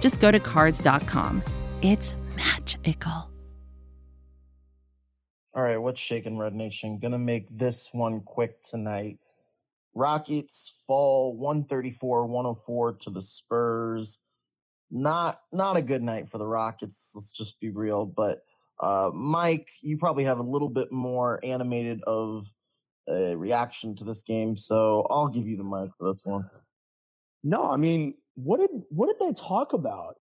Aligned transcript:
just 0.00 0.20
go 0.20 0.30
to 0.30 0.40
Cars.com. 0.40 1.42
It's 1.82 2.14
magical. 2.36 3.30
All 5.56 5.62
right, 5.62 5.76
what's 5.76 6.00
shaking 6.00 6.36
Red 6.36 6.54
Nation? 6.54 6.98
Gonna 6.98 7.18
make 7.18 7.48
this 7.48 7.90
one 7.92 8.20
quick 8.22 8.62
tonight. 8.64 9.18
Rockets 9.94 10.72
fall 10.86 11.38
134-104 11.38 12.98
to 13.00 13.10
the 13.10 13.22
Spurs. 13.22 14.18
Not 14.90 15.40
not 15.52 15.76
a 15.76 15.82
good 15.82 16.02
night 16.02 16.28
for 16.28 16.38
the 16.38 16.46
Rockets, 16.46 17.12
let's 17.14 17.30
just 17.30 17.60
be 17.60 17.70
real, 17.70 18.04
but 18.04 18.42
uh 18.80 19.10
Mike, 19.14 19.68
you 19.80 19.96
probably 19.96 20.24
have 20.24 20.40
a 20.40 20.42
little 20.42 20.68
bit 20.68 20.90
more 20.90 21.38
animated 21.44 22.02
of 22.02 22.46
a 23.08 23.36
reaction 23.36 23.94
to 23.96 24.04
this 24.04 24.22
game, 24.22 24.56
so 24.56 25.06
I'll 25.08 25.28
give 25.28 25.46
you 25.46 25.56
the 25.56 25.64
mic 25.64 25.90
for 25.96 26.12
this 26.12 26.22
one. 26.24 26.50
No, 27.44 27.70
I 27.70 27.76
mean, 27.76 28.14
what 28.34 28.58
did 28.58 28.70
what 28.88 29.06
did 29.06 29.24
they 29.24 29.34
talk 29.34 29.74
about 29.74 30.16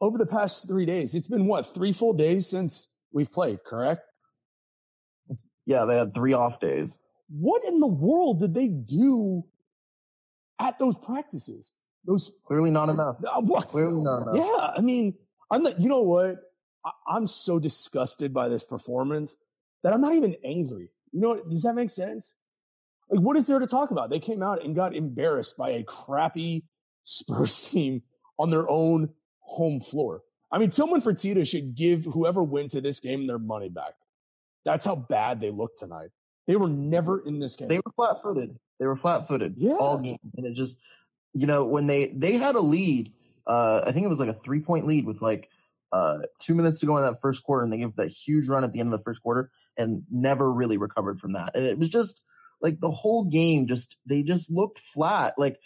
over 0.00 0.18
the 0.18 0.26
past 0.26 0.68
3 0.68 0.84
days? 0.84 1.14
It's 1.14 1.26
been 1.26 1.46
what, 1.46 1.66
3 1.66 1.92
full 1.92 2.12
days 2.12 2.46
since 2.46 2.94
we've 3.12 3.32
played, 3.32 3.64
correct? 3.64 4.02
Yeah, 5.66 5.84
they 5.86 5.96
had 5.96 6.14
three 6.14 6.34
off 6.34 6.60
days. 6.60 6.98
What 7.28 7.64
in 7.64 7.80
the 7.80 7.86
world 7.86 8.40
did 8.40 8.54
they 8.54 8.68
do 8.68 9.44
at 10.60 10.78
those 10.78 10.98
practices? 10.98 11.72
Those 12.04 12.36
clearly 12.46 12.70
not 12.70 12.88
enough. 12.90 13.16
Uh? 13.26 13.40
Clearly 13.62 14.02
not 14.02 14.22
enough. 14.22 14.36
Yeah, 14.36 14.72
I 14.76 14.80
mean, 14.80 15.14
I'm 15.50 15.62
not. 15.62 15.80
You 15.80 15.88
know 15.88 16.02
what? 16.02 16.36
I, 16.84 16.90
I'm 17.08 17.26
so 17.26 17.58
disgusted 17.58 18.34
by 18.34 18.48
this 18.48 18.64
performance 18.64 19.36
that 19.82 19.92
I'm 19.92 20.00
not 20.00 20.14
even 20.14 20.36
angry. 20.44 20.90
You 21.12 21.20
know, 21.20 21.40
does 21.48 21.62
that 21.62 21.74
make 21.74 21.90
sense? 21.90 22.36
Like, 23.10 23.20
what 23.20 23.36
is 23.36 23.46
there 23.46 23.58
to 23.58 23.66
talk 23.66 23.90
about? 23.90 24.10
They 24.10 24.20
came 24.20 24.42
out 24.42 24.64
and 24.64 24.74
got 24.74 24.94
embarrassed 24.94 25.56
by 25.56 25.70
a 25.70 25.82
crappy 25.82 26.64
Spurs 27.02 27.68
team 27.70 28.02
on 28.38 28.50
their 28.50 28.68
own 28.68 29.10
home 29.40 29.80
floor. 29.80 30.22
I 30.50 30.58
mean, 30.58 30.70
Tillman 30.70 31.00
Fertitta 31.00 31.46
should 31.48 31.74
give 31.74 32.04
whoever 32.04 32.42
went 32.42 32.70
to 32.72 32.80
this 32.80 33.00
game 33.00 33.26
their 33.26 33.38
money 33.38 33.68
back. 33.68 33.94
That's 34.64 34.86
how 34.86 34.96
bad 34.96 35.40
they 35.40 35.50
looked 35.50 35.78
tonight. 35.78 36.10
They 36.46 36.56
were 36.56 36.68
never 36.68 37.20
in 37.26 37.38
this 37.38 37.56
game. 37.56 37.68
They 37.68 37.78
were 37.78 37.92
flat 37.96 38.22
footed. 38.22 38.56
They 38.78 38.86
were 38.86 38.96
flat 38.96 39.26
footed 39.26 39.54
yeah. 39.56 39.74
all 39.74 39.98
game. 39.98 40.18
And 40.36 40.46
it 40.46 40.54
just, 40.54 40.78
you 41.32 41.46
know, 41.46 41.64
when 41.64 41.86
they, 41.86 42.08
they 42.08 42.32
had 42.32 42.54
a 42.54 42.60
lead, 42.60 43.12
uh, 43.46 43.82
I 43.86 43.92
think 43.92 44.04
it 44.04 44.08
was 44.08 44.20
like 44.20 44.28
a 44.28 44.40
three 44.44 44.60
point 44.60 44.86
lead 44.86 45.06
with 45.06 45.20
like, 45.22 45.48
uh, 45.92 46.18
two 46.40 46.54
minutes 46.54 46.80
to 46.80 46.86
go 46.86 46.96
in 46.96 47.04
that 47.04 47.20
first 47.20 47.44
quarter 47.44 47.62
and 47.62 47.72
they 47.72 47.76
gave 47.76 47.94
that 47.96 48.08
huge 48.08 48.48
run 48.48 48.64
at 48.64 48.72
the 48.72 48.80
end 48.80 48.92
of 48.92 48.98
the 48.98 49.04
first 49.04 49.22
quarter 49.22 49.50
and 49.76 50.02
never 50.10 50.52
really 50.52 50.76
recovered 50.76 51.20
from 51.20 51.32
that. 51.34 51.54
And 51.54 51.64
it 51.64 51.78
was 51.78 51.88
just 51.88 52.20
like 52.64 52.80
the 52.80 52.90
whole 52.90 53.26
game 53.26 53.68
just, 53.68 53.98
they 54.04 54.22
just 54.22 54.50
looked 54.50 54.80
flat. 54.80 55.34
Like 55.38 55.60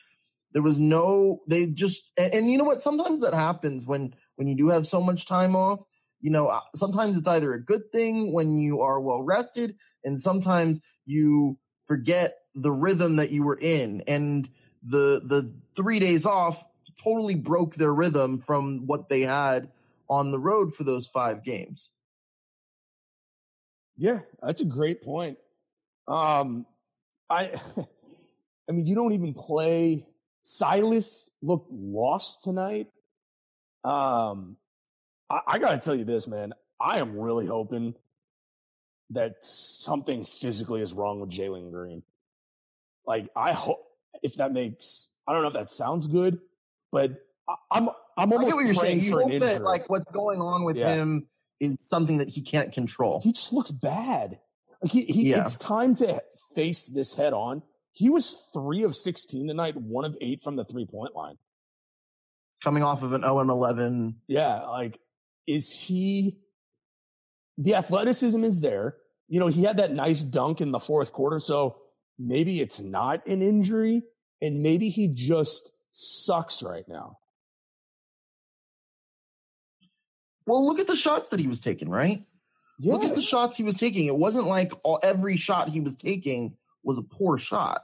there 0.53 0.61
was 0.61 0.79
no, 0.79 1.41
they 1.49 1.67
just, 1.67 2.11
and, 2.19 2.35
and 2.35 2.51
you 2.51 2.59
know 2.59 2.65
what? 2.65 2.83
Sometimes 2.83 3.23
that 3.23 3.33
happens 3.33 3.87
when, 3.87 4.15
when 4.37 4.49
you 4.49 4.55
do 4.55 4.69
have 4.69 4.87
so 4.87 5.01
much 5.01 5.25
time 5.25 5.57
off 5.57 5.81
you 6.21 6.31
know, 6.31 6.49
uh, 6.49 6.61
sometimes 6.75 7.17
it's 7.17 7.29
either 7.29 7.53
a 7.53 7.63
good 7.63 7.93
thing 7.93 8.33
when 8.33 8.59
you 8.59 8.81
are 8.81 9.01
well 9.01 9.23
rested, 9.23 9.77
and 10.05 10.21
sometimes 10.21 10.81
you 11.05 11.59
forget 11.87 12.39
the 12.55 12.73
rhythm 12.73 13.17
that 13.17 13.31
you 13.31 13.45
were 13.45 13.59
in. 13.59 14.03
And 14.07 14.49
the 14.83 15.23
the 15.25 15.55
three 15.77 15.99
days 15.99 16.27
off 16.27 16.65
totally 17.03 17.37
broke 17.37 17.77
their 17.77 17.95
rhythm 17.95 18.41
from 18.41 18.87
what 18.87 19.09
they 19.09 19.23
had 19.23 19.71
on 20.11 20.31
the 20.31 20.39
road 20.39 20.75
for 20.75 20.85
those 20.85 21.07
five 21.07 21.45
games. 21.45 21.91
Yeah, 23.97 24.21
that's 24.43 24.61
a 24.61 24.67
great 24.67 25.03
point. 25.03 25.39
Um, 26.07 26.67
I, 27.31 27.53
I 28.69 28.73
mean, 28.73 28.87
you 28.87 28.95
don't 28.95 29.13
even 29.13 29.35
play. 29.35 30.07
Silas 30.43 31.31
looked 31.43 31.71
lost 31.71 32.43
tonight. 32.45 32.89
Um, 33.85 34.57
I, 35.31 35.41
I 35.47 35.59
got 35.59 35.73
to 35.73 35.79
tell 35.79 35.95
you 35.95 36.05
this, 36.05 36.27
man. 36.27 36.53
I 36.81 36.99
am 36.99 37.19
really 37.19 37.47
hoping 37.47 37.95
that 39.11 39.45
something 39.45 40.25
physically 40.25 40.81
is 40.81 40.93
wrong 40.93 41.21
with 41.21 41.31
Jalen 41.31 41.73
Green. 41.73 42.03
Like, 43.07 43.29
I 43.35 43.53
hope 43.53 43.85
if 44.23 44.35
that 44.35 44.53
makes, 44.53 45.09
I 45.27 45.33
don't 45.33 45.43
know 45.43 45.49
if 45.49 45.55
that 45.55 45.71
sounds 45.71 46.07
good, 46.07 46.39
but 46.93 47.13
I, 47.49 47.55
I'm, 47.71 47.89
I'm 48.17 48.33
almost 48.33 48.55
what 48.55 48.65
you're 48.65 48.75
saying. 48.75 49.01
You 49.01 49.19
hope 49.19 49.41
that 49.41 49.63
like 49.63 49.89
what's 49.89 50.11
going 50.11 50.41
on 50.41 50.65
with 50.65 50.77
yeah. 50.77 50.95
him 50.95 51.27
is 51.61 51.77
something 51.81 52.19
that 52.19 52.29
he 52.29 52.43
can't 52.43 52.73
control. 52.73 53.21
He 53.23 53.33
just 53.33 53.53
looks 53.53 53.71
bad. 53.71 54.39
Like 54.83 54.93
he, 54.93 55.05
he 55.05 55.31
yeah. 55.31 55.41
it's 55.41 55.57
time 55.57 55.95
to 55.97 56.23
face 56.55 56.87
this 56.87 57.15
head 57.15 57.33
on. 57.33 57.63
He 57.93 58.11
was 58.11 58.49
three 58.55 58.85
of 58.85 58.95
16 58.95 59.49
tonight, 59.49 59.77
one 59.77 60.05
of 60.05 60.17
eight 60.21 60.43
from 60.43 60.57
the 60.57 60.65
three 60.65 60.87
point 60.87 61.17
line. 61.17 61.37
Coming 62.63 62.83
off 62.83 63.03
of 63.03 63.13
an 63.13 63.23
0 63.23 63.41
and 63.41 63.51
11. 63.51 64.17
Yeah. 64.29 64.65
Like 64.67 65.01
is 65.47 65.79
he 65.79 66.39
the 67.57 67.75
athleticism 67.75 68.45
is 68.45 68.61
there. 68.61 68.97
You 69.27 69.41
know, 69.41 69.49
he 69.49 69.65
had 69.65 69.79
that 69.79 69.93
nice 69.93 70.23
dunk 70.23 70.61
in 70.61 70.71
the 70.71 70.79
fourth 70.79 71.13
quarter, 71.13 71.41
so 71.41 71.77
maybe 72.19 72.61
it's 72.61 72.81
not 72.81 73.27
an 73.27 73.43
injury 73.43 74.03
and 74.41 74.63
maybe 74.63 74.89
he 74.89 75.09
just 75.09 75.71
sucks 75.91 76.63
right 76.63 76.85
now. 76.89 77.19
Well, 80.47 80.65
look 80.67 80.79
at 80.79 80.87
the 80.87 80.97
shots 80.97 81.29
that 81.29 81.41
he 81.41 81.47
was 81.47 81.61
taking, 81.61 81.91
right? 81.91 82.25
Yeah. 82.79 82.93
Look 82.93 83.05
at 83.05 83.15
the 83.15 83.23
shots 83.23 83.57
he 83.57 83.65
was 83.65 83.77
taking. 83.77 84.07
It 84.07 84.17
wasn't 84.17 84.47
like 84.47 84.73
all, 84.83 85.01
every 85.03 85.37
shot 85.37 85.69
he 85.69 85.81
was 85.81 85.97
taking 85.97 86.57
was 86.85 86.99
a 86.99 87.03
poor 87.03 87.39
shot. 87.39 87.83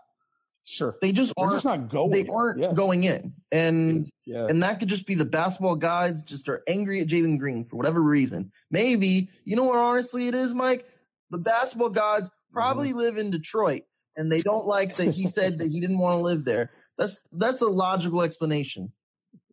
Sure. 0.65 0.97
They 1.03 1.13
just 1.13 1.33
They're 1.37 1.45
aren't 1.45 1.57
just 1.57 1.65
not 1.65 1.89
going. 1.89 2.11
They 2.11 2.27
aren't 2.27 2.61
yeah. 2.61 2.73
going 2.73 3.05
in. 3.05 3.35
And 3.53 4.11
yeah. 4.25 4.47
and 4.47 4.63
that 4.63 4.79
could 4.79 4.89
just 4.89 5.07
be 5.07 5.15
the 5.15 5.25
basketball 5.25 5.77
guys 5.77 6.23
just 6.23 6.49
are 6.49 6.63
angry 6.67 7.01
at 7.01 7.09
Jalen 7.09 7.39
Green 7.39 7.65
for 7.65 7.77
whatever 7.77 8.01
reason. 8.01 8.51
Maybe, 8.71 9.29
you 9.45 9.57
know 9.57 9.65
what 9.65 9.77
honestly 9.77 10.29
it 10.29 10.35
is, 10.35 10.55
Mike? 10.55 10.89
The 11.31 11.39
basketball 11.39 11.91
gods 11.91 12.31
probably 12.53 12.91
mm-hmm. 12.91 12.99
live 12.99 13.19
in 13.19 13.31
Detroit 13.31 13.83
and 14.17 14.31
they 14.31 14.41
don't 14.41 14.67
like 14.67 14.95
that 14.97 15.13
he 15.13 15.27
said 15.27 15.59
that 15.59 15.71
he 15.71 15.81
didn't 15.81 15.99
want 15.99 16.15
to 16.15 16.23
live 16.23 16.45
there. 16.45 16.71
That's 16.97 17.23
that's 17.33 17.61
a 17.61 17.67
logical 17.67 18.23
explanation. 18.23 18.93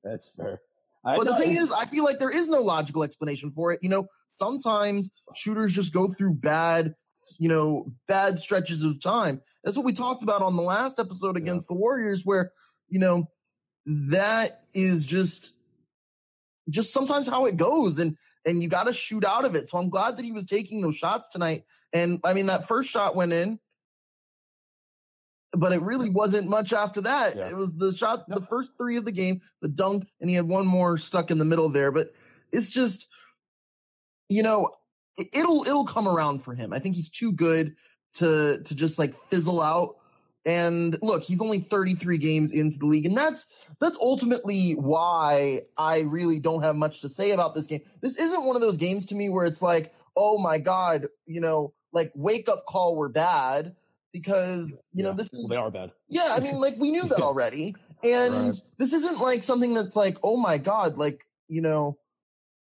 That's 0.03 0.29
fair. 0.29 0.61
I 1.03 1.15
but 1.15 1.25
the 1.25 1.35
thing 1.35 1.57
is, 1.57 1.71
I 1.71 1.85
feel 1.85 2.03
like 2.03 2.19
there 2.19 2.29
is 2.29 2.47
no 2.47 2.61
logical 2.61 3.03
explanation 3.03 3.51
for 3.51 3.71
it. 3.71 3.79
You 3.81 3.89
know, 3.89 4.07
sometimes 4.27 5.09
shooters 5.33 5.73
just 5.73 5.93
go 5.93 6.07
through 6.07 6.35
bad, 6.35 6.93
you 7.39 7.49
know, 7.49 7.91
bad 8.07 8.39
stretches 8.39 8.83
of 8.83 9.01
time. 9.01 9.41
That's 9.63 9.77
what 9.77 9.85
we 9.85 9.93
talked 9.93 10.21
about 10.21 10.41
on 10.41 10.55
the 10.55 10.61
last 10.61 10.99
episode 10.99 11.37
against 11.37 11.67
yeah. 11.69 11.75
the 11.75 11.79
Warriors, 11.79 12.23
where, 12.23 12.51
you 12.87 12.99
know, 12.99 13.27
that 13.85 14.61
is 14.73 15.05
just 15.05 15.53
just 16.69 16.93
sometimes 16.93 17.27
how 17.27 17.45
it 17.45 17.57
goes 17.57 17.97
and 17.99 18.15
and 18.45 18.61
you 18.63 18.69
got 18.69 18.85
to 18.85 18.93
shoot 18.93 19.25
out 19.25 19.45
of 19.45 19.55
it. 19.55 19.69
So 19.69 19.77
I'm 19.77 19.89
glad 19.89 20.17
that 20.17 20.25
he 20.25 20.31
was 20.31 20.45
taking 20.45 20.81
those 20.81 20.95
shots 20.95 21.29
tonight. 21.29 21.63
And 21.93 22.19
I 22.23 22.33
mean 22.33 22.47
that 22.47 22.67
first 22.67 22.89
shot 22.89 23.15
went 23.15 23.33
in, 23.33 23.59
but 25.53 25.73
it 25.73 25.81
really 25.81 26.09
wasn't 26.09 26.47
much 26.47 26.73
after 26.73 27.01
that. 27.01 27.35
Yeah. 27.35 27.49
It 27.49 27.55
was 27.55 27.73
the 27.75 27.93
shot, 27.93 28.27
the 28.29 28.41
first 28.41 28.73
three 28.77 28.97
of 28.97 29.05
the 29.05 29.11
game, 29.11 29.41
the 29.61 29.67
dunk, 29.67 30.07
and 30.19 30.29
he 30.29 30.35
had 30.35 30.47
one 30.47 30.65
more 30.65 30.97
stuck 30.97 31.31
in 31.31 31.37
the 31.37 31.45
middle 31.45 31.69
there. 31.69 31.91
But 31.91 32.13
it's 32.51 32.69
just, 32.69 33.07
you 34.29 34.43
know, 34.43 34.71
it'll 35.17 35.63
it'll 35.63 35.85
come 35.85 36.07
around 36.07 36.43
for 36.43 36.53
him. 36.53 36.73
I 36.73 36.79
think 36.79 36.95
he's 36.95 37.09
too 37.09 37.31
good 37.31 37.75
to 38.13 38.61
to 38.63 38.75
just 38.75 38.97
like 38.97 39.13
fizzle 39.29 39.61
out. 39.61 39.97
And 40.43 40.97
look, 41.03 41.21
he's 41.21 41.39
only 41.39 41.59
33 41.59 42.17
games 42.17 42.51
into 42.51 42.79
the 42.79 42.87
league, 42.87 43.05
and 43.05 43.15
that's 43.15 43.45
that's 43.79 43.97
ultimately 43.99 44.71
why 44.71 45.63
I 45.77 45.99
really 45.99 46.39
don't 46.39 46.63
have 46.63 46.75
much 46.75 47.01
to 47.01 47.09
say 47.09 47.31
about 47.31 47.53
this 47.53 47.67
game. 47.67 47.81
This 48.01 48.17
isn't 48.17 48.43
one 48.43 48.55
of 48.55 48.61
those 48.61 48.77
games 48.77 49.05
to 49.07 49.15
me 49.15 49.29
where 49.29 49.45
it's 49.45 49.61
like, 49.61 49.93
oh 50.15 50.39
my 50.39 50.57
god, 50.57 51.09
you 51.27 51.41
know, 51.41 51.73
like 51.93 52.11
wake 52.15 52.49
up 52.49 52.65
call, 52.65 52.95
we're 52.95 53.09
bad 53.09 53.75
because 54.13 54.83
you 54.91 55.03
yeah. 55.03 55.09
know 55.09 55.15
this 55.15 55.27
is 55.33 55.49
well, 55.49 55.61
they 55.61 55.65
are 55.65 55.71
bad. 55.71 55.91
Yeah, 56.09 56.29
I 56.29 56.39
mean, 56.39 56.59
like 56.59 56.75
we 56.77 56.91
knew 56.91 57.03
that 57.03 57.19
already, 57.21 57.75
and 58.03 58.47
right. 58.47 58.61
this 58.77 58.93
isn't 58.93 59.19
like 59.19 59.43
something 59.43 59.73
that's 59.73 59.95
like, 59.95 60.17
oh 60.23 60.37
my 60.37 60.57
god, 60.57 60.97
like 60.97 61.25
you 61.47 61.61
know, 61.61 61.97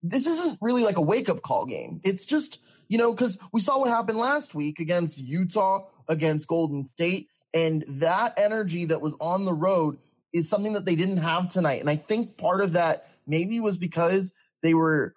this 0.03 0.27
isn't 0.27 0.57
really 0.61 0.83
like 0.83 0.97
a 0.97 1.01
wake 1.01 1.29
up 1.29 1.41
call 1.41 1.65
game. 1.65 2.01
It's 2.03 2.25
just 2.25 2.61
you 2.87 2.97
know, 2.97 3.11
because 3.11 3.37
we 3.53 3.61
saw 3.61 3.79
what 3.79 3.89
happened 3.89 4.17
last 4.17 4.55
week 4.55 4.79
against 4.79 5.17
Utah, 5.17 5.85
against 6.07 6.47
Golden 6.47 6.85
State, 6.85 7.29
and 7.53 7.85
that 7.87 8.33
energy 8.37 8.85
that 8.85 9.01
was 9.01 9.13
on 9.19 9.45
the 9.45 9.53
road 9.53 9.97
is 10.33 10.49
something 10.49 10.73
that 10.73 10.85
they 10.85 10.95
didn't 10.95 11.17
have 11.17 11.51
tonight. 11.51 11.81
And 11.81 11.89
I 11.89 11.95
think 11.95 12.37
part 12.37 12.61
of 12.61 12.73
that 12.73 13.09
maybe 13.25 13.59
was 13.59 13.77
because 13.77 14.33
they 14.61 14.73
were, 14.73 15.15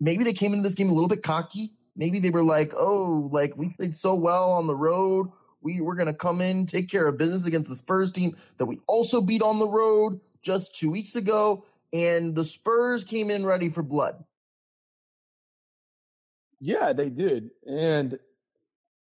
maybe 0.00 0.24
they 0.24 0.32
came 0.32 0.52
into 0.52 0.62
this 0.62 0.74
game 0.74 0.90
a 0.90 0.92
little 0.92 1.08
bit 1.08 1.22
cocky. 1.22 1.72
Maybe 1.96 2.18
they 2.18 2.30
were 2.30 2.42
like, 2.42 2.72
oh, 2.74 3.28
like 3.32 3.56
we 3.56 3.70
played 3.70 3.96
so 3.96 4.14
well 4.14 4.52
on 4.52 4.66
the 4.66 4.76
road. 4.76 5.30
We 5.62 5.80
were 5.80 5.94
going 5.94 6.06
to 6.06 6.14
come 6.14 6.40
in, 6.40 6.66
take 6.66 6.88
care 6.88 7.06
of 7.06 7.18
business 7.18 7.46
against 7.46 7.68
the 7.68 7.76
Spurs 7.76 8.12
team 8.12 8.36
that 8.58 8.66
we 8.66 8.80
also 8.86 9.20
beat 9.20 9.42
on 9.42 9.58
the 9.58 9.68
road 9.68 10.20
just 10.42 10.74
two 10.74 10.90
weeks 10.90 11.14
ago. 11.16 11.64
And 11.92 12.34
the 12.34 12.44
Spurs 12.44 13.04
came 13.04 13.30
in 13.30 13.46
ready 13.46 13.68
for 13.68 13.82
blood. 13.82 14.24
Yeah, 16.60 16.92
they 16.92 17.10
did. 17.10 17.50
And 17.66 18.18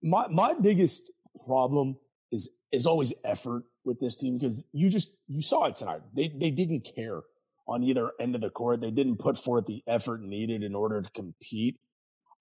my 0.02 0.28
my 0.28 0.54
biggest 0.54 1.10
problem 1.44 1.96
is 2.30 2.50
is 2.72 2.86
always 2.86 3.12
effort 3.24 3.64
with 3.84 3.98
this 3.98 4.16
team 4.16 4.38
because 4.38 4.64
you 4.72 4.88
just 4.88 5.10
you 5.26 5.42
saw 5.42 5.66
it 5.66 5.76
tonight. 5.76 6.02
They 6.14 6.28
they 6.28 6.50
didn't 6.50 6.82
care 6.82 7.22
on 7.66 7.82
either 7.82 8.12
end 8.20 8.34
of 8.34 8.40
the 8.40 8.50
court. 8.50 8.80
They 8.80 8.90
didn't 8.90 9.16
put 9.16 9.36
forth 9.36 9.66
the 9.66 9.82
effort 9.86 10.22
needed 10.22 10.62
in 10.62 10.74
order 10.74 11.02
to 11.02 11.10
compete. 11.10 11.78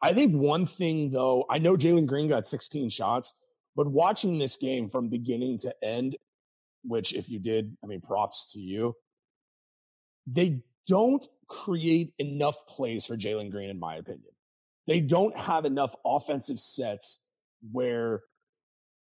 I 0.01 0.13
think 0.13 0.33
one 0.33 0.65
thing 0.65 1.11
though, 1.11 1.45
I 1.49 1.57
know 1.57 1.75
Jalen 1.75 2.05
Green 2.05 2.29
got 2.29 2.47
16 2.47 2.89
shots, 2.89 3.33
but 3.77 3.87
watching 3.87 4.37
this 4.37 4.57
game 4.57 4.89
from 4.89 5.07
beginning 5.07 5.59
to 5.59 5.73
end, 5.81 6.17
which 6.83 7.13
if 7.13 7.29
you 7.29 7.39
did, 7.39 7.77
I 7.81 7.87
mean 7.87 8.01
props 8.01 8.51
to 8.53 8.59
you. 8.59 8.93
They 10.25 10.59
don't 10.87 11.25
create 11.47 12.13
enough 12.19 12.67
plays 12.67 13.05
for 13.05 13.15
Jalen 13.15 13.51
Green, 13.51 13.69
in 13.69 13.79
my 13.79 13.95
opinion 13.95 14.33
they 14.87 15.01
don't 15.01 15.37
have 15.37 15.65
enough 15.65 15.95
offensive 16.05 16.59
sets 16.59 17.21
where 17.71 18.21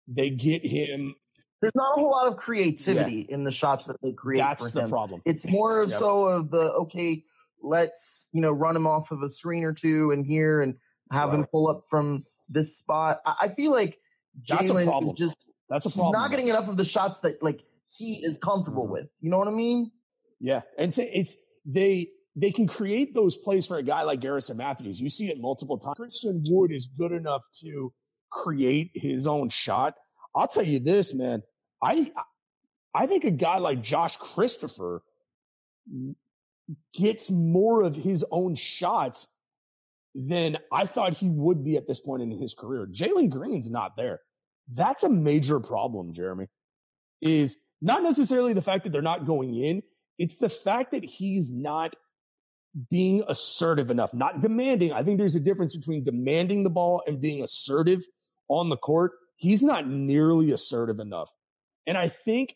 they 0.09 0.31
get 0.31 0.67
him. 0.67 1.15
There's 1.63 1.75
not 1.75 1.97
a 1.97 2.01
whole 2.01 2.11
lot 2.11 2.27
of 2.27 2.37
creativity 2.37 3.27
yeah. 3.29 3.35
in 3.35 3.45
the 3.45 3.53
shots 3.53 3.87
that 3.87 3.97
they 4.03 4.13
create. 4.13 4.41
That's 4.41 4.73
the 4.73 4.83
him. 4.83 4.91
problem. 4.91 5.23
It's 5.25 5.47
more 5.49 5.85
yep. 5.85 5.99
so 5.99 6.25
of 6.25 6.51
the 6.51 6.73
okay, 6.73 7.25
let's 7.63 8.29
you 8.33 8.41
know 8.41 8.51
run 8.51 8.77
him 8.77 8.87
off 8.87 9.13
of 9.13 9.23
a 9.23 9.31
screen 9.31 9.65
or 9.65 9.73
two 9.73 10.11
and 10.11 10.27
here 10.27 10.61
and 10.61 10.75
have 11.13 11.31
right. 11.31 11.39
him 11.39 11.47
pull 11.47 11.69
up 11.69 11.85
from 11.89 12.23
this 12.49 12.77
spot. 12.77 13.21
I, 13.25 13.35
I 13.43 13.49
feel 13.49 13.71
like 13.71 13.99
Jalen 14.47 15.05
is 15.05 15.13
just 15.19 15.47
that's 15.69 15.87
a 15.87 15.91
problem. 15.91 16.15
He's 16.15 16.23
not 16.23 16.31
getting 16.31 16.49
enough 16.49 16.69
of 16.69 16.77
the 16.77 16.85
shots 16.85 17.21
that 17.21 17.43
like 17.43 17.63
he 17.87 18.15
is 18.25 18.39
comfortable 18.39 18.85
mm-hmm. 18.85 18.93
with. 18.93 19.09
You 19.21 19.31
know 19.31 19.39
what 19.39 19.49
I 19.49 19.53
mean? 19.53 19.91
Yeah, 20.41 20.63
and 20.79 20.93
say 20.93 21.11
it's 21.13 21.37
they 21.65 22.09
they 22.37 22.51
can 22.51 22.67
create 22.67 23.15
those 23.15 23.37
plays 23.37 23.67
for 23.67 23.79
a 23.79 23.83
guy 23.83 24.03
like 24.03 24.21
Garrison 24.21 24.57
Mathews. 24.57 25.01
You 25.01 25.11
see 25.11 25.29
it 25.29 25.41
multiple 25.41 25.79
times. 25.79 25.97
Christian 25.97 26.43
Wood 26.49 26.73
is 26.73 26.87
good 26.87 27.13
enough 27.13 27.43
to 27.63 27.93
create 28.31 28.91
his 28.95 29.27
own 29.27 29.49
shot. 29.49 29.95
I'll 30.35 30.49
tell 30.49 30.65
you 30.65 30.79
this, 30.79 31.15
man. 31.15 31.43
I 31.83 32.13
I 32.95 33.07
think 33.07 33.25
a 33.25 33.31
guy 33.31 33.59
like 33.59 33.83
Josh 33.83 34.17
Christopher 34.17 35.03
gets 36.95 37.31
more 37.31 37.83
of 37.83 37.97
his 37.97 38.25
own 38.31 38.55
shots 38.55 39.35
than 40.15 40.59
I 40.73 40.87
thought 40.87 41.15
he 41.15 41.29
would 41.29 41.65
be 41.65 41.77
at 41.77 41.87
this 41.87 42.01
point 42.01 42.23
in 42.23 42.31
his 42.31 42.55
career. 42.55 42.87
Jalen 42.87 43.31
Green's 43.31 43.71
not 43.71 43.97
there. 43.97 44.21
That's 44.75 45.03
a 45.03 45.09
major 45.09 45.61
problem, 45.61 46.13
Jeremy. 46.13 46.47
Is 47.21 47.59
not 47.81 48.03
necessarily 48.03 48.53
the 48.53 48.63
fact 48.63 48.85
that 48.85 48.91
they're 48.91 49.03
not 49.03 49.27
going 49.27 49.55
in. 49.55 49.83
It's 50.19 50.39
the 50.39 50.49
fact 50.49 50.93
that 50.93 51.05
he's 51.05 51.51
not 51.51 51.95
being 52.91 53.25
assertive 53.27 53.91
enough, 53.91 54.15
not 54.15 54.41
demanding. 54.41 54.93
I 54.93 55.03
think 55.03 55.19
there's 55.19 55.35
a 55.35 55.41
difference 55.41 55.77
between 55.77 56.05
demanding 56.05 56.63
the 56.63 56.71
ball 56.71 57.03
and 57.07 57.21
being 57.21 57.43
assertive 57.43 58.03
on 58.49 58.69
the 58.69 58.77
court. 58.77 59.13
He's 59.37 59.63
not 59.63 59.89
nearly 59.89 60.53
assertive 60.53 61.01
enough. 61.01 61.31
And 61.87 61.97
I 61.97 62.09
think 62.09 62.55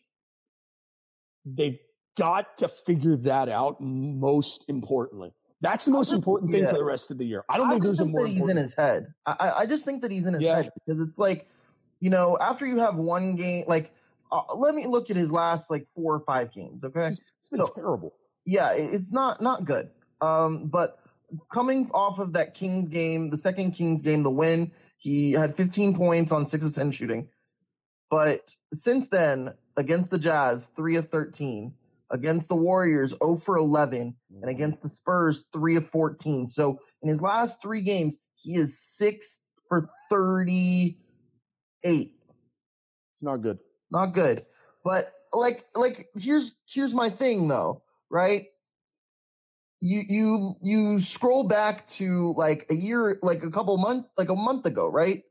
they've 1.45 1.79
got 2.17 2.59
to 2.59 2.67
figure 2.67 3.17
that 3.17 3.49
out 3.49 3.81
most 3.81 4.69
importantly. 4.69 5.33
That's 5.61 5.85
the 5.85 5.91
most 5.91 6.09
just, 6.09 6.17
important 6.17 6.51
thing 6.51 6.63
yeah. 6.63 6.69
for 6.69 6.77
the 6.77 6.83
rest 6.83 7.11
of 7.11 7.17
the 7.17 7.25
year. 7.25 7.43
I 7.49 7.57
don't 7.57 7.67
I 7.67 7.71
think 7.71 7.83
there's 7.83 7.97
think 7.97 8.09
a 8.09 8.11
more. 8.11 8.23
That 8.23 8.29
he's 8.29 8.47
in 8.47 8.57
his 8.57 8.73
head. 8.73 9.07
I, 9.25 9.53
I 9.57 9.65
just 9.65 9.83
think 9.83 10.03
that 10.03 10.11
he's 10.11 10.27
in 10.27 10.35
his 10.35 10.43
yeah. 10.43 10.57
head 10.57 10.71
because 10.85 11.01
it's 11.01 11.17
like, 11.17 11.47
you 11.99 12.09
know, 12.09 12.37
after 12.39 12.65
you 12.65 12.79
have 12.79 12.95
one 12.95 13.35
game, 13.35 13.65
like, 13.67 13.91
uh, 14.31 14.55
let 14.55 14.75
me 14.75 14.87
look 14.87 15.09
at 15.09 15.17
his 15.17 15.31
last 15.31 15.69
like 15.69 15.87
four 15.95 16.15
or 16.15 16.19
five 16.21 16.51
games. 16.51 16.83
Okay, 16.83 17.07
it's 17.07 17.49
been 17.49 17.65
so, 17.65 17.71
terrible. 17.73 18.13
Yeah, 18.45 18.73
it's 18.73 19.11
not 19.11 19.41
not 19.41 19.65
good. 19.65 19.89
Um, 20.21 20.67
but 20.67 20.99
coming 21.51 21.89
off 21.93 22.19
of 22.19 22.33
that 22.33 22.53
Kings 22.53 22.89
game, 22.89 23.29
the 23.29 23.37
second 23.37 23.71
Kings 23.71 24.01
game, 24.01 24.23
the 24.23 24.31
win, 24.31 24.71
he 24.97 25.33
had 25.33 25.55
15 25.55 25.95
points 25.95 26.31
on 26.31 26.45
six 26.45 26.65
of 26.65 26.73
10 26.73 26.91
shooting. 26.91 27.29
But 28.09 28.55
since 28.73 29.07
then, 29.07 29.53
against 29.75 30.11
the 30.11 30.19
Jazz, 30.19 30.67
three 30.75 30.95
of 30.95 31.09
13. 31.09 31.73
Against 32.11 32.49
the 32.49 32.55
Warriors, 32.55 33.15
0 33.21 33.35
for 33.35 33.57
11. 33.57 34.15
And 34.41 34.49
against 34.49 34.81
the 34.81 34.89
Spurs, 34.89 35.43
3 35.53 35.77
of 35.77 35.89
14. 35.89 36.47
So 36.47 36.79
in 37.01 37.09
his 37.09 37.21
last 37.21 37.61
three 37.61 37.81
games, 37.81 38.17
he 38.35 38.55
is 38.55 38.79
6 38.79 39.39
for 39.67 39.89
38. 41.85 42.13
It's 43.13 43.23
not 43.23 43.37
good. 43.37 43.59
Not 43.91 44.13
good. 44.13 44.45
But 44.83 45.13
like 45.31 45.65
like 45.75 46.09
here's 46.17 46.53
here's 46.67 46.93
my 46.93 47.09
thing 47.09 47.47
though, 47.47 47.83
right? 48.09 48.47
you 49.81 50.01
you 50.07 50.55
you 50.61 50.99
scroll 50.99 51.43
back 51.43 51.85
to 51.87 52.33
like 52.35 52.65
a 52.69 52.73
year 52.73 53.19
like 53.21 53.43
a 53.43 53.51
couple 53.51 53.77
months 53.77 54.09
like 54.17 54.29
a 54.29 54.35
month 54.35 54.65
ago 54.65 54.87
right 54.87 55.23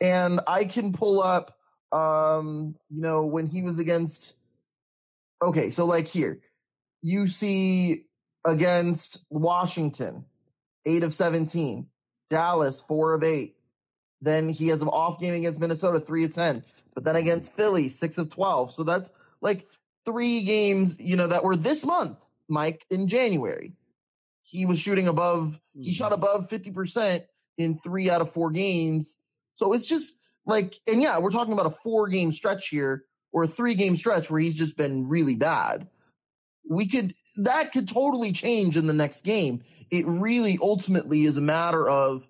and 0.00 0.40
i 0.46 0.64
can 0.64 0.92
pull 0.92 1.22
up 1.22 1.56
um 1.92 2.74
you 2.88 3.02
know 3.02 3.26
when 3.26 3.46
he 3.46 3.62
was 3.62 3.78
against 3.78 4.34
okay 5.42 5.70
so 5.70 5.84
like 5.84 6.06
here 6.06 6.40
you 7.02 7.28
see 7.28 8.04
against 8.44 9.20
washington 9.30 10.24
8 10.86 11.04
of 11.04 11.14
17 11.14 11.86
dallas 12.30 12.80
4 12.80 13.14
of 13.14 13.22
8 13.22 13.55
then 14.22 14.48
he 14.48 14.68
has 14.68 14.82
an 14.82 14.88
off 14.88 15.20
game 15.20 15.34
against 15.34 15.60
minnesota 15.60 16.00
3 16.00 16.24
of 16.24 16.32
10 16.32 16.64
but 16.94 17.04
then 17.04 17.16
against 17.16 17.52
philly 17.52 17.88
6 17.88 18.18
of 18.18 18.30
12 18.30 18.74
so 18.74 18.82
that's 18.84 19.10
like 19.40 19.66
three 20.04 20.42
games 20.42 20.98
you 21.00 21.16
know 21.16 21.26
that 21.26 21.44
were 21.44 21.56
this 21.56 21.84
month 21.84 22.26
Mike, 22.48 22.84
in 22.90 23.08
January. 23.08 23.72
He 24.42 24.66
was 24.66 24.78
shooting 24.78 25.08
above, 25.08 25.58
he 25.74 25.92
shot 25.92 26.12
mm-hmm. 26.12 26.22
above 26.22 26.50
50% 26.50 27.24
in 27.58 27.78
three 27.78 28.10
out 28.10 28.20
of 28.20 28.32
four 28.32 28.50
games. 28.50 29.18
So 29.54 29.72
it's 29.72 29.86
just 29.86 30.16
like, 30.44 30.78
and 30.86 31.02
yeah, 31.02 31.18
we're 31.18 31.30
talking 31.30 31.52
about 31.52 31.66
a 31.66 31.76
four 31.82 32.08
game 32.08 32.32
stretch 32.32 32.68
here 32.68 33.04
or 33.32 33.44
a 33.44 33.48
three 33.48 33.74
game 33.74 33.96
stretch 33.96 34.30
where 34.30 34.40
he's 34.40 34.54
just 34.54 34.76
been 34.76 35.08
really 35.08 35.34
bad. 35.34 35.88
We 36.68 36.88
could, 36.88 37.14
that 37.36 37.72
could 37.72 37.88
totally 37.88 38.32
change 38.32 38.76
in 38.76 38.86
the 38.86 38.92
next 38.92 39.24
game. 39.24 39.62
It 39.90 40.06
really 40.06 40.58
ultimately 40.60 41.24
is 41.24 41.38
a 41.38 41.42
matter 41.42 41.88
of, 41.88 42.26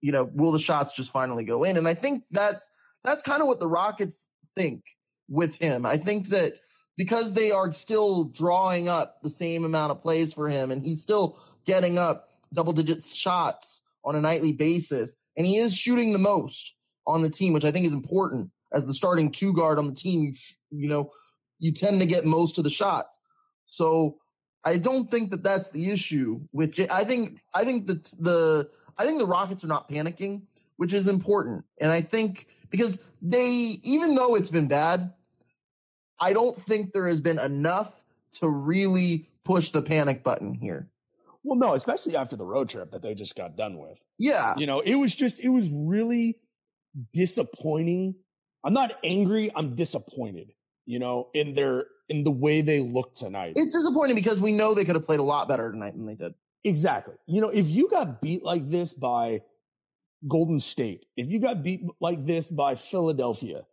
you 0.00 0.12
know, 0.12 0.30
will 0.32 0.52
the 0.52 0.58
shots 0.58 0.92
just 0.92 1.10
finally 1.10 1.44
go 1.44 1.64
in? 1.64 1.76
And 1.76 1.88
I 1.88 1.94
think 1.94 2.24
that's, 2.30 2.70
that's 3.04 3.22
kind 3.22 3.40
of 3.40 3.48
what 3.48 3.60
the 3.60 3.68
Rockets 3.68 4.28
think 4.56 4.82
with 5.28 5.56
him. 5.56 5.84
I 5.86 5.98
think 5.98 6.28
that 6.28 6.54
because 6.98 7.32
they 7.32 7.52
are 7.52 7.72
still 7.72 8.24
drawing 8.24 8.88
up 8.88 9.22
the 9.22 9.30
same 9.30 9.64
amount 9.64 9.92
of 9.92 10.02
plays 10.02 10.34
for 10.34 10.50
him 10.50 10.70
and 10.70 10.82
he's 10.82 11.00
still 11.00 11.38
getting 11.64 11.96
up 11.96 12.28
double 12.52 12.72
digit 12.74 13.02
shots 13.04 13.82
on 14.04 14.16
a 14.16 14.20
nightly 14.20 14.52
basis 14.52 15.16
and 15.36 15.46
he 15.46 15.56
is 15.56 15.74
shooting 15.74 16.12
the 16.12 16.18
most 16.18 16.74
on 17.06 17.22
the 17.22 17.30
team 17.30 17.52
which 17.52 17.64
i 17.64 17.70
think 17.70 17.86
is 17.86 17.92
important 17.92 18.50
as 18.72 18.86
the 18.86 18.94
starting 18.94 19.30
two 19.30 19.52
guard 19.52 19.78
on 19.78 19.86
the 19.86 19.94
team 19.94 20.22
you 20.22 20.32
you 20.70 20.88
know 20.88 21.10
you 21.58 21.72
tend 21.72 22.00
to 22.00 22.06
get 22.06 22.24
most 22.24 22.58
of 22.58 22.64
the 22.64 22.70
shots 22.70 23.18
so 23.66 24.16
i 24.68 24.78
don't 24.78 25.10
think 25.10 25.30
that 25.30 25.42
that's 25.42 25.70
the 25.70 25.90
issue 25.90 26.40
with 26.52 26.72
J- 26.72 26.88
i 26.90 27.04
think 27.04 27.40
i 27.54 27.64
think 27.64 27.86
that 27.86 28.04
the 28.18 28.70
i 28.96 29.06
think 29.06 29.18
the 29.18 29.26
rockets 29.26 29.64
are 29.64 29.68
not 29.68 29.88
panicking 29.88 30.42
which 30.76 30.92
is 30.92 31.06
important 31.06 31.64
and 31.80 31.90
i 31.90 32.00
think 32.00 32.46
because 32.70 33.00
they 33.22 33.48
even 33.82 34.14
though 34.14 34.34
it's 34.34 34.50
been 34.50 34.68
bad 34.68 35.12
I 36.20 36.32
don't 36.32 36.56
think 36.56 36.92
there 36.92 37.06
has 37.06 37.20
been 37.20 37.38
enough 37.38 37.92
to 38.32 38.48
really 38.48 39.26
push 39.44 39.70
the 39.70 39.82
panic 39.82 40.22
button 40.22 40.54
here. 40.54 40.88
Well, 41.44 41.58
no, 41.58 41.74
especially 41.74 42.16
after 42.16 42.36
the 42.36 42.44
road 42.44 42.68
trip 42.68 42.90
that 42.90 43.02
they 43.02 43.14
just 43.14 43.36
got 43.36 43.56
done 43.56 43.78
with. 43.78 43.98
Yeah. 44.18 44.54
You 44.56 44.66
know, 44.66 44.80
it 44.80 44.96
was 44.96 45.14
just, 45.14 45.40
it 45.40 45.48
was 45.48 45.70
really 45.70 46.38
disappointing. 47.12 48.16
I'm 48.64 48.74
not 48.74 48.92
angry, 49.04 49.50
I'm 49.54 49.76
disappointed, 49.76 50.52
you 50.88 50.98
know, 50.98 51.28
in 51.34 51.52
their, 51.52 51.84
in 52.08 52.24
the 52.24 52.30
way 52.30 52.62
they 52.62 52.80
look 52.80 53.12
tonight. 53.12 53.52
It's 53.56 53.74
disappointing 53.74 54.16
because 54.16 54.40
we 54.40 54.52
know 54.52 54.72
they 54.72 54.86
could 54.86 54.96
have 54.96 55.04
played 55.04 55.20
a 55.20 55.22
lot 55.24 55.46
better 55.46 55.70
tonight 55.70 55.92
than 55.94 56.06
they 56.06 56.14
did. 56.14 56.32
Exactly. 56.64 57.14
You 57.26 57.42
know, 57.42 57.50
if 57.50 57.68
you 57.68 57.90
got 57.90 58.22
beat 58.22 58.42
like 58.42 58.70
this 58.70 58.94
by 58.94 59.42
Golden 60.26 60.58
State, 60.58 61.04
if 61.14 61.28
you 61.28 61.40
got 61.40 61.62
beat 61.62 61.82
like 62.00 62.24
this 62.24 62.48
by 62.48 62.74
Philadelphia, 62.74 63.66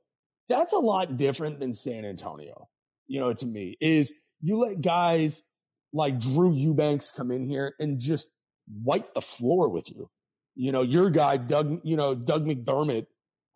that's 0.50 0.74
a 0.74 0.78
lot 0.78 1.16
different 1.16 1.62
than 1.62 1.74
San 1.74 2.04
Antonio. 2.04 2.68
You 3.08 3.22
know, 3.22 3.32
to 3.32 3.46
me, 3.46 3.78
is 3.80 4.12
you 4.42 4.60
let 4.60 4.82
guys 4.82 5.44
like 5.94 6.20
Drew 6.20 6.54
Eubanks 6.54 7.12
come 7.12 7.32
in 7.32 7.48
here 7.48 7.76
and 7.80 7.98
just 7.98 8.30
wipe 8.84 9.14
the 9.14 9.22
floor 9.22 9.70
with 9.70 9.90
you. 9.90 10.10
You 10.56 10.74
know, 10.74 10.82
your 10.82 11.10
guy, 11.12 11.38
Doug, 11.38 11.80
you 11.84 11.96
know, 11.96 12.14
Doug 12.14 12.46
McDermott. 12.46 13.08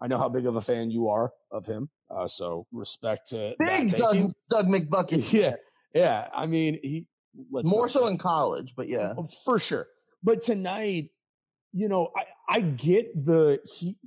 I 0.02 0.08
know 0.08 0.18
how 0.18 0.30
big 0.30 0.46
of 0.46 0.56
a 0.56 0.62
fan 0.62 0.92
you 0.92 1.10
are 1.10 1.32
of 1.52 1.66
him. 1.66 1.90
Uh, 2.10 2.28
so 2.28 2.66
respect 2.72 3.32
to 3.32 3.56
big 3.60 3.92
Doug, 3.92 4.34
Doug 4.50 4.68
McBucket. 4.68 5.32
Yeah. 5.40 5.56
Yeah. 5.94 6.28
I 6.34 6.46
mean, 6.46 6.80
he, 6.82 7.08
more 7.52 7.90
so 7.90 8.08
in 8.08 8.18
college, 8.18 8.74
but 8.76 8.90
yeah, 8.90 9.14
oh, 9.18 9.28
for 9.46 9.60
sure. 9.60 9.88
But 10.24 10.42
tonight, 10.42 11.10
you 11.72 11.88
know, 11.88 12.12
I, 12.16 12.58
I 12.58 12.62
get 12.62 13.14
the 13.14 13.60
he, 13.64 13.98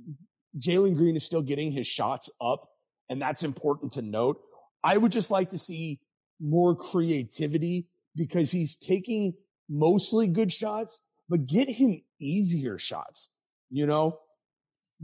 Jalen 0.57 0.95
Green 0.95 1.15
is 1.15 1.23
still 1.23 1.41
getting 1.41 1.71
his 1.71 1.87
shots 1.87 2.29
up, 2.41 2.69
and 3.09 3.21
that's 3.21 3.43
important 3.43 3.93
to 3.93 4.01
note. 4.01 4.41
I 4.83 4.97
would 4.97 5.11
just 5.11 5.31
like 5.31 5.49
to 5.49 5.57
see 5.57 5.99
more 6.39 6.75
creativity 6.75 7.87
because 8.15 8.51
he's 8.51 8.75
taking 8.75 9.33
mostly 9.69 10.27
good 10.27 10.51
shots, 10.51 11.01
but 11.29 11.47
get 11.47 11.69
him 11.69 12.01
easier 12.19 12.77
shots. 12.77 13.33
You 13.69 13.87
know, 13.87 14.19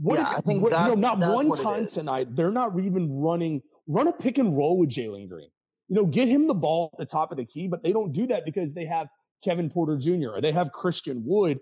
what 0.00 0.18
yeah, 0.18 0.30
if, 0.30 0.38
I 0.38 0.40
think 0.40 0.62
what, 0.62 0.72
that, 0.72 0.88
you 0.88 0.96
know, 0.96 1.14
not 1.14 1.18
one 1.18 1.52
time 1.52 1.86
tonight. 1.86 2.34
They're 2.34 2.50
not 2.50 2.78
even 2.78 3.20
running 3.20 3.62
run 3.86 4.08
a 4.08 4.12
pick 4.12 4.38
and 4.38 4.56
roll 4.56 4.78
with 4.78 4.90
Jalen 4.90 5.28
Green. 5.28 5.50
You 5.88 5.96
know, 5.96 6.06
get 6.06 6.28
him 6.28 6.46
the 6.46 6.54
ball 6.54 6.90
at 6.92 6.98
the 6.98 7.06
top 7.06 7.32
of 7.32 7.38
the 7.38 7.44
key, 7.44 7.66
but 7.66 7.82
they 7.82 7.92
don't 7.92 8.12
do 8.12 8.28
that 8.28 8.44
because 8.44 8.72
they 8.72 8.86
have 8.86 9.08
Kevin 9.44 9.70
Porter 9.70 9.96
Jr. 9.96 10.30
or 10.34 10.40
they 10.40 10.52
have 10.52 10.70
Christian 10.72 11.24
Wood. 11.26 11.58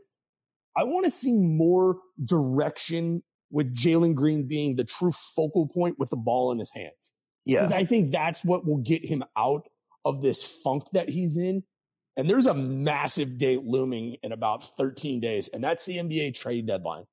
I 0.76 0.85
want 0.85 1.04
to 1.04 1.11
see 1.11 1.33
more 1.33 1.97
direction 2.23 3.23
with 3.50 3.75
Jalen 3.75 4.14
Green 4.14 4.47
being 4.47 4.76
the 4.76 4.85
true 4.85 5.11
focal 5.11 5.66
point 5.66 5.99
with 5.99 6.11
the 6.11 6.16
ball 6.16 6.52
in 6.52 6.59
his 6.59 6.71
hands. 6.71 7.14
Yeah. 7.47 7.62
Because 7.62 7.73
I 7.73 7.85
think 7.87 8.11
that's 8.11 8.45
what 8.45 8.66
will 8.66 8.78
get 8.78 9.04
him 9.04 9.25
out 9.37 9.66
of 10.04 10.21
this 10.21 10.42
funk 10.62 10.85
that 10.92 11.09
he's 11.09 11.38
in. 11.38 11.62
And 12.16 12.28
there's 12.28 12.47
a 12.47 12.54
massive 12.54 13.38
date 13.38 13.62
looming 13.64 14.16
in 14.23 14.33
about 14.33 14.76
13 14.76 15.21
days, 15.21 15.49
and 15.49 15.62
that's 15.62 15.87
the 15.87 15.97
NBA 15.97 16.35
trade 16.35 16.66
deadline. 16.66 17.04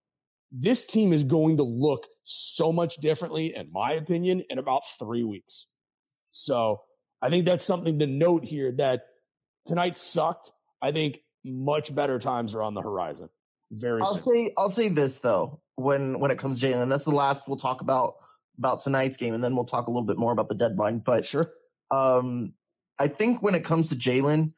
This 0.58 0.86
team 0.86 1.12
is 1.12 1.24
going 1.24 1.58
to 1.58 1.64
look 1.64 2.08
so 2.24 2.72
much 2.72 2.96
differently, 2.98 3.54
in 3.56 3.72
my 3.74 3.94
opinion, 3.94 4.44
in 4.50 4.58
about 4.58 4.84
three 5.00 5.24
weeks. 5.24 5.68
So 6.32 6.82
I 7.22 7.30
think 7.30 7.46
that's 7.46 7.66
something 7.66 8.00
to 8.00 8.08
note 8.08 8.46
here 8.46 8.72
that 8.78 9.02
tonight 9.66 9.98
sucked. 9.98 10.52
I 10.82 10.92
think 10.92 11.20
much 11.44 11.94
better 11.94 12.20
times 12.20 12.56
are 12.56 12.62
on 12.62 12.74
the 12.74 12.82
horizon. 12.82 13.30
Very 13.72 14.02
I'll 14.02 14.16
soon. 14.16 14.34
say 14.34 14.54
I'll 14.58 14.70
say 14.70 14.90
this 14.90 15.20
though, 15.20 15.60
when 15.76 16.20
when 16.20 16.32
it 16.32 16.38
comes 16.38 16.60
to 16.60 16.68
Jalen, 16.68 16.90
that's 16.90 17.06
the 17.06 17.12
last 17.12 17.48
we'll 17.48 17.58
talk 17.58 17.82
about 17.82 18.16
about 18.58 18.82
tonight's 18.82 19.18
game, 19.18 19.34
and 19.34 19.44
then 19.44 19.56
we'll 19.56 19.66
talk 19.66 19.88
a 19.88 19.92
little 19.92 20.06
bit 20.06 20.18
more 20.18 20.32
about 20.32 20.50
the 20.50 20.56
deadline. 20.56 21.00
But 21.00 21.26
sure. 21.26 21.52
Um 21.92 22.54
I 22.98 23.08
think 23.08 23.42
when 23.42 23.56
it 23.56 23.66
comes 23.66 23.90
to 23.90 23.96
Jalen, 23.96 24.54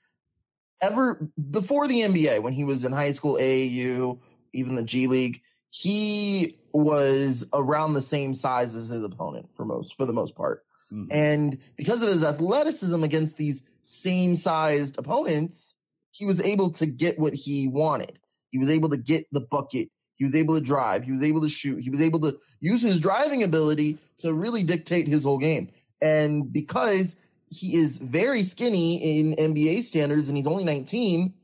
ever 0.81 1.29
before 1.49 1.87
the 1.87 2.01
NBA, 2.01 2.41
when 2.41 2.53
he 2.53 2.63
was 2.63 2.83
in 2.83 2.91
high 2.91 3.11
school, 3.11 3.35
AAU, 3.35 4.19
even 4.53 4.75
the 4.75 4.83
G 4.83 5.07
League, 5.07 5.41
he 5.79 6.57
was 6.73 7.45
around 7.53 7.93
the 7.93 8.01
same 8.01 8.33
size 8.33 8.73
as 8.73 8.87
his 8.87 9.03
opponent 9.03 9.47
for 9.55 9.63
most 9.63 9.95
for 9.95 10.05
the 10.05 10.13
most 10.13 10.35
part. 10.35 10.63
Mm-hmm. 10.91 11.11
And 11.11 11.57
because 11.75 12.01
of 12.01 12.09
his 12.09 12.23
athleticism 12.23 13.03
against 13.03 13.37
these 13.37 13.61
same 13.83 14.35
sized 14.35 14.97
opponents, 14.97 15.75
he 16.09 16.25
was 16.25 16.41
able 16.41 16.71
to 16.71 16.87
get 16.87 17.19
what 17.19 17.35
he 17.35 17.67
wanted. 17.67 18.17
He 18.49 18.57
was 18.57 18.71
able 18.71 18.89
to 18.89 18.97
get 18.97 19.27
the 19.31 19.39
bucket. 19.39 19.89
He 20.15 20.23
was 20.23 20.33
able 20.33 20.55
to 20.55 20.61
drive. 20.61 21.03
He 21.03 21.11
was 21.11 21.21
able 21.21 21.41
to 21.41 21.49
shoot. 21.49 21.83
He 21.83 21.91
was 21.91 22.01
able 22.01 22.21
to 22.21 22.39
use 22.59 22.81
his 22.81 22.99
driving 22.99 23.43
ability 23.43 23.99
to 24.19 24.33
really 24.33 24.63
dictate 24.63 25.07
his 25.07 25.23
whole 25.23 25.37
game. 25.37 25.69
And 26.01 26.51
because 26.51 27.15
he 27.51 27.75
is 27.75 27.99
very 27.99 28.41
skinny 28.41 29.19
in 29.19 29.35
NBA 29.35 29.83
standards 29.83 30.27
and 30.27 30.37
he's 30.37 30.47
only 30.47 30.63
19, 30.63 31.35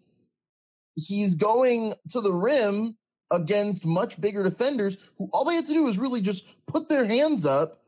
he's 0.95 1.35
going 1.35 1.93
to 2.11 2.21
the 2.21 2.33
rim 2.33 2.97
against 3.31 3.85
much 3.85 4.19
bigger 4.19 4.43
defenders 4.43 4.97
who 5.17 5.29
all 5.33 5.45
they 5.45 5.55
have 5.55 5.67
to 5.67 5.73
do 5.73 5.87
is 5.87 5.97
really 5.97 6.21
just 6.21 6.43
put 6.67 6.89
their 6.89 7.05
hands 7.05 7.45
up 7.45 7.81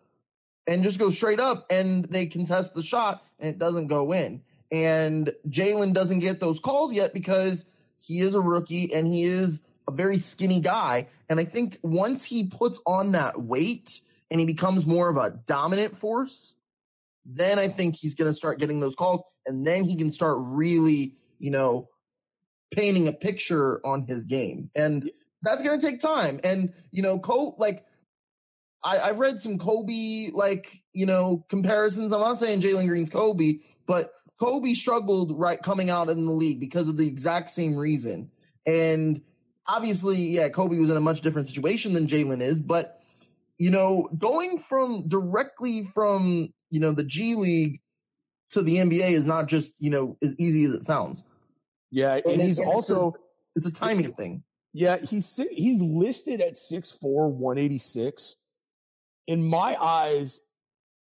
and 0.67 0.83
just 0.83 0.99
go 0.99 1.09
straight 1.09 1.39
up 1.39 1.67
and 1.69 2.05
they 2.05 2.25
contest 2.25 2.73
the 2.73 2.83
shot 2.83 3.23
and 3.39 3.49
it 3.49 3.59
doesn't 3.59 3.87
go 3.87 4.11
in. 4.11 4.41
And 4.71 5.31
Jalen 5.47 5.93
doesn't 5.93 6.19
get 6.19 6.39
those 6.39 6.59
calls 6.59 6.91
yet 6.91 7.13
because 7.13 7.65
he 7.99 8.19
is 8.19 8.35
a 8.35 8.41
rookie 8.41 8.93
and 8.93 9.07
he 9.07 9.23
is 9.23 9.61
a 9.87 9.91
very 9.91 10.17
skinny 10.17 10.59
guy. 10.59 11.07
And 11.29 11.39
I 11.39 11.45
think 11.45 11.77
once 11.81 12.25
he 12.25 12.47
puts 12.47 12.81
on 12.85 13.11
that 13.11 13.39
weight 13.41 14.01
and 14.31 14.39
he 14.39 14.45
becomes 14.45 14.85
more 14.85 15.09
of 15.09 15.17
a 15.17 15.39
dominant 15.45 15.97
force, 15.97 16.55
then 17.25 17.59
I 17.59 17.67
think 17.67 17.95
he's 17.95 18.15
going 18.15 18.29
to 18.29 18.33
start 18.33 18.59
getting 18.59 18.79
those 18.79 18.95
calls 18.95 19.23
and 19.45 19.65
then 19.65 19.83
he 19.83 19.95
can 19.95 20.11
start 20.11 20.37
really, 20.39 21.13
you 21.39 21.51
know, 21.51 21.89
painting 22.71 23.07
a 23.07 23.13
picture 23.13 23.79
on 23.85 24.05
his 24.07 24.25
game. 24.25 24.69
And 24.75 25.09
that's 25.45 25.63
going 25.63 25.79
to 25.79 25.85
take 25.85 25.99
time. 25.99 26.39
And, 26.43 26.73
you 26.91 27.01
know, 27.01 27.19
Cole, 27.19 27.55
like, 27.57 27.85
I, 28.83 28.97
I 28.97 29.11
read 29.11 29.41
some 29.41 29.57
Kobe, 29.57 30.29
like, 30.33 30.71
you 30.93 31.05
know, 31.05 31.45
comparisons. 31.49 32.11
I'm 32.11 32.21
not 32.21 32.39
saying 32.39 32.61
Jalen 32.61 32.87
Green's 32.87 33.09
Kobe, 33.09 33.59
but 33.87 34.11
Kobe 34.39 34.73
struggled 34.73 35.39
right 35.39 35.61
coming 35.61 35.89
out 35.89 36.09
in 36.09 36.25
the 36.25 36.31
league 36.31 36.59
because 36.59 36.89
of 36.89 36.97
the 36.97 37.07
exact 37.07 37.49
same 37.49 37.75
reason. 37.75 38.31
And 38.65 39.21
obviously, 39.67 40.17
yeah, 40.17 40.49
Kobe 40.49 40.77
was 40.77 40.89
in 40.89 40.97
a 40.97 41.01
much 41.01 41.21
different 41.21 41.47
situation 41.47 41.93
than 41.93 42.07
Jalen 42.07 42.41
is, 42.41 42.61
but 42.61 43.01
you 43.57 43.71
know, 43.71 44.09
going 44.17 44.59
from 44.59 45.07
directly 45.07 45.85
from, 45.93 46.53
you 46.69 46.79
know, 46.79 46.91
the 46.91 47.03
G 47.03 47.35
League 47.35 47.79
to 48.49 48.61
the 48.61 48.77
NBA 48.77 49.11
is 49.11 49.25
not 49.25 49.47
just, 49.47 49.73
you 49.79 49.89
know, 49.89 50.17
as 50.21 50.35
easy 50.37 50.65
as 50.65 50.73
it 50.73 50.83
sounds. 50.83 51.23
Yeah, 51.91 52.15
and, 52.15 52.25
and 52.25 52.41
he's 52.41 52.59
and 52.59 52.67
also 52.67 53.15
it's 53.55 53.65
a, 53.65 53.69
it's 53.69 53.79
a 53.79 53.81
timing 53.81 54.13
thing. 54.13 54.43
Yeah, 54.77 54.97
he's 54.97 55.37
he's 55.51 55.81
listed 55.81 56.41
at 56.41 56.55
6'4", 56.55 57.31
186. 57.31 58.35
In 59.25 59.41
my 59.41 59.77
eyes, 59.81 60.41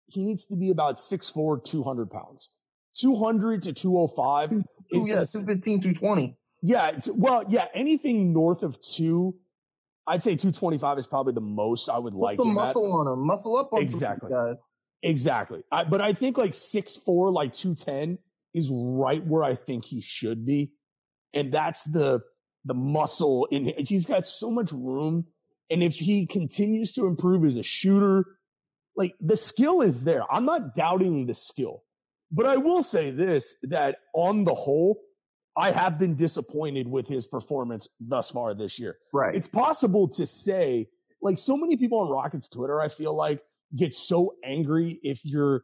he 0.08 0.26
needs 0.26 0.48
to 0.48 0.58
be 0.58 0.72
about 0.72 0.98
6'4", 0.98 1.64
200 1.64 2.12
pounds. 2.12 2.50
200 2.98 3.64
to 3.64 3.74
205. 3.74 4.50
Two, 4.50 4.64
oh 4.94 5.06
yeah, 5.06 5.24
215, 5.24 5.84
220. 5.84 6.38
Yeah. 6.62 7.00
well, 7.14 7.46
yeah, 7.48 7.66
anything 7.74 8.34
north 8.34 8.64
of 8.64 8.82
two, 8.82 9.36
I'd 10.06 10.22
say 10.22 10.36
225 10.36 10.98
is 10.98 11.08
probably 11.08 11.32
the 11.32 11.40
most 11.40 11.88
I 11.88 11.98
would 11.98 12.12
Put 12.12 12.20
like. 12.20 12.36
Some 12.36 12.54
muscle 12.54 12.92
on 12.92 13.08
him, 13.08 13.26
muscle 13.26 13.56
up 13.56 13.72
on 13.72 13.82
exactly. 13.82 14.32
guys. 14.32 14.62
Exactly. 15.02 15.64
I, 15.72 15.86
but 15.86 16.02
I 16.02 16.12
think 16.12 16.38
like 16.38 16.56
six 16.56 16.98
four, 16.98 17.32
like 17.32 17.54
210 17.54 18.18
is 18.54 18.70
right 18.70 19.26
where 19.26 19.46
I 19.46 19.56
think 19.56 19.86
he 19.86 20.02
should 20.02 20.46
be. 20.46 20.74
And 21.34 21.54
that's 21.54 21.86
the, 21.86 22.20
the 22.66 22.74
muscle 22.74 23.48
in, 23.52 23.66
him. 23.66 23.86
He's 23.86 24.06
got 24.06 24.26
so 24.26 24.52
much 24.52 24.72
room. 24.72 25.26
And 25.70 25.84
if 25.84 25.96
he 25.96 26.26
continues 26.28 26.94
to 26.94 27.06
improve 27.06 27.46
as 27.46 27.56
a 27.56 27.64
shooter, 27.64 28.26
like 28.96 29.16
the 29.22 29.38
skill 29.38 29.82
is 29.82 30.04
there. 30.04 30.24
I'm 30.30 30.46
not 30.46 30.76
doubting 30.76 31.26
the 31.26 31.34
skill. 31.34 31.84
But 32.32 32.46
I 32.46 32.58
will 32.58 32.82
say 32.82 33.12
this 33.12 33.56
that 33.64 33.98
on 34.14 34.44
the 34.44 34.54
whole, 34.54 35.02
I 35.56 35.72
have 35.72 36.00
been 36.00 36.16
disappointed 36.16 36.88
with 36.88 37.08
his 37.08 37.28
performance 37.28 37.90
thus 38.00 38.32
far 38.32 38.54
this 38.54 38.80
year. 38.80 38.96
Right. 39.14 39.36
It's 39.36 39.48
possible 39.48 40.10
to 40.10 40.26
say, 40.26 40.88
like 41.22 41.38
so 41.38 41.58
many 41.58 41.78
people 41.78 42.00
on 42.00 42.10
Rockets 42.10 42.48
Twitter, 42.48 42.80
I 42.80 42.88
feel 42.88 43.16
like 43.16 43.42
get 43.76 43.94
so 43.94 44.36
angry 44.44 45.00
if 45.04 45.26
you're 45.26 45.64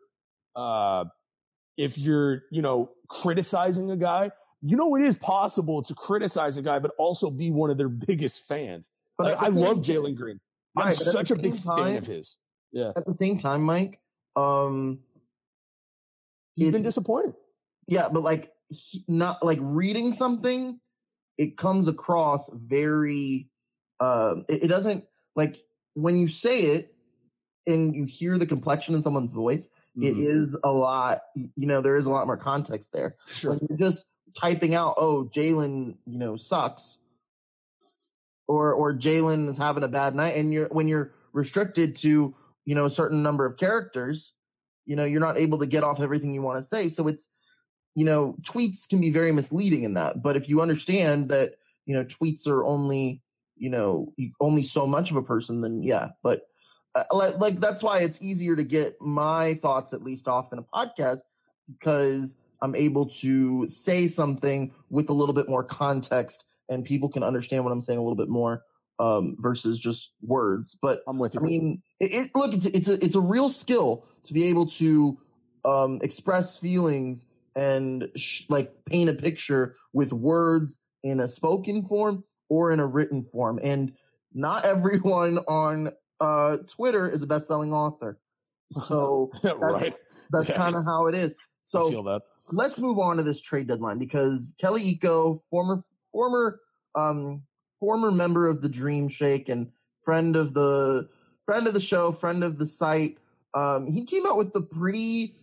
uh 0.55 1.05
if 1.77 1.97
you're, 1.97 2.41
you 2.51 2.61
know, 2.61 2.89
criticizing 3.07 3.91
a 3.91 3.97
guy. 3.97 4.31
You 4.67 4.75
know, 4.75 4.95
it 4.95 5.03
is 5.03 5.17
possible 5.17 5.81
to 5.83 5.95
criticize 5.95 6.57
a 6.57 6.61
guy, 6.61 6.79
but 6.79 6.91
also 6.97 7.31
be 7.31 7.51
one 7.51 7.69
of 7.69 7.77
their 7.77 7.89
biggest 8.07 8.47
fans. 8.47 8.91
But 9.17 9.27
like, 9.27 9.43
I 9.43 9.47
love 9.47 9.77
Jalen 9.77 10.15
Green. 10.15 10.39
I'm 10.75 10.91
such 10.91 11.31
a 11.31 11.35
big 11.35 11.53
time, 11.63 11.85
fan 11.85 11.97
of 11.97 12.07
his. 12.07 12.37
Yeah. 12.71 12.91
At 12.95 13.05
the 13.05 13.13
same 13.13 13.37
time, 13.37 13.63
Mike, 13.63 13.99
um, 14.35 14.99
He's 16.57 16.71
been 16.71 16.83
disappointed. 16.83 17.35
Yeah, 17.87 18.09
but 18.11 18.23
like 18.23 18.51
he, 18.69 19.05
not 19.07 19.45
like 19.45 19.59
reading 19.61 20.11
something, 20.11 20.79
it 21.37 21.55
comes 21.55 21.87
across 21.87 22.49
very. 22.51 23.47
Uh, 23.99 24.37
it, 24.49 24.63
it 24.63 24.67
doesn't 24.67 25.05
like 25.35 25.57
when 25.93 26.17
you 26.17 26.27
say 26.27 26.61
it 26.61 26.93
and 27.67 27.95
you 27.95 28.05
hear 28.05 28.37
the 28.37 28.45
complexion 28.45 28.95
in 28.95 29.03
someone's 29.03 29.33
voice. 29.33 29.69
Mm-hmm. 29.97 30.07
It 30.07 30.17
is 30.17 30.57
a 30.63 30.71
lot. 30.71 31.21
You 31.35 31.67
know, 31.67 31.81
there 31.81 31.95
is 31.95 32.07
a 32.07 32.09
lot 32.09 32.25
more 32.25 32.37
context 32.37 32.91
there. 32.91 33.15
Sure. 33.27 33.57
You're 33.69 33.77
just 33.77 34.05
typing 34.37 34.75
out, 34.75 34.95
"Oh, 34.97 35.25
Jalen, 35.25 35.95
you 36.05 36.17
know, 36.17 36.37
sucks," 36.37 36.97
or 38.47 38.73
or 38.73 38.93
Jalen 38.93 39.49
is 39.49 39.57
having 39.57 39.83
a 39.83 39.87
bad 39.87 40.15
night, 40.15 40.35
and 40.35 40.53
you're 40.53 40.67
when 40.67 40.87
you're 40.87 41.13
restricted 41.33 41.95
to 41.97 42.35
you 42.65 42.75
know 42.75 42.85
a 42.85 42.89
certain 42.89 43.23
number 43.23 43.45
of 43.45 43.57
characters, 43.57 44.33
you 44.87 44.95
know, 44.95 45.05
you're 45.05 45.21
not 45.21 45.37
able 45.37 45.59
to 45.59 45.67
get 45.67 45.83
off 45.83 45.99
everything 45.99 46.33
you 46.33 46.41
want 46.41 46.57
to 46.57 46.63
say. 46.63 46.87
So 46.89 47.07
it's, 47.07 47.29
you 47.93 48.05
know, 48.05 48.35
tweets 48.41 48.87
can 48.87 49.01
be 49.01 49.11
very 49.11 49.31
misleading 49.31 49.83
in 49.83 49.95
that. 49.95 50.23
But 50.23 50.37
if 50.37 50.49
you 50.49 50.61
understand 50.61 51.29
that, 51.29 51.55
you 51.85 51.93
know, 51.93 52.05
tweets 52.05 52.47
are 52.47 52.63
only, 52.63 53.21
you 53.57 53.69
know, 53.69 54.13
only 54.39 54.63
so 54.63 54.87
much 54.87 55.11
of 55.11 55.17
a 55.17 55.21
person, 55.21 55.61
then 55.61 55.83
yeah. 55.83 56.09
But 56.23 56.43
uh, 56.95 57.03
like, 57.11 57.37
like 57.37 57.59
that's 57.59 57.83
why 57.83 57.99
it's 57.99 58.21
easier 58.21 58.55
to 58.55 58.63
get 58.63 58.95
my 59.01 59.55
thoughts 59.55 59.93
at 59.93 60.03
least 60.03 60.27
off 60.27 60.53
in 60.53 60.59
a 60.59 60.63
podcast 60.63 61.19
because 61.69 62.35
I'm 62.61 62.75
able 62.75 63.07
to 63.21 63.67
say 63.67 64.07
something 64.07 64.73
with 64.89 65.09
a 65.09 65.13
little 65.13 65.33
bit 65.33 65.49
more 65.49 65.63
context 65.63 66.45
and 66.69 66.83
people 66.83 67.09
can 67.09 67.23
understand 67.23 67.63
what 67.63 67.71
I'm 67.71 67.81
saying 67.81 67.99
a 67.99 68.01
little 68.01 68.17
bit 68.17 68.29
more 68.29 68.63
um, 68.99 69.35
versus 69.39 69.79
just 69.79 70.11
words. 70.21 70.77
But 70.81 71.01
I'm 71.07 71.19
with 71.19 71.35
you. 71.35 71.39
I 71.39 71.43
mean, 71.43 71.81
it, 71.99 72.13
it, 72.13 72.31
look, 72.35 72.53
it's 72.53 72.65
it's 72.65 72.89
a 72.89 72.93
it's 73.03 73.15
a 73.15 73.21
real 73.21 73.49
skill 73.49 74.05
to 74.23 74.33
be 74.33 74.45
able 74.45 74.67
to 74.67 75.19
um, 75.65 75.99
express 76.01 76.57
feelings 76.57 77.25
and 77.55 78.09
sh- 78.15 78.45
like 78.49 78.85
paint 78.85 79.09
a 79.09 79.13
picture 79.13 79.75
with 79.93 80.13
words 80.13 80.79
in 81.03 81.19
a 81.19 81.27
spoken 81.27 81.83
form 81.83 82.23
or 82.49 82.71
in 82.71 82.79
a 82.79 82.85
written 82.85 83.23
form. 83.31 83.59
And 83.61 83.93
not 84.33 84.65
everyone 84.65 85.39
on 85.39 85.91
uh, 86.19 86.57
Twitter 86.67 87.09
is 87.09 87.23
a 87.23 87.27
best-selling 87.27 87.73
author. 87.73 88.19
So 88.69 89.31
that's, 89.43 89.57
right. 89.57 89.93
that's 90.29 90.49
Yeah. 90.49 90.57
kind 90.57 90.75
of 90.75 90.83
how 90.83 91.07
it 91.07 91.15
is. 91.15 91.33
So 91.61 91.89
feel 91.89 92.03
that. 92.03 92.23
Let's 92.49 92.79
move 92.79 92.99
on 92.99 93.17
to 93.17 93.23
this 93.23 93.41
trade 93.41 93.67
deadline 93.67 93.97
because 93.97 94.55
Kelly 94.59 94.97
Iko, 94.97 95.41
former 95.49 95.83
former 96.11 96.59
um 96.95 97.43
former 97.79 98.11
member 98.11 98.47
of 98.47 98.61
the 98.61 98.69
Dream 98.69 99.09
Shake 99.09 99.49
and 99.49 99.71
friend 100.03 100.35
of 100.35 100.53
the 100.53 101.09
friend 101.45 101.67
of 101.67 101.73
the 101.73 101.79
show, 101.79 102.11
friend 102.11 102.43
of 102.43 102.57
the 102.57 102.67
site, 102.67 103.17
um, 103.53 103.87
he 103.87 104.05
came 104.05 104.25
out 104.25 104.37
with 104.37 104.55
a 104.55 104.61
pretty 104.61 105.35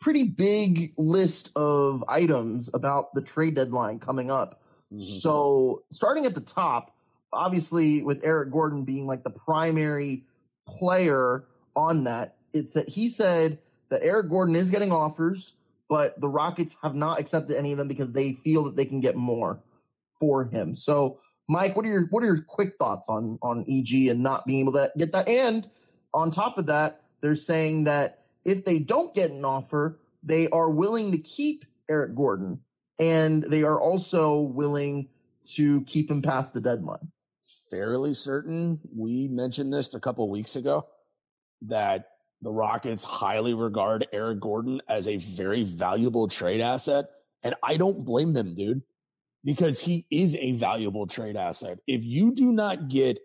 pretty 0.00 0.24
big 0.24 0.94
list 0.96 1.50
of 1.56 2.02
items 2.08 2.70
about 2.72 3.14
the 3.14 3.20
trade 3.20 3.54
deadline 3.54 3.98
coming 3.98 4.30
up. 4.30 4.62
Mhm. 4.92 5.00
So 5.00 5.82
starting 5.90 6.24
at 6.26 6.34
the 6.34 6.40
top, 6.40 6.94
obviously 7.32 8.02
with 8.02 8.24
Eric 8.24 8.50
Gordon 8.50 8.84
being 8.84 9.06
like 9.06 9.22
the 9.24 9.30
primary 9.30 10.24
player 10.66 11.44
on 11.76 12.04
that, 12.04 12.36
it's 12.52 12.72
that 12.74 12.88
he 12.88 13.08
said 13.08 13.58
that 13.90 14.02
Eric 14.02 14.30
Gordon 14.30 14.56
is 14.56 14.70
getting 14.70 14.90
offers, 14.90 15.52
but 15.90 16.18
the 16.20 16.28
Rockets 16.28 16.76
have 16.82 16.94
not 16.94 17.18
accepted 17.20 17.58
any 17.58 17.72
of 17.72 17.78
them 17.78 17.88
because 17.88 18.12
they 18.12 18.32
feel 18.32 18.64
that 18.64 18.76
they 18.76 18.86
can 18.86 19.00
get 19.00 19.16
more 19.16 19.60
for 20.20 20.44
him. 20.44 20.74
So 20.76 21.18
Mike, 21.48 21.74
what 21.74 21.84
are 21.84 21.88
your 21.88 22.06
what 22.06 22.22
are 22.22 22.26
your 22.26 22.42
quick 22.42 22.76
thoughts 22.78 23.08
on 23.10 23.38
on 23.42 23.66
EG 23.68 24.08
and 24.08 24.22
not 24.22 24.46
being 24.46 24.60
able 24.60 24.72
to 24.74 24.92
get 24.96 25.12
that? 25.12 25.28
And 25.28 25.68
on 26.14 26.30
top 26.30 26.58
of 26.58 26.66
that, 26.66 27.02
they're 27.20 27.36
saying 27.36 27.84
that 27.84 28.22
if 28.44 28.64
they 28.64 28.78
don't 28.78 29.12
get 29.12 29.30
an 29.30 29.44
offer, 29.44 29.98
they 30.22 30.48
are 30.48 30.70
willing 30.70 31.12
to 31.12 31.18
keep 31.18 31.64
Eric 31.88 32.14
Gordon 32.14 32.60
and 33.00 33.42
they 33.42 33.64
are 33.64 33.80
also 33.80 34.40
willing 34.40 35.08
to 35.54 35.80
keep 35.82 36.10
him 36.10 36.22
past 36.22 36.54
the 36.54 36.60
deadline. 36.60 37.10
fairly 37.70 38.14
certain 38.14 38.78
we 38.94 39.26
mentioned 39.26 39.72
this 39.72 39.94
a 39.94 40.00
couple 40.00 40.28
weeks 40.30 40.54
ago 40.54 40.86
that 41.62 42.09
the 42.42 42.50
Rockets 42.50 43.04
highly 43.04 43.54
regard 43.54 44.06
Eric 44.12 44.40
Gordon 44.40 44.80
as 44.88 45.06
a 45.08 45.16
very 45.16 45.64
valuable 45.64 46.28
trade 46.28 46.60
asset. 46.60 47.06
And 47.42 47.54
I 47.62 47.76
don't 47.76 48.04
blame 48.04 48.32
them, 48.32 48.54
dude, 48.54 48.82
because 49.44 49.80
he 49.80 50.06
is 50.10 50.34
a 50.34 50.52
valuable 50.52 51.06
trade 51.06 51.36
asset. 51.36 51.78
If 51.86 52.04
you 52.04 52.34
do 52.34 52.52
not 52.52 52.88
get, 52.88 53.18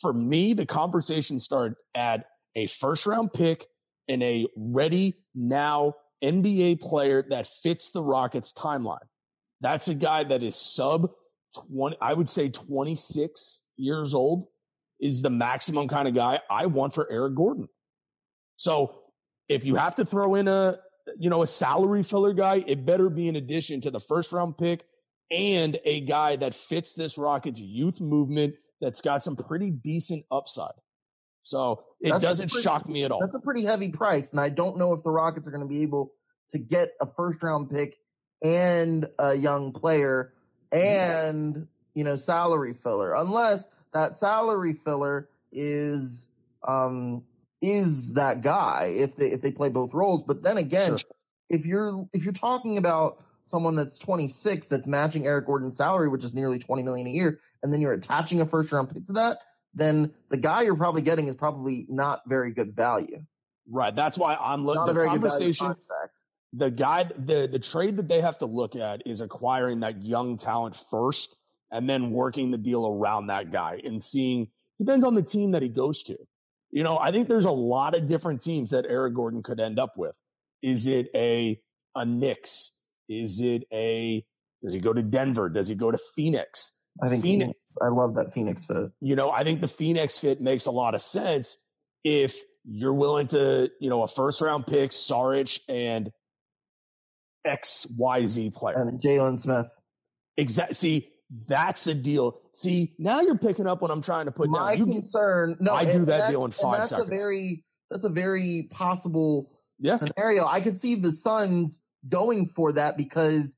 for 0.00 0.12
me, 0.12 0.54
the 0.54 0.66
conversation 0.66 1.38
started 1.38 1.76
at 1.94 2.26
a 2.54 2.66
first 2.66 3.06
round 3.06 3.32
pick 3.32 3.66
and 4.08 4.22
a 4.22 4.46
ready 4.56 5.14
now 5.34 5.94
NBA 6.22 6.80
player 6.80 7.24
that 7.30 7.46
fits 7.46 7.90
the 7.90 8.02
Rockets 8.02 8.52
timeline. 8.52 9.06
That's 9.60 9.88
a 9.88 9.94
guy 9.94 10.24
that 10.24 10.42
is 10.42 10.56
sub 10.56 11.10
20, 11.70 11.96
I 12.00 12.12
would 12.12 12.28
say 12.28 12.48
26 12.48 13.62
years 13.76 14.14
old 14.14 14.46
is 15.00 15.22
the 15.22 15.30
maximum 15.30 15.88
kind 15.88 16.08
of 16.08 16.14
guy 16.14 16.40
I 16.50 16.66
want 16.66 16.94
for 16.94 17.10
Eric 17.10 17.34
Gordon. 17.34 17.68
So 18.62 18.94
if 19.48 19.64
you 19.64 19.74
have 19.74 19.96
to 19.96 20.04
throw 20.04 20.36
in 20.36 20.46
a, 20.46 20.78
you 21.18 21.30
know, 21.30 21.42
a 21.42 21.48
salary 21.48 22.04
filler 22.04 22.32
guy, 22.32 22.62
it 22.64 22.86
better 22.86 23.10
be 23.10 23.26
in 23.26 23.34
addition 23.34 23.80
to 23.80 23.90
the 23.90 23.98
first 23.98 24.32
round 24.32 24.56
pick 24.56 24.84
and 25.32 25.76
a 25.84 26.00
guy 26.02 26.36
that 26.36 26.54
fits 26.54 26.92
this 26.94 27.18
Rockets 27.18 27.58
youth 27.58 28.00
movement 28.00 28.54
that's 28.80 29.00
got 29.00 29.24
some 29.24 29.34
pretty 29.34 29.70
decent 29.70 30.24
upside. 30.30 30.74
So 31.40 31.82
it 32.00 32.10
That's 32.10 32.22
doesn't 32.22 32.52
pretty- 32.52 32.62
shock 32.62 32.88
me 32.88 33.02
at 33.02 33.10
all. 33.10 33.18
That's 33.18 33.34
a 33.34 33.40
pretty 33.40 33.64
heavy 33.64 33.88
price, 33.88 34.30
and 34.30 34.40
I 34.40 34.48
don't 34.48 34.78
know 34.78 34.92
if 34.92 35.02
the 35.02 35.10
Rockets 35.10 35.48
are 35.48 35.50
going 35.50 35.62
to 35.62 35.68
be 35.68 35.82
able 35.82 36.12
to 36.50 36.58
get 36.60 36.90
a 37.00 37.06
first 37.16 37.42
round 37.42 37.68
pick 37.68 37.96
and 38.44 39.08
a 39.18 39.34
young 39.34 39.72
player 39.72 40.32
and 40.70 41.66
you 41.94 42.04
know 42.04 42.14
salary 42.14 42.74
filler, 42.74 43.12
unless 43.14 43.66
that 43.92 44.18
salary 44.18 44.74
filler 44.74 45.28
is 45.50 46.28
um 46.62 47.24
is 47.62 48.14
that 48.14 48.42
guy 48.42 48.92
if 48.96 49.16
they 49.16 49.26
if 49.30 49.40
they 49.40 49.52
play 49.52 49.70
both 49.70 49.94
roles. 49.94 50.22
But 50.24 50.42
then 50.42 50.56
again, 50.58 50.98
Sure. 50.98 51.10
if 51.48 51.64
you're 51.64 52.06
if 52.12 52.24
you're 52.24 52.32
talking 52.34 52.76
about 52.76 53.22
someone 53.42 53.74
that's 53.76 53.98
26 53.98 54.66
that's 54.66 54.86
matching 54.86 55.26
Eric 55.26 55.46
Gordon's 55.46 55.76
salary, 55.76 56.08
which 56.08 56.24
is 56.24 56.34
nearly 56.34 56.58
20 56.58 56.82
million 56.82 57.06
a 57.06 57.10
year, 57.10 57.38
and 57.62 57.72
then 57.72 57.80
you're 57.80 57.92
attaching 57.92 58.40
a 58.40 58.46
first 58.46 58.70
round 58.72 58.90
pick 58.92 59.04
to 59.06 59.14
that, 59.14 59.38
then 59.74 60.12
the 60.28 60.36
guy 60.36 60.62
you're 60.62 60.76
probably 60.76 61.02
getting 61.02 61.26
is 61.28 61.36
probably 61.36 61.86
not 61.88 62.22
very 62.26 62.52
good 62.52 62.74
value. 62.76 63.18
Right. 63.70 63.94
That's 63.94 64.18
why 64.18 64.34
I'm 64.34 64.64
looking 64.66 64.80
Not 64.80 64.90
a 64.90 64.92
the 64.92 64.94
very 64.94 65.06
good 65.10 65.20
value 65.22 65.28
conversation. 65.30 65.66
contract. 65.68 66.24
the 66.52 66.70
guy 66.70 67.04
the 67.04 67.48
the 67.50 67.58
trade 67.60 67.96
that 67.96 68.08
they 68.08 68.20
have 68.20 68.38
to 68.38 68.46
look 68.46 68.76
at 68.76 69.06
is 69.06 69.20
acquiring 69.20 69.80
that 69.80 70.02
young 70.02 70.36
talent 70.36 70.76
first 70.76 71.34
and 71.70 71.88
then 71.88 72.10
working 72.10 72.50
the 72.50 72.58
deal 72.58 72.86
around 72.86 73.28
that 73.28 73.50
guy 73.50 73.80
and 73.84 74.02
seeing 74.02 74.48
depends 74.78 75.04
on 75.04 75.14
the 75.14 75.22
team 75.22 75.52
that 75.52 75.62
he 75.62 75.68
goes 75.68 76.02
to. 76.04 76.16
You 76.72 76.82
know, 76.82 76.98
I 76.98 77.12
think 77.12 77.28
there's 77.28 77.44
a 77.44 77.50
lot 77.52 77.94
of 77.94 78.06
different 78.06 78.42
teams 78.42 78.70
that 78.70 78.86
Eric 78.88 79.14
Gordon 79.14 79.42
could 79.42 79.60
end 79.60 79.78
up 79.78 79.96
with. 79.96 80.14
Is 80.62 80.86
it 80.86 81.08
a 81.14 81.60
a 81.94 82.04
Knicks? 82.04 82.80
Is 83.08 83.40
it 83.40 83.64
a 83.72 84.24
does 84.62 84.72
he 84.72 84.80
go 84.80 84.92
to 84.92 85.02
Denver? 85.02 85.48
Does 85.48 85.68
he 85.68 85.74
go 85.74 85.90
to 85.90 85.98
Phoenix? 86.16 86.78
I 87.02 87.08
think 87.08 87.22
Phoenix- 87.22 87.44
Phoenix. 87.46 87.78
I 87.82 87.88
love 87.88 88.14
that 88.16 88.32
Phoenix 88.32 88.66
fit. 88.66 88.90
you 89.00 89.16
know, 89.16 89.30
I 89.30 89.44
think 89.44 89.60
the 89.60 89.68
Phoenix 89.68 90.18
fit 90.18 90.40
makes 90.40 90.66
a 90.66 90.70
lot 90.70 90.94
of 90.94 91.00
sense 91.00 91.58
if 92.04 92.38
you're 92.64 92.94
willing 92.94 93.26
to, 93.28 93.70
you 93.80 93.90
know, 93.90 94.02
a 94.02 94.08
first 94.08 94.40
round 94.40 94.66
pick, 94.66 94.90
Saric 94.92 95.58
and 95.68 96.10
XYZ 97.46 98.54
player. 98.54 98.80
And 98.80 99.00
Jalen 99.00 99.38
Smith. 99.38 99.68
Exactly. 100.36 100.74
See, 100.74 101.08
that's 101.48 101.86
a 101.86 101.94
deal. 101.94 102.40
See, 102.52 102.92
now 102.98 103.20
you're 103.20 103.38
picking 103.38 103.66
up 103.66 103.80
what 103.80 103.90
I'm 103.90 104.02
trying 104.02 104.26
to 104.26 104.32
put 104.32 104.50
My 104.50 104.76
down. 104.76 104.86
You, 104.86 104.94
concern. 104.94 105.56
No, 105.60 105.72
I 105.72 105.84
do 105.84 105.90
and 105.90 106.06
that 106.08 106.30
deal 106.30 106.40
in 106.40 106.46
and 106.46 106.54
five 106.54 106.78
that's 106.78 106.90
seconds. 106.90 107.08
a 107.08 107.10
very 107.10 107.64
that's 107.90 108.04
a 108.04 108.10
very 108.10 108.68
possible 108.70 109.50
yeah, 109.78 109.96
scenario. 109.96 110.44
I 110.46 110.60
could 110.60 110.78
see 110.78 110.96
the 110.96 111.10
Suns 111.10 111.82
going 112.08 112.46
for 112.46 112.72
that 112.72 112.96
because 112.96 113.56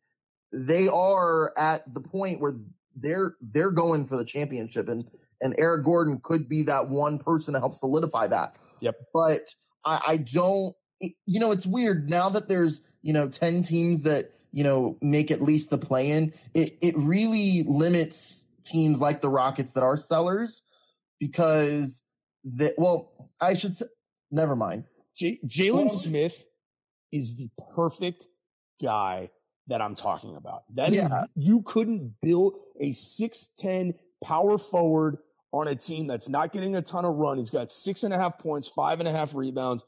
they 0.53 0.89
are 0.89 1.53
at 1.57 1.93
the 1.93 2.01
point 2.01 2.41
where 2.41 2.55
they're 2.97 3.35
they're 3.41 3.73
going 3.73 4.07
for 4.07 4.17
the 4.17 4.25
championship, 4.25 4.89
and 4.89 5.05
and 5.41 5.55
Eric 5.59 5.85
Gordon 5.85 6.21
could 6.23 6.49
be 6.49 6.65
that 6.65 6.89
one 6.89 7.19
person 7.19 7.55
to 7.55 7.61
help 7.61 7.75
solidify 7.75 8.29
that. 8.29 8.57
Yep. 8.81 8.97
But 9.13 9.49
I, 9.85 10.01
I 10.07 10.17
don't. 10.19 10.77
you 11.01 11.41
know, 11.41 11.51
it's 11.51 11.67
weird 11.67 12.09
now 12.09 12.31
that 12.31 12.49
there's 12.49 12.83
you 13.03 13.13
know 13.13 13.29
ten 13.29 13.63
teams 13.63 14.05
that 14.05 14.31
you 14.55 14.65
know 14.65 14.97
make 15.03 15.31
at 15.31 15.43
least 15.43 15.71
the 15.71 15.79
play 15.79 16.13
in. 16.13 16.33
It 16.55 16.79
it 16.81 16.95
really 16.97 17.65
limits 17.67 18.47
teams 18.65 19.01
like 19.01 19.21
the 19.21 19.29
Rockets 19.29 19.73
that 19.73 19.83
are 19.83 19.97
sellers 19.97 20.63
because 21.21 22.03
that. 22.45 22.75
Well, 22.79 23.13
I 23.41 23.55
should 23.55 23.77
say. 23.77 23.87
Never 24.31 24.57
mind. 24.57 24.85
J- 25.17 25.39
Jalen 25.47 25.91
Smith 25.91 26.45
is 27.13 27.37
the 27.37 27.49
perfect 27.75 28.27
guy 28.83 29.31
that 29.69 29.81
I'm 29.81 29.95
talking 29.95 30.37
about. 30.37 30.65
That 30.75 30.89
is, 30.91 30.97
Yeah. 30.97 31.25
you 31.37 31.63
couldn't 31.63 32.15
build 32.21 32.55
a 32.81 32.91
6'10 32.91 33.95
power 34.23 34.59
forward 34.59 35.19
on 35.53 35.69
a 35.69 35.77
team 35.77 36.07
that's 36.09 36.29
not 36.29 36.53
getting 36.53 36.75
a 36.75 36.83
ton 36.83 37.05
of 37.05 37.15
run. 37.15 37.37
He's 37.37 37.51
got 37.51 37.71
six 37.71 38.03
and 38.03 38.13
a 38.13 38.19
half 38.19 38.39
points, 38.39 38.67
five 38.67 38.99
and 38.99 39.09
a 39.09 39.13
half 39.13 39.35
rebounds. 39.35 39.85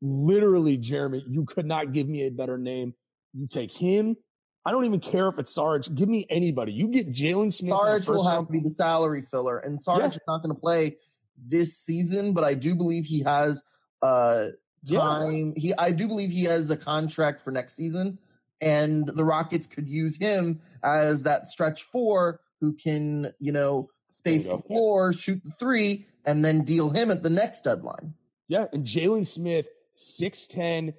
Literally, 0.00 0.76
Jeremy, 0.76 1.24
you 1.28 1.44
could 1.44 1.66
not 1.66 1.92
give 1.92 2.08
me 2.08 2.22
a 2.26 2.30
better 2.30 2.56
name. 2.58 2.94
You 3.34 3.46
take 3.46 3.72
him. 3.72 4.16
I 4.64 4.70
don't 4.70 4.84
even 4.84 5.00
care 5.00 5.28
if 5.28 5.38
it's 5.38 5.52
Sarge. 5.52 5.92
Give 5.92 6.08
me 6.08 6.26
anybody. 6.30 6.72
You 6.72 6.88
get 6.88 7.10
Jalen 7.10 7.52
Smith. 7.52 7.70
Sarge 7.70 8.08
will 8.08 8.24
have 8.24 8.34
round. 8.34 8.46
to 8.48 8.52
be 8.52 8.60
the 8.60 8.70
salary 8.70 9.22
filler, 9.22 9.58
and 9.58 9.80
Sarge 9.80 10.00
Yeah. 10.00 10.08
is 10.08 10.20
not 10.28 10.42
going 10.42 10.54
to 10.54 10.60
play 10.60 10.98
this 11.36 11.78
season, 11.78 12.32
but 12.32 12.44
I 12.44 12.54
do 12.54 12.74
believe 12.74 13.04
he 13.04 13.20
has 13.22 13.62
uh 14.02 14.48
Yeah. 14.84 14.98
time. 15.00 15.54
He 15.56 15.74
I 15.74 15.90
do 15.92 16.06
believe 16.06 16.30
he 16.30 16.44
has 16.44 16.70
a 16.70 16.76
contract 16.76 17.40
for 17.40 17.50
next 17.50 17.74
season, 17.74 18.18
and 18.60 19.06
the 19.06 19.24
Rockets 19.24 19.66
could 19.66 19.88
use 19.88 20.16
him 20.16 20.60
as 20.82 21.24
that 21.24 21.48
stretch 21.48 21.84
four 21.84 22.40
who 22.60 22.74
can 22.74 23.32
you 23.40 23.52
know 23.52 23.88
space 24.10 24.46
the 24.46 24.58
floor, 24.58 25.12
shoot 25.12 25.42
the 25.42 25.50
three, 25.58 26.06
and 26.24 26.44
then 26.44 26.62
deal 26.64 26.90
him 26.90 27.10
at 27.10 27.22
the 27.22 27.30
next 27.30 27.62
deadline. 27.62 28.14
Yeah, 28.46 28.66
and 28.72 28.84
Jalen 28.84 29.26
Smith, 29.26 29.66
6'10, 29.96 30.94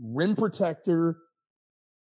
rim 0.00 0.36
protector. 0.36 1.18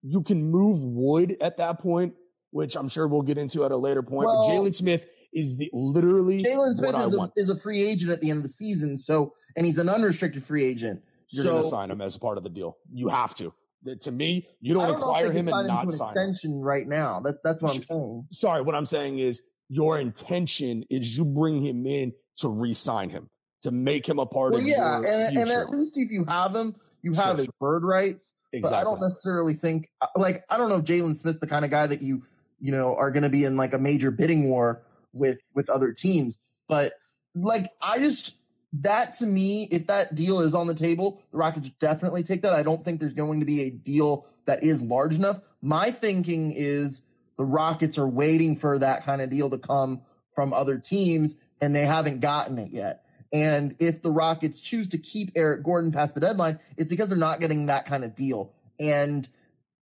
You 0.02 0.22
can 0.22 0.50
move 0.50 0.82
wood 0.82 1.36
at 1.40 1.58
that 1.58 1.80
point, 1.80 2.14
which 2.50 2.76
I'm 2.76 2.88
sure 2.88 3.06
we'll 3.06 3.22
get 3.22 3.38
into 3.38 3.64
at 3.64 3.72
a 3.72 3.76
later 3.76 4.02
point. 4.02 4.26
Well- 4.26 4.48
but 4.48 4.54
Jalen 4.54 4.74
Smith 4.74 5.06
is 5.32 5.56
the 5.56 5.70
literally 5.72 6.38
Jalen 6.38 6.74
Smith 6.74 6.92
what 6.92 7.02
I 7.02 7.06
is 7.06 7.14
a, 7.14 7.32
is 7.36 7.50
a 7.50 7.58
free 7.58 7.82
agent 7.82 8.10
at 8.10 8.20
the 8.20 8.30
end 8.30 8.38
of 8.38 8.42
the 8.42 8.48
season, 8.50 8.98
so 8.98 9.32
and 9.56 9.64
he's 9.64 9.78
an 9.78 9.88
unrestricted 9.88 10.44
free 10.44 10.64
agent. 10.64 11.02
You're 11.30 11.44
so 11.44 11.50
going 11.52 11.62
to 11.62 11.68
sign 11.68 11.90
him 11.90 12.00
as 12.02 12.18
part 12.18 12.36
of 12.36 12.44
the 12.44 12.50
deal. 12.50 12.76
You 12.92 13.08
have 13.08 13.34
to. 13.36 13.54
To 14.00 14.12
me, 14.12 14.46
you 14.60 14.74
don't 14.74 14.86
don't 14.86 15.00
acquire 15.00 15.32
him 15.32 15.48
and 15.48 15.60
him 15.60 15.66
not 15.66 15.84
an 15.84 15.90
sign 15.90 16.06
him. 16.16 16.28
extension 16.28 16.62
right 16.62 16.86
now. 16.86 17.20
That 17.20 17.42
that's 17.42 17.62
what 17.62 17.74
I'm 17.74 17.82
saying. 17.82 18.26
Sorry, 18.30 18.62
what 18.62 18.74
I'm 18.76 18.86
saying 18.86 19.18
is 19.18 19.42
your 19.68 19.98
intention 19.98 20.84
is 20.90 21.16
you 21.16 21.24
bring 21.24 21.64
him 21.64 21.84
in 21.86 22.12
to 22.38 22.48
re-sign 22.48 23.10
him, 23.10 23.28
to 23.62 23.70
make 23.70 24.06
him 24.08 24.18
a 24.18 24.26
part 24.26 24.52
Well, 24.52 24.60
of 24.60 24.66
yeah, 24.66 25.00
your 25.00 25.08
and, 25.08 25.36
and 25.38 25.50
at 25.50 25.70
least 25.70 25.96
if 25.96 26.12
you 26.12 26.24
have 26.26 26.54
him, 26.54 26.76
you 27.02 27.12
have 27.14 27.36
Sure. 27.36 27.44
is 27.44 27.50
bird 27.60 27.84
rights. 27.84 28.34
Exactly. 28.52 28.76
But 28.76 28.80
I 28.80 28.84
don't 28.84 29.00
necessarily 29.00 29.54
think 29.54 29.90
like 30.16 30.44
I 30.48 30.56
don't 30.56 30.68
know 30.68 30.76
if 30.76 30.84
Jalen 30.84 31.16
Smith's 31.16 31.38
the 31.38 31.46
kind 31.46 31.64
of 31.64 31.70
guy 31.70 31.86
that 31.86 32.02
you 32.02 32.22
you 32.60 32.72
know 32.72 32.96
are 32.96 33.10
going 33.10 33.24
to 33.24 33.30
be 33.30 33.44
in 33.44 33.56
like 33.56 33.74
a 33.74 33.78
major 33.78 34.10
bidding 34.10 34.48
war 34.48 34.82
with 35.12 35.40
with 35.54 35.68
other 35.68 35.92
teams. 35.92 36.38
But 36.68 36.92
like 37.34 37.70
I 37.80 37.98
just 37.98 38.36
that 38.74 39.14
to 39.14 39.26
me, 39.26 39.68
if 39.70 39.88
that 39.88 40.14
deal 40.14 40.40
is 40.40 40.54
on 40.54 40.66
the 40.66 40.74
table, 40.74 41.22
the 41.30 41.38
Rockets 41.38 41.70
definitely 41.70 42.22
take 42.22 42.42
that. 42.42 42.52
I 42.52 42.62
don't 42.62 42.84
think 42.84 43.00
there's 43.00 43.12
going 43.12 43.40
to 43.40 43.46
be 43.46 43.62
a 43.62 43.70
deal 43.70 44.26
that 44.46 44.62
is 44.62 44.82
large 44.82 45.14
enough. 45.14 45.40
My 45.60 45.90
thinking 45.90 46.52
is 46.52 47.02
the 47.36 47.44
Rockets 47.44 47.98
are 47.98 48.08
waiting 48.08 48.56
for 48.56 48.78
that 48.78 49.04
kind 49.04 49.20
of 49.20 49.28
deal 49.28 49.50
to 49.50 49.58
come 49.58 50.02
from 50.34 50.52
other 50.52 50.78
teams, 50.78 51.36
and 51.60 51.74
they 51.74 51.84
haven't 51.84 52.20
gotten 52.20 52.58
it 52.58 52.70
yet. 52.72 53.04
And 53.32 53.76
if 53.78 54.02
the 54.02 54.10
Rockets 54.10 54.60
choose 54.60 54.88
to 54.88 54.98
keep 54.98 55.32
Eric 55.36 55.64
Gordon 55.64 55.90
past 55.90 56.14
the 56.14 56.20
deadline, 56.20 56.60
it's 56.76 56.90
because 56.90 57.08
they're 57.08 57.18
not 57.18 57.40
getting 57.40 57.66
that 57.66 57.86
kind 57.86 58.04
of 58.04 58.14
deal. 58.14 58.52
And 58.78 59.26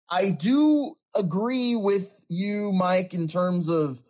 I 0.09 0.29
do 0.29 0.95
agree 1.15 1.75
with 1.75 2.09
you, 2.29 2.71
Mike, 2.71 3.13
in 3.13 3.27
terms 3.27 3.69
of 3.69 4.01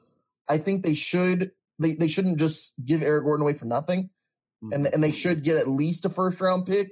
I 0.48 0.58
think 0.60 0.84
they 0.84 0.94
should 0.94 1.52
they, 1.80 1.96
they 1.96 2.08
shouldn't 2.08 2.38
just 2.38 2.74
give 2.84 3.02
Eric 3.02 3.24
Gordon 3.24 3.44
away 3.44 3.54
for 3.54 3.66
nothing. 3.66 4.10
And 4.62 4.72
mm-hmm. 4.72 4.94
and 4.94 5.04
they 5.04 5.12
should 5.12 5.44
get 5.44 5.58
at 5.58 5.68
least 5.68 6.06
a 6.06 6.10
first 6.10 6.40
round 6.40 6.68
pick. 6.68 6.92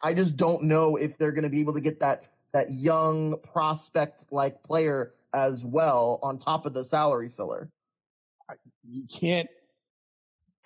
I 0.00 0.14
just 0.14 0.36
don't 0.36 0.64
know 0.64 0.96
if 0.96 1.18
they're 1.18 1.32
gonna 1.32 1.50
be 1.50 1.60
able 1.60 1.74
to 1.74 1.80
get 1.80 2.00
that 2.00 2.26
that 2.52 2.72
young 2.72 3.38
prospect 3.52 4.26
like 4.30 4.62
player 4.62 5.12
as 5.34 5.64
well 5.64 6.18
on 6.22 6.38
top 6.38 6.64
of 6.64 6.72
the 6.72 6.84
salary 6.84 7.28
filler. 7.28 7.68
you 8.82 9.06
can't 9.06 9.48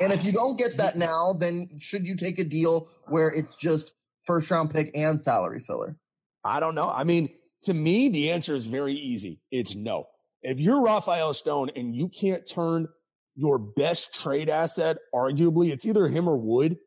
And 0.01 0.13
if 0.13 0.25
you 0.25 0.33
don't 0.33 0.59
get 0.59 0.79
that 0.79 0.97
now, 0.97 1.35
then 1.35 1.69
should 1.79 2.07
you 2.07 2.17
take 2.17 2.39
a 2.39 2.45
deal 2.45 2.89
where 3.07 3.29
it's 3.29 3.57
just 3.57 3.93
first 4.25 4.51
round 4.51 4.73
pick 4.73 4.93
and 4.95 5.21
salary 5.21 5.61
filler? 5.61 5.97
I 6.43 6.61
don't 6.61 6.75
know. 6.75 6.89
I 6.89 7.05
mean, 7.05 7.29
to 7.63 7.75
me, 7.75 8.09
the 8.09 8.31
answer 8.31 8.55
is 8.55 8.65
very 8.65 8.95
easy. 8.95 9.41
It's 9.51 9.77
no. 9.77 10.07
If 10.43 10.59
you're 10.59 10.81
Rafael 10.81 11.35
Stone 11.35 11.73
and 11.77 11.95
you 11.95 12.09
can't 12.09 12.47
turn 12.47 12.89
your 13.35 13.59
best 13.59 14.23
trade 14.23 14.49
asset, 14.49 14.97
arguably, 15.15 15.71
it's 15.71 15.85
either 15.85 16.09
him 16.09 16.29
or 16.29 16.37
Wood, 16.39 16.79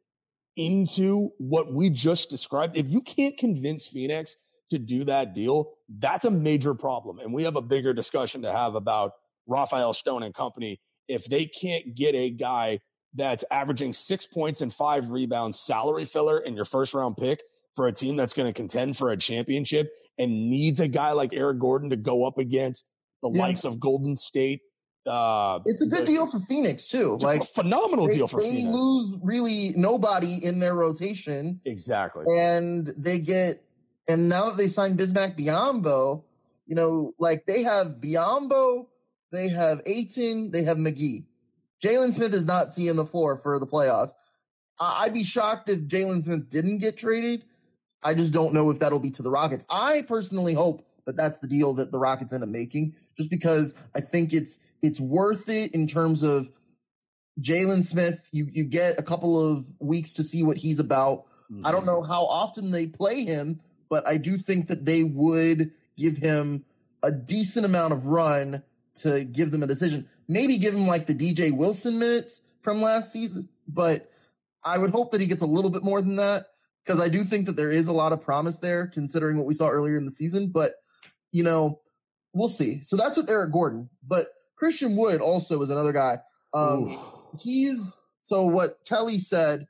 into 0.56 1.32
what 1.38 1.72
we 1.72 1.90
just 1.92 2.30
described, 2.30 2.78
if 2.78 2.88
you 2.88 3.02
can't 3.02 3.38
convince 3.38 3.86
Phoenix 3.86 4.38
to 4.72 4.80
do 4.80 5.04
that 5.04 5.36
deal, 5.36 5.74
that's 6.00 6.26
a 6.26 6.32
major 6.32 6.74
problem. 6.74 7.20
And 7.20 7.34
we 7.34 7.44
have 7.44 7.56
a 7.56 7.62
bigger 7.62 7.94
discussion 7.94 8.42
to 8.42 8.52
have 8.52 8.74
about 8.74 9.12
Rafael 9.48 9.94
Stone 9.94 10.24
and 10.24 10.34
company. 10.34 10.80
If 11.08 11.26
they 11.26 11.46
can't 11.46 11.96
get 11.96 12.16
a 12.16 12.32
guy 12.32 12.80
that's 13.16 13.44
averaging 13.52 13.94
six 13.94 14.26
points 14.28 14.62
and 14.62 14.74
five 14.74 15.10
rebounds, 15.10 15.60
salary 15.60 16.06
filler, 16.06 16.38
in 16.40 16.56
your 16.56 16.66
first 16.66 16.94
round 16.94 17.18
pick 17.18 17.42
for 17.76 17.88
a 17.88 17.92
team 17.92 18.16
that's 18.16 18.34
going 18.34 18.48
to 18.48 18.54
contend 18.54 18.96
for 18.98 19.10
a 19.12 19.18
championship 19.18 19.92
and 20.18 20.50
needs 20.50 20.80
a 20.80 20.88
guy 20.88 21.12
like 21.14 21.34
Eric 21.34 21.60
Gordon 21.60 21.90
to 21.90 21.96
go 21.96 22.26
up 22.26 22.38
against 22.38 22.86
the 23.22 23.30
Yeah. 23.32 23.42
likes 23.42 23.66
of 23.66 23.80
Golden 23.80 24.16
State. 24.16 24.62
Uh, 25.06 25.60
It's 25.66 25.82
a 25.82 25.88
good 25.88 26.02
the- 26.04 26.06
deal 26.06 26.28
for 26.28 26.40
Phoenix 26.40 26.88
too. 26.88 27.18
Like 27.20 27.44
phenomenal 27.44 28.08
they, 28.08 28.16
deal 28.16 28.28
for 28.28 28.40
they 28.42 28.50
Phoenix. 28.50 28.66
They 28.66 28.72
lose 28.72 29.16
really 29.22 29.74
nobody 29.76 30.44
in 30.46 30.60
their 30.60 30.74
rotation. 30.76 31.60
exactly. 31.66 32.26
and 32.38 32.88
they 32.98 33.20
get 33.20 33.64
and 34.08 34.28
now 34.30 34.46
that 34.50 34.58
they 34.58 34.68
signed 34.68 35.00
Bismack 35.00 35.38
Biyombo, 35.38 36.24
you 36.68 36.76
know, 36.76 37.14
like 37.20 37.46
they 37.46 37.64
have 37.64 37.88
Biyombo, 38.02 38.88
they 39.32 39.48
have 39.50 39.82
Ayton, 39.86 40.52
they 40.52 40.64
have 40.64 40.78
McGee. 40.78 41.24
Jalen 41.84 42.14
Smith 42.14 42.34
is 42.34 42.46
not 42.46 42.72
seeing 42.72 42.96
the 42.96 43.06
floor 43.06 43.38
for 43.38 43.60
the 43.60 43.68
playoffs. 43.68 44.14
I- 44.80 45.04
I'd 45.04 45.14
be 45.14 45.24
shocked 45.24 45.70
if 45.70 45.82
Jalen 45.82 46.24
Smith 46.24 46.50
didn't 46.50 46.78
get 46.78 46.98
traded. 46.98 47.44
I 48.02 48.14
just 48.14 48.34
don't 48.34 48.54
know 48.54 48.70
if 48.70 48.80
that'll 48.80 49.00
be 49.00 49.12
to 49.12 49.24
the 49.24 49.32
Rockets. 49.32 49.66
I 49.70 50.02
personally 50.02 50.54
hope 50.54 50.86
that 51.06 51.18
that's 51.18 51.40
the 51.40 51.48
deal 51.48 51.76
that 51.76 51.92
the 51.92 52.00
Rockets 52.00 52.34
end 52.34 52.44
up 52.44 52.50
making, 52.50 52.96
just 53.18 53.30
because 53.30 53.76
I 53.94 54.02
think 54.02 54.34
it's 54.34 54.60
it's 54.82 55.00
worth 55.00 55.50
it 55.50 55.74
in 55.74 55.88
terms 55.88 56.24
of 56.24 56.50
Jalen 57.40 57.84
Smith. 57.84 58.30
You 58.32 58.48
you 58.52 58.64
get 58.66 59.00
a 59.00 59.04
couple 59.04 59.52
of 59.52 59.66
weeks 59.80 60.14
to 60.14 60.24
see 60.24 60.44
what 60.44 60.58
he's 60.58 60.80
about. 60.80 61.26
I 61.64 61.72
don't 61.72 61.86
know 61.86 62.02
mm-hmm. 62.02 62.12
how 62.12 62.26
often 62.26 62.72
they 62.72 62.88
play 62.88 63.26
him, 63.26 63.60
but 63.90 64.08
I 64.08 64.18
do 64.18 64.38
think 64.38 64.70
that 64.70 64.86
they 64.86 65.04
would 65.04 65.72
give 65.98 66.18
him 66.18 66.66
a 67.04 67.12
decent 67.12 67.66
amount 67.66 67.94
of 67.94 68.08
run 68.08 68.64
to 68.96 69.24
give 69.24 69.52
them 69.52 69.64
a 69.64 69.68
decision. 69.68 70.08
Maybe 70.28 70.58
give 70.58 70.74
him 70.74 70.88
like 70.88 71.08
the 71.08 71.16
DJ 71.16 71.56
Wilson 71.56 72.00
minutes 72.00 72.42
from 72.62 72.82
last 72.82 73.12
season, 73.12 73.50
but 73.68 74.10
I 74.64 74.78
would 74.78 74.92
hope 74.92 75.12
that 75.12 75.22
he 75.22 75.28
gets 75.28 75.42
a 75.42 75.48
little 75.48 75.72
bit 75.72 75.84
more 75.84 76.02
than 76.02 76.18
that 76.18 76.48
because 76.86 77.02
I 77.02 77.10
do 77.10 77.24
think 77.24 77.48
that 77.48 77.56
there 77.56 77.72
is 77.72 77.88
a 77.88 77.94
lot 77.94 78.14
of 78.14 78.22
promise 78.22 78.60
there 78.60 78.88
considering 78.88 79.38
what 79.38 79.46
we 79.46 79.54
saw 79.54 79.70
earlier 79.70 79.98
in 79.98 80.06
the 80.06 80.12
season, 80.12 80.48
but 80.48 80.74
you 81.32 81.44
know, 81.44 81.80
we'll 82.34 82.48
see. 82.48 82.82
So 82.82 82.96
that's 82.96 83.18
with 83.18 83.30
Eric 83.30 83.52
Gordon, 83.52 83.90
but 84.08 84.28
Christian 84.56 84.96
Wood 84.96 85.22
also 85.22 85.62
is 85.62 85.70
another 85.70 85.92
guy. 85.92 86.20
Um, 86.54 87.00
he's 87.42 87.96
so 88.22 88.46
what 88.46 88.80
Kelly 88.88 89.18
said 89.18 89.66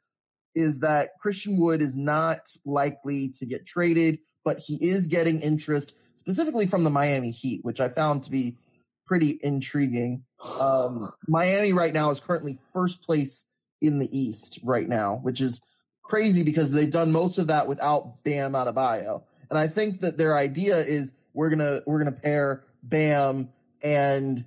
is 0.55 0.79
that 0.79 1.11
Christian 1.19 1.57
Wood 1.57 1.81
is 1.81 1.95
not 1.95 2.55
likely 2.65 3.29
to 3.39 3.45
get 3.45 3.65
traded, 3.65 4.19
but 4.43 4.59
he 4.59 4.75
is 4.75 5.07
getting 5.07 5.39
interest 5.39 5.95
specifically 6.15 6.67
from 6.67 6.83
the 6.83 6.89
Miami 6.89 7.31
Heat, 7.31 7.63
which 7.63 7.79
I 7.79 7.89
found 7.89 8.23
to 8.23 8.31
be 8.31 8.57
pretty 9.05 9.39
intriguing. 9.41 10.23
Um, 10.59 11.09
Miami 11.27 11.73
right 11.73 11.93
now 11.93 12.09
is 12.09 12.19
currently 12.19 12.57
first 12.73 13.01
place 13.03 13.45
in 13.81 13.99
the 13.99 14.17
East 14.17 14.59
right 14.63 14.87
now, 14.87 15.15
which 15.15 15.41
is 15.41 15.61
crazy 16.03 16.43
because 16.43 16.71
they've 16.71 16.91
done 16.91 17.11
most 17.11 17.37
of 17.37 17.47
that 17.47 17.67
without 17.67 18.23
Bam 18.23 18.53
Adebayo. 18.53 19.23
And 19.49 19.57
I 19.57 19.67
think 19.67 20.01
that 20.01 20.17
their 20.17 20.35
idea 20.37 20.77
is 20.77 21.13
we're 21.33 21.49
gonna 21.49 21.81
we're 21.85 21.99
gonna 21.99 22.11
pair 22.11 22.63
Bam 22.81 23.49
and 23.81 24.45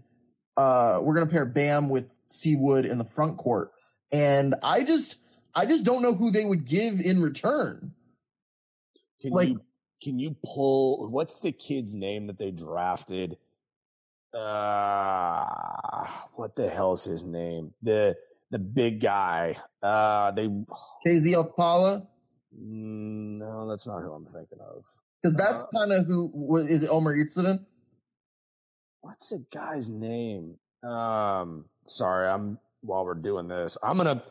uh, 0.56 1.00
we're 1.02 1.14
gonna 1.14 1.26
pair 1.26 1.44
Bam 1.44 1.88
with 1.88 2.10
C-Wood 2.28 2.86
in 2.86 2.98
the 2.98 3.04
front 3.04 3.36
court. 3.36 3.72
And 4.12 4.54
I 4.62 4.82
just 4.82 5.16
I 5.54 5.66
just 5.66 5.84
don't 5.84 6.02
know 6.02 6.14
who 6.14 6.30
they 6.30 6.44
would 6.44 6.64
give 6.64 7.00
in 7.00 7.22
return. 7.22 7.92
Can 9.20 9.30
Like- 9.30 9.48
you 9.48 9.60
can 10.02 10.18
you 10.18 10.36
pull 10.44 11.08
what's 11.10 11.40
the 11.40 11.52
kid's 11.52 11.94
name 11.94 12.26
that 12.26 12.38
they 12.38 12.50
drafted? 12.50 13.38
Uh 14.36 16.06
what 16.34 16.54
the 16.56 16.68
hell's 16.68 17.04
his 17.04 17.22
name? 17.24 17.72
The 17.82 18.16
the 18.50 18.58
big 18.58 19.00
guy. 19.00 19.54
Uh 19.82 20.30
they 20.32 20.46
KZ 21.06 21.34
Okpala, 21.34 22.06
Mm, 22.54 23.38
no, 23.38 23.68
that's 23.68 23.86
not 23.86 24.00
who 24.02 24.12
I'm 24.12 24.24
thinking 24.24 24.58
of. 24.60 24.84
because 25.22 25.36
that's 25.36 25.62
Uh, 25.64 25.66
kind 25.78 25.92
of 25.92 26.06
who 26.06 26.30
wa- 26.32 26.60
it 26.60 26.88
Omer 26.90 27.14
Yurtseven? 27.14 27.66
What's 29.02 29.30
the 29.30 29.44
guy's 29.52 29.90
name? 29.90 30.56
Um 30.82 31.66
sorry, 31.86 32.28
I'm 32.28 32.58
while 32.82 33.04
we're 33.04 33.14
doing 33.14 33.48
this. 33.48 33.76
I'm 33.82 33.96
gonna 33.96 34.22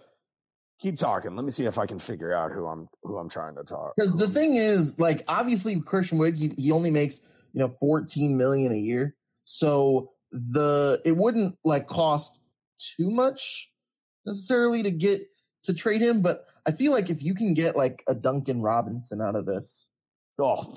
keep 0.80 0.98
talking. 0.98 1.36
Let 1.36 1.44
me 1.46 1.52
see 1.52 1.66
if 1.66 1.78
I 1.78 1.86
can 1.86 2.00
figure 2.00 2.34
out 2.34 2.52
who 2.52 2.66
I'm 2.66 2.88
who 3.04 3.18
I'm 3.18 3.30
trying 3.30 3.56
to 3.56 3.64
talk. 3.64 3.94
Because 3.98 4.16
the 4.18 4.28
thing 4.30 4.56
is, 4.56 4.98
like, 5.00 5.24
obviously 5.28 5.80
Christian 5.82 6.18
Wood, 6.18 6.36
he, 6.38 6.50
he 6.58 6.72
only 6.72 6.90
makes 6.92 7.22
you 7.54 7.60
know 7.62 7.68
14 7.70 8.38
million 8.38 8.72
a 8.72 8.78
year, 8.78 9.16
so 9.46 10.12
the 10.32 11.02
it 11.06 11.16
wouldn't 11.16 11.58
like 11.64 11.88
cost 11.88 12.40
too 12.78 13.10
much 13.10 13.72
necessarily 14.26 14.84
to 14.84 14.92
get 14.92 15.22
to 15.64 15.74
trade 15.74 16.02
him. 16.02 16.22
But 16.22 16.46
I 16.66 16.72
feel 16.72 16.92
like 16.92 17.10
if 17.10 17.24
you 17.24 17.34
can 17.36 17.54
get 17.54 17.78
like 17.78 18.04
a 18.08 18.14
Duncan 18.14 18.62
Robinson 18.62 19.22
out 19.22 19.36
of 19.36 19.46
this, 19.46 19.90
Oh, 20.40 20.74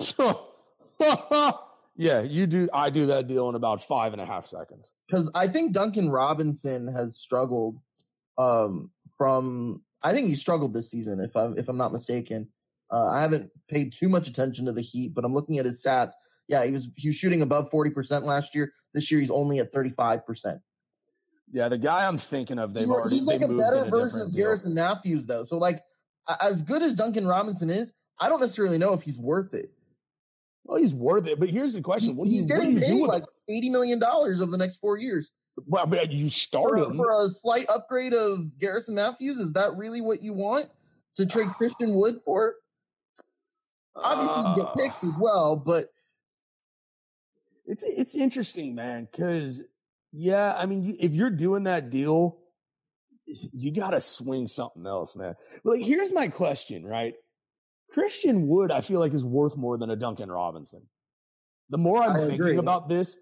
yeah, 1.97 2.21
you 2.21 2.47
do. 2.47 2.69
I 2.73 2.89
do 2.89 3.07
that 3.07 3.27
deal 3.27 3.49
in 3.49 3.55
about 3.55 3.81
five 3.83 4.13
and 4.13 4.21
a 4.21 4.25
half 4.25 4.45
seconds. 4.45 4.93
because 5.07 5.29
I 5.35 5.47
think 5.47 5.73
Duncan 5.73 6.09
Robinson 6.09 6.87
has 6.87 7.17
struggled 7.17 7.79
um, 8.37 8.91
from. 9.17 9.81
I 10.01 10.13
think 10.13 10.29
he 10.29 10.35
struggled 10.35 10.73
this 10.73 10.89
season, 10.89 11.19
if 11.19 11.35
I'm 11.35 11.57
if 11.57 11.67
I'm 11.67 11.77
not 11.77 11.91
mistaken. 11.91 12.47
Uh, 12.91 13.07
I 13.09 13.21
haven't 13.21 13.51
paid 13.67 13.93
too 13.93 14.09
much 14.09 14.27
attention 14.27 14.65
to 14.65 14.71
the 14.71 14.81
Heat, 14.81 15.13
but 15.13 15.25
I'm 15.25 15.33
looking 15.33 15.59
at 15.59 15.65
his 15.65 15.83
stats. 15.83 16.13
Yeah, 16.49 16.65
he 16.65 16.71
was 16.71 16.89
he 16.95 17.07
was 17.09 17.15
shooting 17.15 17.41
above 17.43 17.69
40% 17.69 18.23
last 18.23 18.53
year. 18.55 18.73
This 18.93 19.09
year 19.11 19.19
he's 19.21 19.29
only 19.31 19.59
at 19.59 19.71
35%. 19.71 20.59
Yeah, 21.51 21.69
the 21.69 21.77
guy 21.77 22.05
I'm 22.05 22.17
thinking 22.17 22.59
of, 22.59 22.73
they've 22.73 22.83
He- 22.85 22.89
already 22.91 23.15
he's 23.15 23.25
like 23.27 23.41
a 23.41 23.47
better 23.47 23.85
a 23.85 23.89
version 23.89 24.19
of 24.21 24.31
deal. 24.31 24.45
Garrison 24.47 24.73
Mathews, 24.75 25.25
though. 25.27 25.43
So 25.43 25.57
like, 25.57 25.81
as 26.41 26.61
good 26.63 26.81
as 26.81 26.95
Duncan 26.95 27.25
Robinson 27.25 27.69
is, 27.69 27.93
I 28.19 28.29
don't 28.29 28.41
necessarily 28.41 28.77
know 28.79 28.93
if 28.93 29.01
he's 29.03 29.17
worth 29.17 29.53
it. 29.53 29.71
Well, 30.65 30.77
he's 30.79 30.93
worth 30.93 31.25
it, 31.27 31.39
but 31.39 31.49
here's 31.49 31.73
the 31.75 31.81
question: 31.81 32.09
He- 32.09 32.15
What 32.15 32.25
do 32.25 32.31
you, 32.31 32.37
he's 32.37 32.45
getting 32.47 32.73
you 32.73 32.79
do 32.79 32.85
paid 32.85 33.01
like 33.07 33.23
80 33.47 33.69
million 33.69 33.99
dollars 33.99 34.41
over 34.41 34.51
the 34.51 34.57
next 34.57 34.77
four 34.77 34.97
years. 34.97 35.31
Well, 35.67 35.85
but 35.85 36.11
you 36.11 36.29
start 36.29 36.69
for, 36.71 36.77
him. 36.77 36.95
for 36.97 37.25
a 37.25 37.29
slight 37.29 37.69
upgrade 37.69 38.13
of 38.13 38.57
Garrison 38.59 38.95
Mathews, 38.95 39.37
is 39.39 39.53
that 39.53 39.75
really 39.77 40.01
what 40.01 40.21
you 40.23 40.33
want 40.33 40.67
to 41.15 41.25
trade 41.27 41.47
Christian 41.57 41.93
Wood 41.95 42.17
for? 42.25 42.55
Obviously, 43.95 44.49
you 44.49 44.55
get 44.55 44.65
Uh, 44.65 44.73
picks 44.75 45.03
as 45.03 45.15
well, 45.19 45.55
but 45.55 45.87
It's 47.69 47.83
it's 47.83 48.17
interesting, 48.17 48.75
man, 48.75 49.07
because 49.11 49.63
yeah, 50.11 50.53
I 50.55 50.65
mean, 50.65 50.83
you, 50.83 50.97
if 50.99 51.13
you're 51.15 51.29
doing 51.29 51.65
that 51.65 51.91
deal, 51.91 52.37
you 53.27 53.71
got 53.73 53.91
to 53.91 54.01
swing 54.01 54.47
something 54.47 54.85
else, 54.87 55.15
man. 55.15 55.35
But 55.63 55.77
like, 55.77 55.85
here's 55.85 56.11
my 56.11 56.29
question, 56.29 56.85
right? 56.85 57.13
Christian 57.93 58.47
Wood, 58.47 58.71
I 58.71 58.81
feel 58.81 58.99
like, 58.99 59.13
is 59.13 59.25
worth 59.25 59.57
more 59.57 59.77
than 59.77 59.91
a 59.91 59.95
Duncan 59.95 60.31
Robinson. 60.31 60.81
The 61.69 61.77
more 61.77 62.01
I'm 62.01 62.11
I 62.11 62.27
thinking 62.27 62.33
agree. 62.35 62.57
about 62.57 62.89
this, 62.89 63.17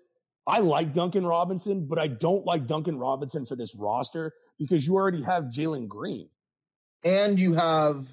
I 0.48 0.60
like 0.60 0.94
Duncan 0.94 1.26
Robinson, 1.26 1.88
but 1.88 2.00
I 2.00 2.08
don't 2.08 2.46
like 2.46 2.68
Duncan 2.68 2.98
Robinson 2.98 3.46
for 3.46 3.58
this 3.58 3.76
roster 3.76 4.34
because 4.60 4.88
you 4.88 4.96
already 4.96 5.24
have 5.24 5.46
Jalen 5.46 5.90
Green. 5.90 6.30
and 7.04 7.40
you 7.40 7.54
have 7.54 8.08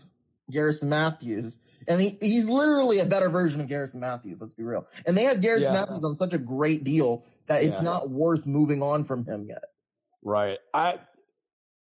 Garrison 0.51 0.89
Mathews, 0.91 1.59
and 1.89 2.01
he, 2.01 2.19
he's 2.21 2.49
literally 2.49 2.99
a 2.99 3.07
better 3.07 3.29
version 3.29 3.61
of 3.61 3.69
Garrison 3.69 4.01
Mathews. 4.01 4.41
Let's 4.41 4.55
be 4.55 4.63
real. 4.63 4.87
And 5.07 5.17
they 5.17 5.25
have 5.25 5.41
Garrison 5.41 5.73
Yeah. 5.73 5.81
Mathews 5.81 6.05
on 6.05 6.17
such 6.17 6.35
a 6.35 6.39
great 6.39 6.85
deal 6.85 7.25
that 7.47 7.63
it's 7.63 7.77
Yeah. 7.77 7.85
not 7.85 8.11
worth 8.11 8.47
moving 8.47 8.83
on 8.83 9.05
from 9.05 9.25
him 9.25 9.47
yet. 9.49 9.65
Right. 10.23 10.59
I 10.73 11.01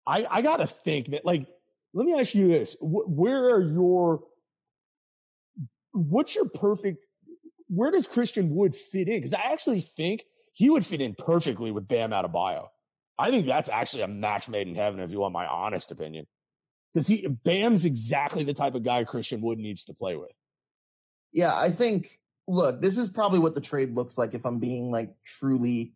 I 0.06 0.26
I 0.30 0.42
gotta 0.42 0.66
think, 0.66 1.08
man. 1.08 1.20
Like, 1.24 1.46
let 1.92 2.06
me 2.06 2.18
ask 2.18 2.34
you 2.34 2.48
this: 2.48 2.76
Where 2.80 3.54
are 3.54 3.62
your 3.62 4.24
what's 5.92 6.34
your 6.34 6.48
perfect? 6.48 7.04
Where 7.68 7.90
does 7.90 8.06
Christian 8.06 8.54
Wood 8.54 8.74
fit 8.74 9.08
in? 9.08 9.16
Because 9.16 9.34
I 9.34 9.52
actually 9.52 9.80
think 9.80 10.24
he 10.52 10.70
would 10.70 10.84
fit 10.84 11.00
in 11.00 11.14
perfectly 11.14 11.70
with 11.70 11.88
Bam 11.88 12.10
Adebayo. 12.10 12.68
I 13.18 13.30
think 13.30 13.46
that's 13.46 13.68
actually 13.68 14.02
a 14.02 14.08
match 14.08 14.48
made 14.48 14.68
in 14.68 14.74
heaven, 14.74 15.00
if 15.00 15.10
you 15.10 15.20
want 15.20 15.32
my 15.32 15.46
honest 15.46 15.90
opinion. 15.90 16.26
Because 16.94 17.09
he 17.09 17.26
Bam's 17.26 17.85
exactly 17.85 18.44
the 18.44 18.54
type 18.54 18.74
of 18.76 18.85
guy 18.85 19.02
Christian 19.04 19.40
Wood 19.40 19.59
needs 19.59 19.87
to 19.87 19.94
play 19.94 20.16
with. 20.16 20.30
Yeah, 21.33 21.54
I 21.54 21.70
think. 21.70 22.20
Look, 22.46 22.80
this 22.80 22.98
is 22.98 23.09
probably 23.09 23.38
what 23.38 23.54
the 23.54 23.61
trade 23.61 23.94
looks 23.94 24.18
like 24.18 24.35
if 24.35 24.44
I'm 24.44 24.59
being 24.59 24.90
like 24.90 25.14
truly. 25.24 25.94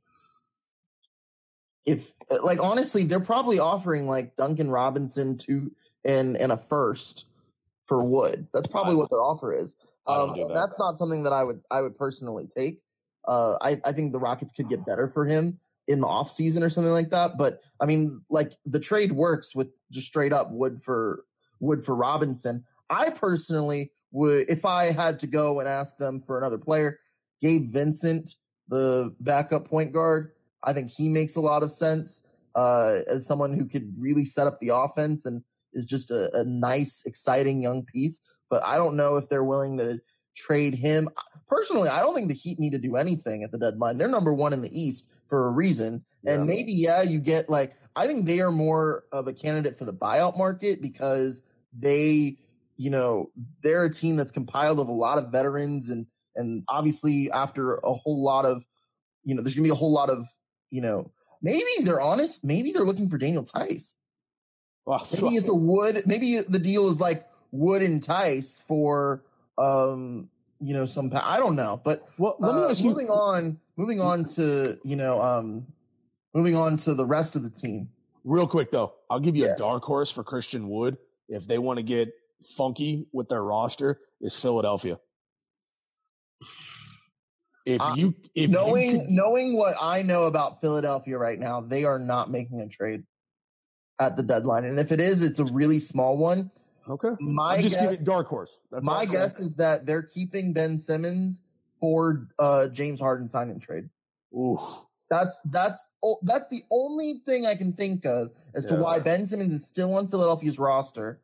If 1.87 2.13
like 2.43 2.59
honestly, 2.61 3.05
they're 3.05 3.21
probably 3.21 3.59
offering 3.59 4.09
like 4.09 4.35
Duncan 4.35 4.71
Robinson 4.71 5.39
to 5.39 5.71
and 6.05 6.37
and 6.37 6.51
a 6.51 6.57
first 6.57 7.29
for 7.87 8.03
Wood. 8.03 8.49
That's 8.53 8.67
probably 8.67 8.97
what 8.97 9.11
their 9.11 9.23
offer 9.23 9.53
is. 9.53 9.77
Um, 10.07 10.35
that. 10.37 10.51
that's 10.53 10.79
not 10.79 10.99
something 10.99 11.23
that 11.25 11.33
I 11.33 11.45
would 11.45 11.61
I 11.71 11.81
would 11.83 11.97
personally 11.97 12.47
take. 12.47 12.81
Uh, 13.27 13.57
I 13.61 13.81
I 13.85 13.93
think 13.93 14.13
the 14.13 14.21
Rockets 14.21 14.53
could 14.53 14.69
get 14.69 14.85
better 14.85 15.07
for 15.07 15.27
him 15.27 15.59
in 15.89 16.01
the 16.01 16.07
off 16.07 16.31
season 16.31 16.63
or 16.63 16.71
something 16.71 16.93
like 16.93 17.11
that. 17.11 17.37
But 17.37 17.61
I 17.81 17.87
mean, 17.87 18.23
like 18.31 18.53
the 18.67 18.79
trade 18.79 19.11
works 19.11 19.57
with 19.57 19.69
just 19.91 20.07
straight 20.07 20.33
up 20.33 20.51
Wood 20.53 20.81
for 20.81 21.25
Wood 21.59 21.85
for 21.85 21.97
Robinson. 21.97 22.65
I 22.89 23.11
personally 23.11 23.91
would, 24.13 24.49
if 24.49 24.65
I 24.65 24.93
had 24.93 25.21
to 25.21 25.27
go 25.27 25.61
and 25.61 25.69
ask 25.69 25.97
them 25.97 26.21
for 26.21 26.39
another 26.39 26.59
player, 26.59 27.01
Gabe 27.41 27.73
Vincent, 27.73 28.37
the 28.69 29.15
backup 29.19 29.69
point 29.69 29.93
guard. 29.93 30.33
I 30.63 30.73
think 30.73 30.91
he 30.91 31.09
makes 31.09 31.37
a 31.37 31.41
lot 31.41 31.63
of 31.63 31.71
sense 31.71 32.23
uh, 32.55 33.01
as 33.07 33.27
someone 33.27 33.53
who 33.53 33.67
could 33.67 33.95
really 33.99 34.25
set 34.25 34.47
up 34.47 34.61
the 34.61 34.71
offense 34.71 35.25
and 35.25 35.43
is 35.73 35.87
just 35.87 36.11
a, 36.11 36.37
a 36.37 36.45
nice, 36.45 37.03
exciting 37.07 37.63
young 37.63 37.85
piece. 37.85 38.21
But 38.51 38.65
I 38.65 38.77
don't 38.77 38.97
know 38.97 39.17
if 39.17 39.29
they're 39.29 39.45
willing 39.45 39.79
to 39.79 40.01
trade 40.39 40.75
him. 40.75 41.09
Personally, 41.49 41.89
I 41.89 42.01
don't 42.01 42.15
think 42.15 42.29
the 42.29 42.35
Heat 42.35 42.59
need 42.59 42.73
to 42.73 42.79
do 42.79 42.97
anything 42.97 43.43
at 43.43 43.51
the 43.51 43.59
deadline. 43.59 43.99
They're 43.99 44.09
number 44.09 44.33
one 44.33 44.53
in 44.53 44.63
the 44.63 44.81
East 44.81 45.11
for 45.29 45.47
a 45.47 45.51
reason. 45.51 46.05
And 46.25 46.41
Yeah. 46.41 46.45
maybe, 46.45 46.73
yeah, 46.73 47.03
you 47.03 47.21
get 47.21 47.49
like, 47.49 47.75
I 47.97 48.07
think 48.07 48.27
they 48.27 48.41
are 48.41 48.51
more 48.51 49.05
of 49.13 49.27
a 49.29 49.33
candidate 49.33 49.79
for 49.79 49.85
the 49.85 49.93
buyout 49.93 50.37
market 50.37 50.83
because 50.83 51.43
they, 51.79 52.37
you 52.77 52.91
know, 52.91 53.31
they're 53.63 53.85
a 53.85 53.93
team 53.93 54.17
that's 54.17 54.33
compiled 54.33 54.79
of 54.79 54.89
a 54.89 54.93
lot 54.93 55.19
of 55.19 55.33
veterans 55.33 55.91
and, 55.91 56.07
and 56.37 56.65
obviously 56.69 57.31
after 57.33 57.75
a 57.75 57.95
whole 57.95 58.23
lot 58.23 58.45
of, 58.45 58.63
you 59.25 59.35
know, 59.35 59.43
there's 59.43 59.55
going 59.55 59.65
to 59.65 59.69
be 59.69 59.77
a 59.77 59.79
whole 59.79 59.93
lot 59.93 60.11
of, 60.11 60.29
you 60.71 60.81
know, 60.81 61.11
maybe 61.43 61.65
they're 61.83 62.01
honest. 62.01 62.45
Maybe 62.45 62.73
they're 62.73 62.85
looking 62.85 63.11
for 63.11 63.19
Daniel 63.19 63.45
Theis. 63.45 63.95
Well, 64.85 65.07
Maybe 65.13 65.37
it's 65.37 65.49
a 65.49 65.55
wood. 65.55 66.03
Maybe 66.07 66.41
the 66.41 66.59
deal 66.59 66.89
is 66.89 67.01
like 67.01 67.27
wood 67.51 67.83
and 67.83 68.03
Theis 68.05 68.63
for, 68.69 69.23
um, 69.59 70.29
you 70.61 70.75
know, 70.75 70.87
some. 70.87 71.11
pa- 71.11 71.25
I 71.25 71.39
don't 71.39 71.57
know, 71.57 71.81
but 71.83 72.07
well. 72.19 72.37
Let 72.39 72.55
me 72.55 72.63
uh, 72.63 72.69
ask 72.69 72.83
you. 72.83 72.89
moving 72.91 73.11
on, 73.11 73.59
moving 73.77 74.01
on 74.01 74.25
to 74.25 74.79
you 74.85 74.97
know, 74.97 75.21
um, 75.21 75.67
moving 76.35 76.57
on 76.57 76.77
to 76.79 76.95
the 76.95 77.05
rest 77.05 77.37
of 77.37 77.43
the 77.43 77.51
team. 77.51 77.89
Real 78.25 78.47
quick 78.47 78.71
though, 78.71 78.95
I'll 79.11 79.21
give 79.21 79.37
you 79.37 79.47
Yeah. 79.47 79.55
a 79.55 79.57
dark 79.57 79.85
horse 79.85 80.11
for 80.11 80.25
Christian 80.25 80.69
Wood 80.69 80.97
if 81.29 81.47
they 81.47 81.59
want 81.59 81.79
to 81.79 81.83
get 81.83 82.13
funky 82.57 83.07
with 83.13 83.29
their 83.29 83.43
roster 83.43 84.01
is 84.21 84.37
Philadelphia. 84.37 84.99
If 87.67 87.83
you 87.97 88.15
if 88.35 88.51
knowing 88.51 88.91
you 88.91 88.99
could, 89.01 89.11
knowing 89.11 89.57
what 89.57 89.77
I 89.81 90.03
know 90.03 90.25
about 90.25 90.61
Philadelphia 90.61 91.19
right 91.19 91.39
now, 91.39 91.61
they 91.61 91.85
are 91.85 91.99
not 91.99 92.31
making 92.31 92.61
a 92.61 92.69
trade 92.69 93.05
at 94.01 94.17
the 94.17 94.23
deadline, 94.23 94.65
and 94.65 94.79
if 94.79 94.91
it 94.93 95.01
is, 95.01 95.23
it's 95.23 95.39
a 95.39 95.45
really 95.45 95.79
small 95.79 96.17
one. 96.17 96.51
Okay, 96.89 97.11
My 97.21 97.57
I'm 97.57 97.63
just 97.63 97.77
guess, 97.77 97.91
giving 97.91 98.05
dark 98.05 98.29
horse. 98.29 98.59
That's 98.71 98.85
my 98.85 99.05
guess 99.05 99.37
saying. 99.37 99.47
is 99.47 99.57
that 99.57 99.87
they're 99.87 100.03
keeping 100.03 100.53
Ben 100.53 100.79
Simmons 100.79 101.43
for 101.81 102.29
uh, 102.39 102.69
James 102.69 103.01
Harden 103.01 103.29
sign 103.29 103.51
and 103.51 103.61
trade. 103.61 103.89
Ooh, 104.35 104.59
That's 105.11 105.41
that's 105.47 105.91
that's 106.23 106.49
the 106.49 106.63
only 106.71 107.15
thing 107.25 107.47
I 107.47 107.55
can 107.55 107.73
think 107.73 108.05
of 108.05 108.31
as 108.55 108.67
to 108.67 108.75
why 108.75 108.99
Ben 108.99 109.27
Simmons 109.27 109.55
is 109.55 109.67
still 109.67 109.95
on 109.95 110.09
Philadelphia's 110.09 110.59
roster 110.59 111.21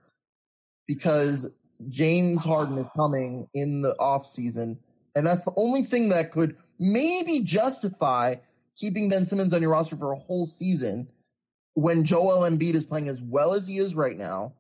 because 0.87 1.49
James 1.89 2.45
Harden 2.45 2.79
is 2.79 2.91
coming 2.97 3.49
in 3.53 3.83
the 3.83 3.95
off 3.99 4.27
season, 4.27 4.79
and 5.15 5.27
that's 5.27 5.45
the 5.45 5.53
only 5.57 5.83
thing 5.83 6.11
that 6.11 6.31
could 6.33 6.57
maybe 6.79 7.41
justify 7.41 8.37
keeping 8.77 9.09
Ben 9.09 9.27
Simmons 9.27 9.53
on 9.53 9.63
your 9.63 9.71
roster 9.71 9.97
for 9.97 10.13
a 10.13 10.17
whole 10.17 10.47
season 10.47 11.09
when 11.75 12.05
Joel 12.05 12.49
Embiid 12.49 12.75
is 12.75 12.85
playing 12.85 13.09
as 13.09 13.21
well 13.21 13.55
as 13.55 13.67
he 13.67 13.77
is 13.77 13.95
right 13.95 14.17
now. 14.17 14.55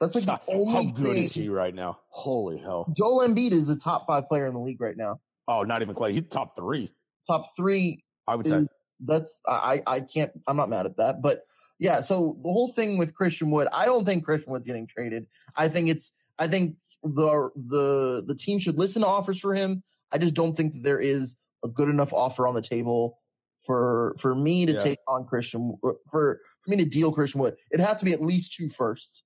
That's 0.00 0.14
like 0.14 0.24
the 0.24 0.40
only 0.48 0.86
how 0.86 0.92
good 0.92 1.14
thing. 1.14 1.22
is 1.24 1.34
he 1.34 1.48
right 1.50 1.74
now? 1.74 1.98
Holy 2.08 2.58
hell! 2.58 2.92
Joel 2.96 3.26
Embiid 3.28 3.52
is 3.52 3.68
a 3.68 3.78
top 3.78 4.06
five 4.06 4.26
player 4.26 4.46
in 4.46 4.54
the 4.54 4.60
league 4.60 4.80
right 4.80 4.96
now. 4.96 5.20
Oh, 5.46 5.62
not 5.62 5.82
even 5.82 5.94
Clay. 5.94 6.12
He's 6.12 6.22
top 6.22 6.56
three. 6.56 6.90
Top 7.26 7.44
three 7.56 8.02
I 8.26 8.34
would 8.36 8.46
say. 8.46 8.66
that's 9.00 9.40
I 9.46 9.82
I 9.86 10.00
can't 10.00 10.32
I'm 10.46 10.56
not 10.56 10.70
mad 10.70 10.86
at 10.86 10.96
that. 10.96 11.20
But 11.20 11.42
yeah, 11.78 12.00
so 12.00 12.38
the 12.42 12.50
whole 12.50 12.72
thing 12.72 12.98
with 12.98 13.14
Christian 13.14 13.50
Wood, 13.50 13.68
I 13.72 13.84
don't 13.84 14.04
think 14.06 14.24
Christian 14.24 14.52
Wood's 14.52 14.66
getting 14.66 14.86
traded. 14.86 15.26
I 15.54 15.68
think 15.68 15.88
it's 15.88 16.12
I 16.38 16.48
think 16.48 16.76
the 17.02 17.50
the 17.54 18.24
the 18.26 18.34
team 18.34 18.58
should 18.58 18.78
listen 18.78 19.02
to 19.02 19.08
offers 19.08 19.40
for 19.40 19.54
him. 19.54 19.82
I 20.12 20.18
just 20.18 20.34
don't 20.34 20.56
think 20.56 20.74
that 20.74 20.82
there 20.82 20.98
is 21.00 21.36
a 21.62 21.68
good 21.68 21.88
enough 21.88 22.12
offer 22.14 22.46
on 22.46 22.54
the 22.54 22.62
table 22.62 23.18
for 23.66 24.16
for 24.18 24.34
me 24.34 24.64
to 24.66 24.72
Yeah. 24.72 24.78
take 24.78 24.98
on 25.06 25.26
Christian 25.26 25.76
uh, 25.84 25.90
for 26.10 26.40
for 26.64 26.70
me 26.70 26.78
to 26.78 26.86
deal 26.86 27.12
Christian 27.12 27.40
Wood. 27.40 27.56
It 27.70 27.80
has 27.80 27.98
to 27.98 28.04
be 28.06 28.12
at 28.12 28.22
least 28.22 28.54
two 28.54 28.70
firsts. 28.70 29.22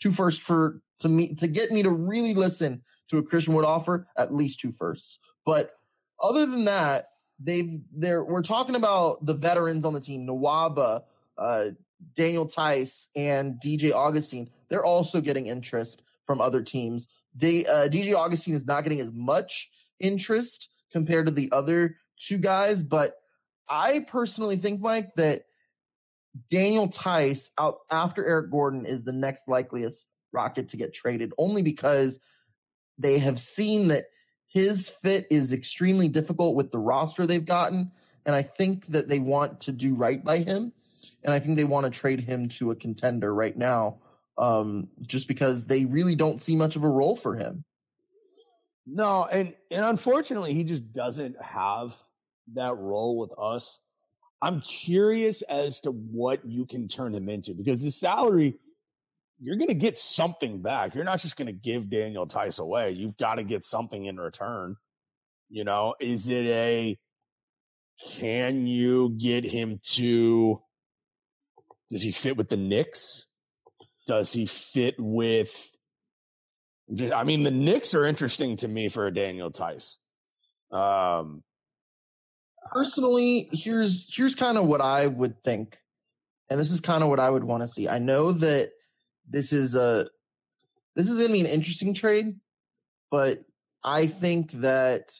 Two 0.00 0.12
firsts 0.12 0.40
for 0.40 0.80
to 1.00 1.08
me 1.08 1.34
to 1.36 1.48
get 1.48 1.70
me 1.70 1.82
to 1.82 1.90
really 1.90 2.34
listen 2.34 2.82
to 3.08 3.18
a 3.18 3.22
Christian 3.22 3.54
Wood 3.54 3.64
offer, 3.64 4.06
at 4.16 4.32
least 4.32 4.60
two 4.60 4.72
firsts. 4.72 5.18
But 5.44 5.72
other 6.22 6.46
than 6.46 6.64
that, 6.66 7.10
they've 7.38 7.80
they're 7.92 8.24
we're 8.24 8.42
talking 8.42 8.74
about 8.74 9.24
the 9.24 9.34
veterans 9.34 9.84
on 9.84 9.92
the 9.92 10.00
team, 10.00 10.26
Nwaba, 10.26 11.02
uh, 11.36 11.66
Daniel 12.14 12.46
Theis, 12.46 13.08
and 13.16 13.60
DJ 13.60 13.92
Augustin. 13.92 14.50
They're 14.68 14.84
also 14.84 15.20
getting 15.20 15.46
interest 15.46 16.02
from 16.26 16.40
other 16.40 16.62
teams. 16.62 17.08
They 17.34 17.64
uh, 17.64 17.88
DJ 17.88 18.14
Augustin 18.14 18.54
is 18.54 18.66
not 18.66 18.84
getting 18.84 19.00
as 19.00 19.12
much 19.12 19.70
interest 20.00 20.70
compared 20.92 21.26
to 21.26 21.32
the 21.32 21.50
other 21.52 21.96
two 22.18 22.38
guys, 22.38 22.82
but 22.82 23.16
I 23.68 24.00
personally 24.00 24.56
think, 24.56 24.80
Mike, 24.80 25.14
that 25.16 25.44
Daniel 26.50 26.88
Theis 26.88 27.50
out 27.58 27.78
after 27.90 28.24
Eric 28.24 28.50
Gordon 28.50 28.86
is 28.86 29.02
the 29.02 29.12
next 29.12 29.48
likeliest 29.48 30.06
Rocket 30.32 30.68
to 30.68 30.76
get 30.76 30.92
traded, 30.92 31.32
only 31.38 31.62
because 31.62 32.20
they 32.98 33.18
have 33.18 33.38
seen 33.38 33.88
that 33.88 34.06
his 34.48 34.88
fit 34.88 35.26
is 35.30 35.52
extremely 35.52 36.08
difficult 36.08 36.56
with 36.56 36.70
the 36.70 36.78
roster 36.78 37.26
they've 37.26 37.44
gotten, 37.44 37.92
and 38.26 38.34
I 38.34 38.42
think 38.42 38.86
that 38.88 39.08
they 39.08 39.18
want 39.18 39.60
to 39.60 39.72
do 39.72 39.94
right 39.94 40.22
by 40.22 40.38
him, 40.38 40.72
and 41.22 41.32
I 41.32 41.38
think 41.38 41.56
they 41.56 41.64
want 41.64 41.86
to 41.86 41.98
trade 41.98 42.20
him 42.20 42.48
to 42.48 42.70
a 42.70 42.76
contender 42.76 43.34
right 43.34 43.56
now, 43.56 44.00
um, 44.36 44.88
just 45.02 45.28
because 45.28 45.66
they 45.66 45.84
really 45.86 46.14
don't 46.14 46.40
see 46.40 46.56
much 46.56 46.76
of 46.76 46.84
a 46.84 46.88
role 46.88 47.16
for 47.16 47.34
him. 47.36 47.64
No, 48.86 49.24
and 49.24 49.54
and 49.70 49.84
unfortunately, 49.84 50.54
he 50.54 50.64
just 50.64 50.92
doesn't 50.92 51.36
have 51.42 51.94
that 52.54 52.76
role 52.78 53.18
with 53.18 53.32
us. 53.38 53.80
I'm 54.40 54.60
curious 54.60 55.42
as 55.42 55.80
to 55.80 55.90
what 55.90 56.44
you 56.44 56.66
can 56.66 56.88
turn 56.88 57.14
him 57.14 57.28
into 57.28 57.54
because 57.54 57.82
the 57.82 57.90
salary, 57.90 58.58
you're 59.40 59.56
going 59.56 59.68
to 59.68 59.74
get 59.74 59.98
something 59.98 60.62
back. 60.62 60.94
You're 60.94 61.04
not 61.04 61.20
just 61.20 61.36
going 61.36 61.46
to 61.46 61.52
give 61.52 61.90
Daniel 61.90 62.26
Theis 62.26 62.58
away. 62.58 62.92
You've 62.92 63.16
got 63.16 63.36
to 63.36 63.44
get 63.44 63.64
something 63.64 64.04
in 64.04 64.16
return. 64.16 64.76
You 65.48 65.64
know, 65.64 65.94
is 65.98 66.28
it 66.28 66.46
a 66.46 66.98
can 68.18 68.66
you 68.66 69.10
get 69.18 69.44
him 69.44 69.80
to 69.94 70.62
does 71.90 72.02
he 72.02 72.12
fit 72.12 72.36
with 72.36 72.48
the 72.48 72.56
Knicks? 72.56 73.26
Does 74.06 74.32
he 74.32 74.46
fit 74.46 74.94
with 74.98 75.70
I 77.12 77.24
mean, 77.24 77.42
the 77.42 77.50
Knicks 77.50 77.94
are 77.94 78.06
interesting 78.06 78.56
to 78.58 78.68
me 78.68 78.88
for 78.88 79.06
a 79.06 79.12
Daniel 79.12 79.50
Theis. 79.50 79.96
Um, 80.70 81.42
personally, 82.72 83.48
here's 83.52 84.14
here's 84.14 84.34
kind 84.34 84.58
of 84.58 84.66
what 84.66 84.80
I 84.80 85.06
would 85.06 85.42
think, 85.42 85.78
and 86.48 86.58
this 86.58 86.70
is 86.70 86.80
kind 86.80 87.02
of 87.02 87.08
what 87.08 87.20
I 87.20 87.30
would 87.30 87.44
want 87.44 87.62
to 87.62 87.68
see. 87.68 87.88
I 87.88 87.98
know 87.98 88.32
that 88.32 88.70
this 89.28 89.52
is 89.52 89.74
a 89.74 90.08
this 90.96 91.10
is 91.10 91.18
going 91.18 91.28
to 91.28 91.32
be 91.32 91.40
an 91.40 91.46
interesting 91.46 91.94
trade, 91.94 92.36
but 93.10 93.44
I 93.82 94.06
think 94.06 94.52
that 94.52 95.12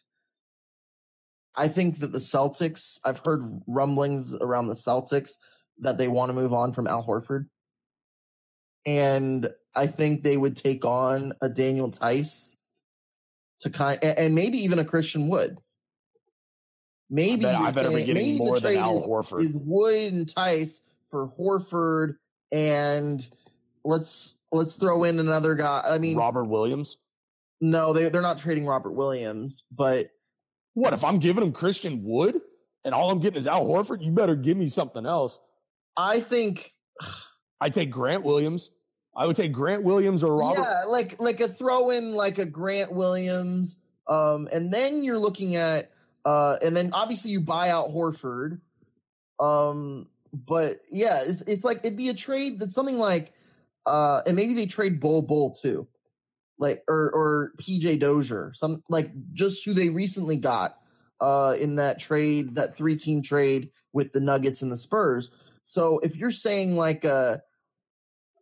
I 1.55 1.69
think 1.69 1.99
that 1.99 2.13
the 2.13 2.19
Celtics. 2.19 3.01
I've 3.05 3.23
heard 3.25 3.63
rumblings 3.67 4.35
around 4.35 4.69
the 4.69 4.75
Celtics 4.75 5.39
that 5.81 5.99
they 5.99 6.09
want 6.09 6.31
to 6.31 6.35
move 6.35 6.53
on 6.53 6.73
from 6.73 6.87
Al 6.87 7.07
Horford, 7.07 7.47
and 8.87 9.49
I 9.75 9.87
think 9.87 10.23
they 10.23 10.37
would 10.37 10.57
take 10.57 10.85
on 10.85 11.35
a 11.41 11.49
Daniel 11.49 11.91
Theis 11.91 12.57
to 13.61 13.71
kind 13.71 14.03
and 14.03 14.35
maybe 14.35 14.59
even 14.59 14.79
a 14.79 14.85
Christian 14.85 15.29
Wood. 15.29 15.59
Maybe 17.11 17.47
I, 17.47 17.53
bet, 17.53 17.61
I 17.61 17.71
better 17.71 17.91
be 17.91 18.05
getting 18.05 18.37
more 18.37 18.61
than 18.61 18.77
Al 18.77 19.03
Horford. 19.03 19.41
Is 19.41 19.57
Wood 19.57 20.13
and 20.13 20.27
Theis 20.27 20.81
for 21.11 21.29
Horford 21.29 22.17
and 22.53 23.27
let's 23.85 24.37
let's 24.53 24.77
throw 24.77 25.05
in 25.05 25.19
another 25.19 25.55
guy. 25.55 25.83
I 25.85 25.99
mean 25.99 26.17
Robert 26.17 26.45
Williams. 26.45 26.99
No, 27.61 27.93
they 27.93 28.09
they're 28.09 28.23
not 28.23 28.39
trading 28.39 28.67
Robert 28.67 28.93
Williams, 28.93 29.65
but 29.71 30.11
what 30.75 30.93
if 30.93 31.05
I'm 31.05 31.19
giving 31.19 31.43
him 31.43 31.53
Christian 31.53 32.05
Wood 32.05 32.41
and 32.85 32.95
all 32.95 33.11
I'm 33.11 33.21
getting 33.21 33.39
is 33.39 33.47
Al 33.47 33.67
Horford? 33.67 34.03
You 34.03 34.13
better 34.13 34.37
give 34.37 34.57
me 34.57 34.69
something 34.69 35.05
else. 35.07 35.41
I 35.97 36.21
think 36.21 36.73
I 37.61 37.71
take 37.71 37.91
Grant 37.91 38.25
Williams. 38.25 38.71
I 39.17 39.27
would 39.27 39.35
take 39.35 39.53
Grant 39.53 39.83
Williams 39.83 40.23
or 40.23 40.37
Robert. 40.37 40.63
Yeah, 40.63 40.85
like 40.89 41.19
like 41.19 41.41
a 41.41 41.49
throw 41.49 41.91
in 41.91 42.13
like 42.13 42.39
a 42.39 42.47
Grant 42.47 42.93
Williams, 42.93 43.77
um, 44.07 44.49
and 44.53 44.73
then 44.73 45.03
you're 45.03 45.19
looking 45.19 45.57
at 45.57 45.91
uh, 46.29 46.59
and 46.61 46.77
then 46.77 46.91
obviously 46.93 47.31
you 47.31 47.41
buy 47.41 47.71
out 47.71 47.89
Horford, 47.89 48.61
um, 49.41 50.09
but 50.31 50.83
yeah, 50.91 51.23
it's 51.27 51.41
it's 51.41 51.65
like 51.65 51.79
it'd 51.85 51.97
be 51.97 52.11
a 52.11 52.15
trade 52.15 52.59
that's 52.59 52.75
something 52.75 52.99
like, 52.99 53.33
uh, 53.87 54.21
and 54.27 54.37
maybe 54.37 54.53
they 54.53 54.67
trade 54.67 55.01
Bol 55.01 55.23
Bol 55.23 55.55
too, 55.55 55.89
like 56.59 56.85
or 56.87 57.11
or 57.15 57.53
PJ 57.57 57.99
Dozier, 57.99 58.53
some 58.55 58.83
like 58.91 59.11
just 59.33 59.65
who 59.65 59.73
they 59.73 59.89
recently 59.89 60.37
got, 60.37 60.77
uh, 61.19 61.57
in 61.59 61.77
that 61.77 61.99
trade, 61.99 62.57
that 62.57 62.77
three 62.77 62.97
team 62.99 63.23
trade 63.23 63.71
with 63.95 64.13
the 64.13 64.21
Nuggets 64.21 64.61
and 64.61 64.71
the 64.71 64.77
Spurs. 64.77 65.31
So 65.63 65.99
if 66.01 66.15
you're 66.15 66.31
saying 66.31 66.77
like 66.77 67.07
uh 67.07 67.39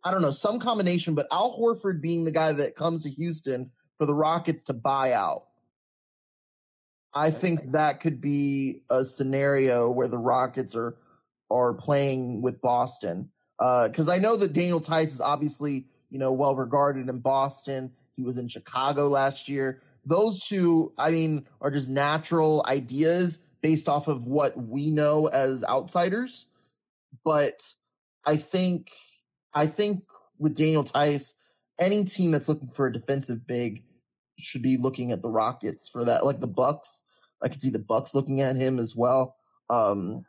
I 0.03 0.11
don't 0.11 0.21
know, 0.21 0.31
some 0.31 0.59
combination, 0.59 1.15
but 1.15 1.27
Al 1.31 1.57
Horford 1.57 2.01
being 2.01 2.25
the 2.25 2.31
guy 2.31 2.51
that 2.51 2.75
comes 2.75 3.03
to 3.03 3.09
Houston 3.09 3.71
for 3.97 4.05
the 4.05 4.13
Rockets 4.13 4.65
to 4.65 4.73
buy 4.73 5.13
out. 5.13 5.46
I 7.13 7.31
think 7.31 7.71
that 7.71 7.99
could 7.99 8.21
be 8.21 8.83
a 8.89 9.03
scenario 9.03 9.89
where 9.89 10.07
the 10.07 10.17
Rockets 10.17 10.75
are 10.75 10.97
are 11.49 11.73
playing 11.73 12.41
with 12.41 12.61
Boston. 12.61 13.29
Because 13.57 14.09
uh, 14.09 14.11
I 14.11 14.19
know 14.19 14.35
that 14.35 14.53
Daniel 14.53 14.79
Theis 14.79 15.13
is 15.13 15.21
obviously 15.21 15.85
you 16.09 16.19
know 16.19 16.31
well 16.31 16.55
regarded 16.55 17.09
in 17.09 17.19
Boston. 17.19 17.91
He 18.15 18.23
was 18.23 18.37
in 18.37 18.47
Chicago 18.47 19.07
last 19.07 19.47
year. 19.47 19.81
Those 20.05 20.39
two, 20.39 20.93
I 20.97 21.11
mean, 21.11 21.45
are 21.61 21.71
just 21.71 21.89
natural 21.89 22.63
ideas 22.67 23.39
based 23.61 23.89
off 23.89 24.07
of 24.07 24.25
what 24.25 24.57
we 24.57 24.89
know 24.89 25.27
as 25.27 25.63
outsiders. 25.63 26.45
But 27.23 27.61
I 28.25 28.37
think 28.37 28.91
I 29.53 29.67
think 29.67 30.03
with 30.37 30.55
Daniel 30.55 30.83
Theis, 30.83 31.35
any 31.79 32.03
team 32.05 32.31
that's 32.31 32.47
looking 32.47 32.69
for 32.69 32.87
a 32.87 32.93
defensive 32.93 33.45
big 33.47 33.83
should 34.37 34.61
be 34.61 34.77
looking 34.77 35.11
at 35.11 35.21
the 35.21 35.29
Rockets 35.29 35.89
for 35.89 36.05
that. 36.05 36.25
Like 36.25 36.39
the 36.39 36.47
Bucks, 36.47 37.03
I 37.41 37.49
could 37.49 37.61
see 37.61 37.69
the 37.69 37.79
Bucks 37.79 38.13
looking 38.13 38.41
at 38.41 38.55
him 38.55 38.79
as 38.79 38.95
well. 38.95 39.35
Um, 39.69 40.25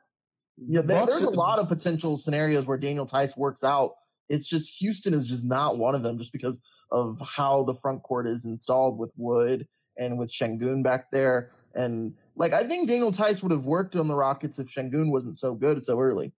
yeah, 0.57 0.83
there, 0.83 1.07
there's 1.07 1.23
a 1.23 1.31
lot 1.31 1.59
of 1.59 1.69
potential 1.69 2.17
scenarios 2.17 2.67
where 2.67 2.79
Daniel 2.79 3.07
Theis 3.07 3.37
works 3.37 3.63
out. 3.63 3.93
It's 4.29 4.49
just 4.49 4.79
Houston 4.81 5.15
is 5.15 5.29
just 5.29 5.45
not 5.45 5.79
one 5.79 5.95
of 5.95 6.03
them, 6.03 6.19
just 6.19 6.33
because 6.33 6.61
of 6.91 7.21
how 7.21 7.63
the 7.65 7.75
front 7.75 8.03
court 8.03 8.27
is 8.27 8.45
installed 8.45 8.99
with 8.99 9.11
Wood 9.17 9.67
and 9.97 10.19
with 10.19 10.31
Sengun 10.33 10.83
back 10.83 11.11
there. 11.11 11.51
And 11.75 12.15
like, 12.35 12.53
I 12.53 12.65
think 12.65 12.89
Daniel 12.89 13.13
Theis 13.13 13.43
would 13.43 13.53
have 13.53 13.65
worked 13.65 13.97
on 13.97 14.09
the 14.09 14.15
Rockets 14.15 14.59
if 14.59 14.69
Sengun 14.69 15.11
wasn't 15.11 15.39
so 15.39 15.55
good 15.55 15.85
so 15.85 15.99
early. 16.01 16.33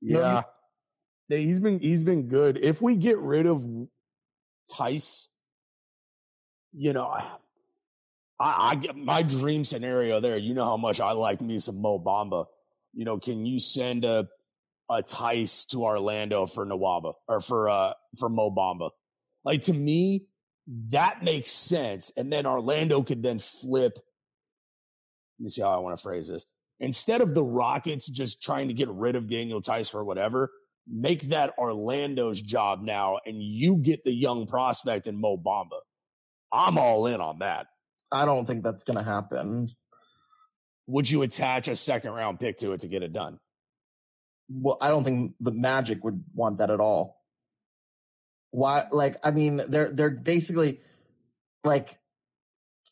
Yeah, 0.00 0.42
yeah, 1.28 1.38
he's 1.38 1.60
been 1.60 1.80
he's 1.80 2.02
been 2.02 2.28
good. 2.28 2.58
If 2.58 2.82
we 2.82 2.96
get 2.96 3.18
rid 3.18 3.46
of 3.46 3.66
Theis, 4.70 5.28
you 6.76 6.92
know, 6.92 7.06
I, 7.06 7.22
I 8.40 8.92
my 8.94 9.22
dream 9.22 9.64
scenario 9.64 10.20
there. 10.20 10.36
You 10.36 10.54
know 10.54 10.64
how 10.64 10.76
much 10.76 11.00
I 11.00 11.12
like 11.12 11.40
me 11.40 11.58
some 11.58 11.80
Mo 11.80 11.98
Bamba. 11.98 12.46
You 12.92 13.04
know, 13.04 13.18
can 13.18 13.46
you 13.46 13.58
send 13.58 14.04
a 14.04 14.28
a 14.90 15.02
Theis 15.02 15.66
to 15.70 15.84
Orlando 15.84 16.46
for 16.46 16.66
Nwaba 16.66 17.14
or 17.28 17.40
for 17.40 17.70
uh 17.70 17.92
for 18.18 18.28
Mo 18.28 18.50
Bamba? 18.50 18.90
Like 19.44 19.62
to 19.62 19.72
me, 19.72 20.26
that 20.90 21.22
makes 21.22 21.50
sense. 21.50 22.12
And 22.16 22.32
then 22.32 22.46
Orlando 22.46 23.02
could 23.02 23.22
then 23.22 23.38
flip. 23.38 23.92
Let 25.38 25.44
me 25.44 25.48
see 25.48 25.62
how 25.62 25.70
I 25.70 25.78
want 25.78 25.96
to 25.96 26.02
phrase 26.02 26.28
this. 26.28 26.46
Instead 26.80 27.20
of 27.20 27.34
the 27.34 27.44
Rockets 27.44 28.06
just 28.08 28.42
trying 28.42 28.68
to 28.68 28.74
get 28.74 28.88
rid 28.88 29.16
of 29.16 29.28
Daniel 29.28 29.60
Theis 29.60 29.90
for 29.90 30.04
whatever, 30.04 30.50
make 30.88 31.28
that 31.30 31.52
Orlando's 31.58 32.40
job 32.40 32.82
now 32.82 33.18
and 33.24 33.40
you 33.40 33.76
get 33.76 34.04
the 34.04 34.12
young 34.12 34.46
prospect 34.46 35.06
in 35.06 35.20
Mo 35.20 35.36
Bamba. 35.36 35.78
I'm 36.54 36.78
all 36.78 37.06
in 37.06 37.20
on 37.20 37.40
that. 37.40 37.66
I 38.12 38.24
don't 38.24 38.46
think 38.46 38.62
that's 38.62 38.84
going 38.84 38.96
to 38.96 39.02
happen. 39.02 39.68
Would 40.86 41.10
you 41.10 41.22
attach 41.22 41.68
a 41.68 41.74
second 41.74 42.12
round 42.12 42.38
pick 42.38 42.58
to 42.58 42.72
it 42.72 42.80
to 42.80 42.88
get 42.88 43.02
it 43.02 43.12
done? 43.12 43.40
Well, 44.48 44.78
I 44.80 44.88
don't 44.88 45.04
think 45.04 45.34
the 45.40 45.50
Magic 45.50 46.04
would 46.04 46.22
want 46.34 46.58
that 46.58 46.70
at 46.70 46.80
all. 46.80 47.20
Why? 48.50 48.86
Like, 48.92 49.16
I 49.24 49.30
mean, 49.32 49.60
they're 49.68 49.90
they're 49.90 50.10
basically 50.10 50.80
like, 51.64 51.98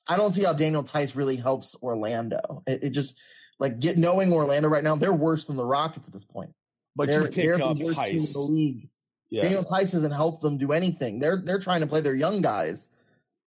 I 0.08 0.16
don't 0.16 0.32
see 0.32 0.42
how 0.42 0.54
Daniel 0.54 0.82
Theis 0.82 1.14
really 1.14 1.36
helps 1.36 1.76
Orlando. 1.80 2.62
It, 2.66 2.84
it 2.84 2.90
just 2.90 3.16
like 3.60 3.78
get 3.78 3.96
knowing 3.96 4.32
Orlando 4.32 4.68
right 4.68 4.82
now, 4.82 4.96
they're 4.96 5.12
worse 5.12 5.44
than 5.44 5.56
the 5.56 5.64
Rockets 5.64 6.08
at 6.08 6.12
this 6.12 6.24
point. 6.24 6.52
But 6.96 7.08
they're, 7.08 7.22
you 7.22 7.28
pick 7.28 7.44
they're 7.44 7.62
up 7.62 7.76
the 7.76 7.84
worst 7.84 8.00
Theis. 8.00 8.32
team 8.34 8.42
in 8.42 8.46
the 8.46 8.52
league. 8.52 8.88
Yeah. 9.30 9.42
Daniel 9.42 9.62
Theis 9.62 9.92
hasn't 9.92 10.14
helped 10.14 10.40
them 10.40 10.56
do 10.56 10.72
anything. 10.72 11.20
They're 11.20 11.36
they're 11.36 11.60
trying 11.60 11.82
to 11.82 11.86
play 11.86 12.00
their 12.00 12.14
young 12.14 12.40
guys. 12.40 12.90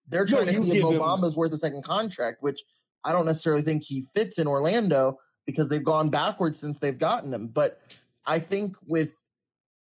They're 0.07 0.25
trying 0.25 0.45
no, 0.45 0.53
to 0.53 0.63
see 0.63 0.77
if 0.77 0.99
Bamba's 0.99 1.33
him... 1.33 1.39
worth 1.39 1.53
a 1.53 1.57
second 1.57 1.83
contract, 1.83 2.41
which 2.41 2.63
I 3.03 3.11
don't 3.11 3.25
necessarily 3.25 3.61
think 3.61 3.83
he 3.83 4.07
fits 4.13 4.39
in 4.39 4.47
Orlando 4.47 5.19
because 5.45 5.69
they've 5.69 5.83
gone 5.83 6.09
backwards 6.09 6.59
since 6.59 6.79
they've 6.79 6.97
gotten 6.97 7.33
him. 7.33 7.47
But 7.47 7.79
I 8.25 8.39
think 8.39 8.75
with 8.85 9.13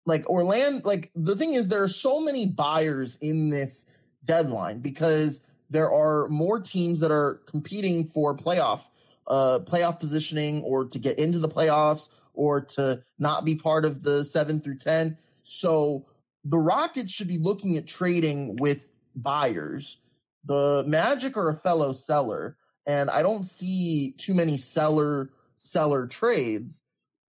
like 0.07 0.29
Orlando, 0.29 0.87
like 0.87 1.11
the 1.14 1.37
thing 1.37 1.55
is, 1.55 1.68
there 1.68 1.83
are 1.83 1.88
so 1.88 2.20
many 2.20 2.46
buyers 2.46 3.16
in 3.20 3.50
this 3.50 3.87
deadline 4.24 4.81
because 4.81 5.40
there 5.70 5.90
are 5.90 6.29
more 6.29 6.61
teams 6.61 7.00
that 7.00 7.11
are 7.11 7.40
competing 7.46 8.07
for 8.07 8.37
playoff 8.37 8.83
uh 9.27 9.59
playoff 9.61 9.98
positioning 10.00 10.62
or 10.62 10.87
to 10.87 10.98
get 10.98 11.18
into 11.18 11.38
the 11.38 11.48
playoffs 11.48 12.11
or 12.35 12.61
to 12.61 13.00
not 13.18 13.44
be 13.44 13.55
part 13.55 13.85
of 13.85 14.03
the 14.03 14.22
7 14.22 14.61
through 14.61 14.77
10 14.77 15.16
so 15.44 16.05
the 16.44 16.59
rockets 16.59 17.11
should 17.11 17.29
be 17.29 17.38
looking 17.38 17.79
at 17.79 17.87
trading 17.87 18.57
with 18.57 18.90
buyers 19.16 19.96
the 20.45 20.85
magic 20.87 21.37
are 21.37 21.51
a 21.51 21.57
fellow 21.57 21.93
seller 21.93 22.57
and 22.87 23.11
i 23.11 23.23
don't 23.23 23.45
see 23.45 24.15
too 24.19 24.35
many 24.35 24.57
seller 24.57 25.31
seller 25.57 26.07
trades 26.07 26.83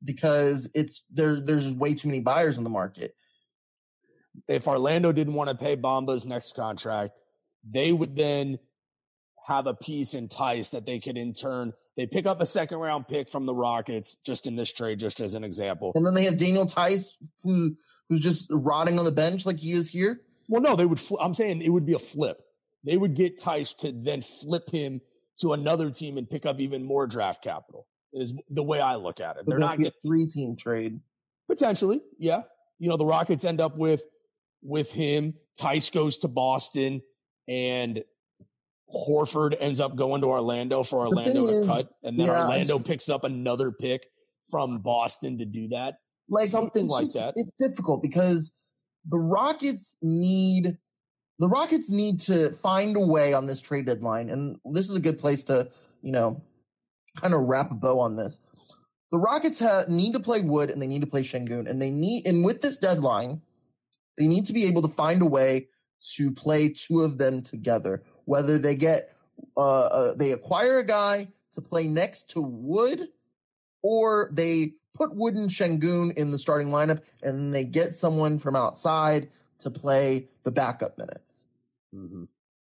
because 0.03 0.69
it's 0.73 1.03
there, 1.11 1.39
there's 1.39 1.73
way 1.73 1.93
too 1.93 2.07
many 2.07 2.19
buyers 2.19 2.57
in 2.57 2.63
the 2.63 2.69
market 2.69 3.15
if 4.47 4.67
orlando 4.67 5.11
didn't 5.11 5.33
want 5.33 5.49
to 5.49 5.55
pay 5.55 5.75
Bamba's 5.75 6.25
next 6.25 6.55
contract 6.55 7.13
they 7.69 7.91
would 7.91 8.15
then 8.15 8.59
have 9.47 9.67
a 9.67 9.73
piece 9.73 10.13
in 10.13 10.27
Theis 10.27 10.71
that 10.71 10.85
they 10.85 10.99
could 10.99 11.17
in 11.17 11.33
turn 11.33 11.73
they 11.97 12.05
pick 12.07 12.25
up 12.25 12.41
a 12.41 12.45
second 12.45 12.79
round 12.79 13.07
pick 13.07 13.29
from 13.29 13.45
the 13.45 13.53
Rockets 13.53 14.15
just 14.25 14.47
in 14.47 14.55
this 14.55 14.71
trade, 14.71 14.99
just 14.99 15.21
as 15.21 15.33
an 15.33 15.43
example. 15.43 15.93
And 15.95 16.05
then 16.05 16.13
they 16.13 16.25
have 16.25 16.37
Daniel 16.37 16.65
Theis 16.65 17.15
who 17.43 17.75
who's 18.09 18.21
just 18.21 18.51
rotting 18.51 18.99
on 18.99 19.05
the 19.05 19.11
bench 19.11 19.45
like 19.45 19.59
he 19.59 19.71
is 19.71 19.89
here. 19.89 20.21
Well, 20.47 20.61
no, 20.61 20.75
they 20.75 20.85
would. 20.85 20.99
Fl- 20.99 21.19
I'm 21.19 21.33
saying 21.33 21.61
it 21.61 21.69
would 21.69 21.85
be 21.85 21.93
a 21.93 21.99
flip. 21.99 22.44
They 22.85 22.95
would 22.95 23.15
get 23.15 23.39
Theis 23.39 23.73
to 23.79 23.91
then 23.91 24.21
flip 24.21 24.69
him 24.69 25.01
to 25.39 25.53
another 25.53 25.89
team 25.89 26.17
and 26.17 26.29
pick 26.29 26.45
up 26.45 26.59
even 26.59 26.83
more 26.83 27.07
draft 27.07 27.43
capital. 27.43 27.87
Is 28.13 28.33
the 28.49 28.63
way 28.63 28.79
I 28.79 28.95
look 28.95 29.19
at 29.19 29.37
it. 29.37 29.43
They're 29.45 29.57
not 29.57 29.77
get, 29.77 29.87
a 29.87 29.95
three 30.01 30.25
team 30.25 30.55
trade 30.55 31.01
potentially. 31.49 32.01
Yeah, 32.17 32.43
you 32.79 32.89
know 32.89 32.95
the 32.95 33.05
Rockets 33.05 33.43
end 33.43 33.59
up 33.59 33.75
with 33.75 34.03
with 34.61 34.91
him. 34.91 35.33
Theis 35.59 35.89
goes 35.91 36.19
to 36.19 36.29
Boston, 36.29 37.01
and 37.47 38.03
Horford 38.93 39.57
ends 39.59 39.81
up 39.81 39.95
going 39.95 40.21
to 40.21 40.27
Orlando 40.27 40.83
for 40.83 41.07
Orlando 41.07 41.33
to 41.33 41.47
is, 41.47 41.67
cut, 41.67 41.87
and 42.03 42.17
then 42.17 42.27
yeah, 42.27 42.43
Orlando 42.43 42.77
just, 42.77 42.89
picks 42.89 43.09
up 43.09 43.25
another 43.25 43.71
pick 43.71 44.05
from 44.49 44.79
Boston 44.79 45.39
to 45.39 45.45
do 45.45 45.69
that. 45.69 45.95
Like 46.29 46.47
something 46.47 46.87
like 46.87 47.03
just, 47.03 47.15
that. 47.15 47.33
It's 47.35 47.51
difficult 47.59 48.01
because 48.01 48.53
the 49.09 49.19
Rockets 49.19 49.95
need 50.01 50.77
the 51.39 51.47
Rockets 51.47 51.89
need 51.89 52.21
to 52.21 52.51
find 52.51 52.95
a 52.95 52.99
way 52.99 53.33
on 53.33 53.45
this 53.45 53.61
trade 53.61 53.85
deadline, 53.85 54.29
and 54.29 54.59
this 54.65 54.89
is 54.89 54.95
a 54.95 55.01
good 55.01 55.19
place 55.19 55.43
to 55.43 55.69
you 56.01 56.11
know 56.11 56.41
kind 57.21 57.33
of 57.33 57.41
wrap 57.41 57.71
a 57.71 57.75
bow 57.75 57.99
on 57.99 58.15
this. 58.15 58.39
The 59.11 59.19
Rockets 59.19 59.59
ha- 59.59 59.85
need 59.87 60.13
to 60.13 60.19
play 60.19 60.41
Wood 60.41 60.69
and 60.69 60.81
they 60.81 60.87
need 60.87 61.01
to 61.01 61.07
play 61.07 61.23
Sengun, 61.23 61.69
and 61.69 61.81
they 61.81 61.89
need 61.89 62.27
and 62.27 62.43
with 62.43 62.61
this 62.61 62.77
deadline, 62.77 63.41
they 64.17 64.27
need 64.27 64.45
to 64.45 64.53
be 64.53 64.65
able 64.65 64.81
to 64.83 64.87
find 64.87 65.21
a 65.21 65.25
way 65.25 65.67
to 66.15 66.31
play 66.31 66.69
two 66.69 67.01
of 67.01 67.17
them 67.17 67.41
together. 67.41 68.03
Whether 68.25 68.57
they 68.57 68.75
get 68.75 69.13
uh, 69.57 69.61
uh, 69.61 70.13
they 70.15 70.31
acquire 70.31 70.79
a 70.79 70.85
guy 70.85 71.27
to 71.53 71.61
play 71.61 71.87
next 71.87 72.31
to 72.31 72.41
Wood, 72.41 73.07
or 73.81 74.29
they 74.31 74.73
put 74.93 75.13
Wood 75.13 75.35
and 75.35 75.49
Sengun 75.49 76.17
in 76.17 76.31
the 76.31 76.39
starting 76.39 76.69
lineup, 76.69 77.03
and 77.21 77.53
they 77.53 77.65
get 77.65 77.95
someone 77.95 78.39
from 78.39 78.55
outside 78.55 79.29
to 79.59 79.71
play 79.71 80.27
the 80.43 80.51
backup 80.51 80.97
minutes. 80.97 81.47
Mm-hmm. 81.93 82.25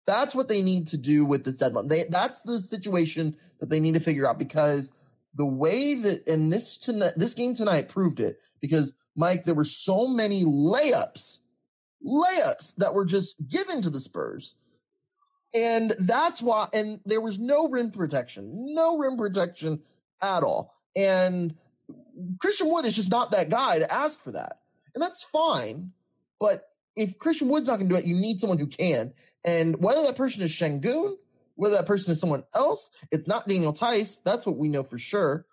That's 0.07 0.35
what 0.35 0.49
they 0.49 0.63
need 0.63 0.89
to 0.89 0.97
do 0.97 1.25
with 1.25 1.45
this 1.45 1.57
deadline. 1.57 1.89
They, 1.89 2.05
that's 2.05 2.41
the 2.41 2.59
situation 2.59 3.37
that 3.59 3.69
they 3.69 3.81
need 3.81 3.95
to 3.95 4.01
figure 4.01 4.29
out 4.29 4.39
because 4.39 4.93
the 5.35 5.47
way 5.47 5.95
that 5.95 6.29
and 6.29 6.53
this 6.53 6.77
tonight, 6.77 7.15
this 7.17 7.35
game 7.35 7.55
tonight 7.55 7.89
proved 7.89 8.21
it 8.21 8.39
because 8.61 8.95
Mike, 9.17 9.45
there 9.45 9.55
were 9.55 9.65
so 9.65 10.07
many 10.07 10.45
layups, 10.45 11.41
layups 12.05 12.77
that 12.77 12.95
were 12.95 13.05
just 13.05 13.37
given 13.49 13.83
to 13.83 13.91
the 13.91 14.01
Spurs. 14.01 14.55
And 15.55 15.95
that's 15.99 16.43
why, 16.43 16.69
and 16.73 17.01
there 17.07 17.21
was 17.21 17.39
no 17.39 17.69
rim 17.69 17.91
protection, 17.91 18.75
no 18.75 18.99
rim 18.99 19.17
protection 19.17 19.83
at 20.21 20.43
all. 20.43 20.75
And 20.95 21.55
Christian 22.41 22.71
Wood 22.71 22.85
is 22.85 22.97
just 22.97 23.11
not 23.11 23.33
that 23.33 23.49
guy 23.49 23.79
to 23.79 23.93
ask 23.93 24.23
for 24.23 24.33
that. 24.33 24.61
And 24.95 25.03
that's 25.03 25.25
fine. 25.25 25.93
But 26.39 26.69
if 26.97 27.19
Christian 27.19 27.49
Wood's 27.49 27.69
not 27.69 27.77
going 27.77 27.89
to 27.89 27.95
do 27.95 27.99
it, 28.01 28.07
you 28.07 28.17
need 28.17 28.41
someone 28.41 28.59
who 28.59 28.67
can. 28.67 29.13
And 29.45 29.77
whether 29.81 30.03
that 30.03 30.17
person 30.17 30.43
is 30.43 30.53
Sengun, 30.53 31.17
whether 31.55 31.77
that 31.77 31.87
person 31.87 32.13
is 32.13 32.21
someone 32.21 32.45
else, 32.55 32.91
it's 33.13 33.29
not 33.29 33.47
Daniel 33.47 33.73
Theis. 33.73 34.21
That's 34.25 34.47
what 34.47 34.57
we 34.57 34.69
know 34.69 34.83
for 34.83 34.99
sure. 34.99 35.47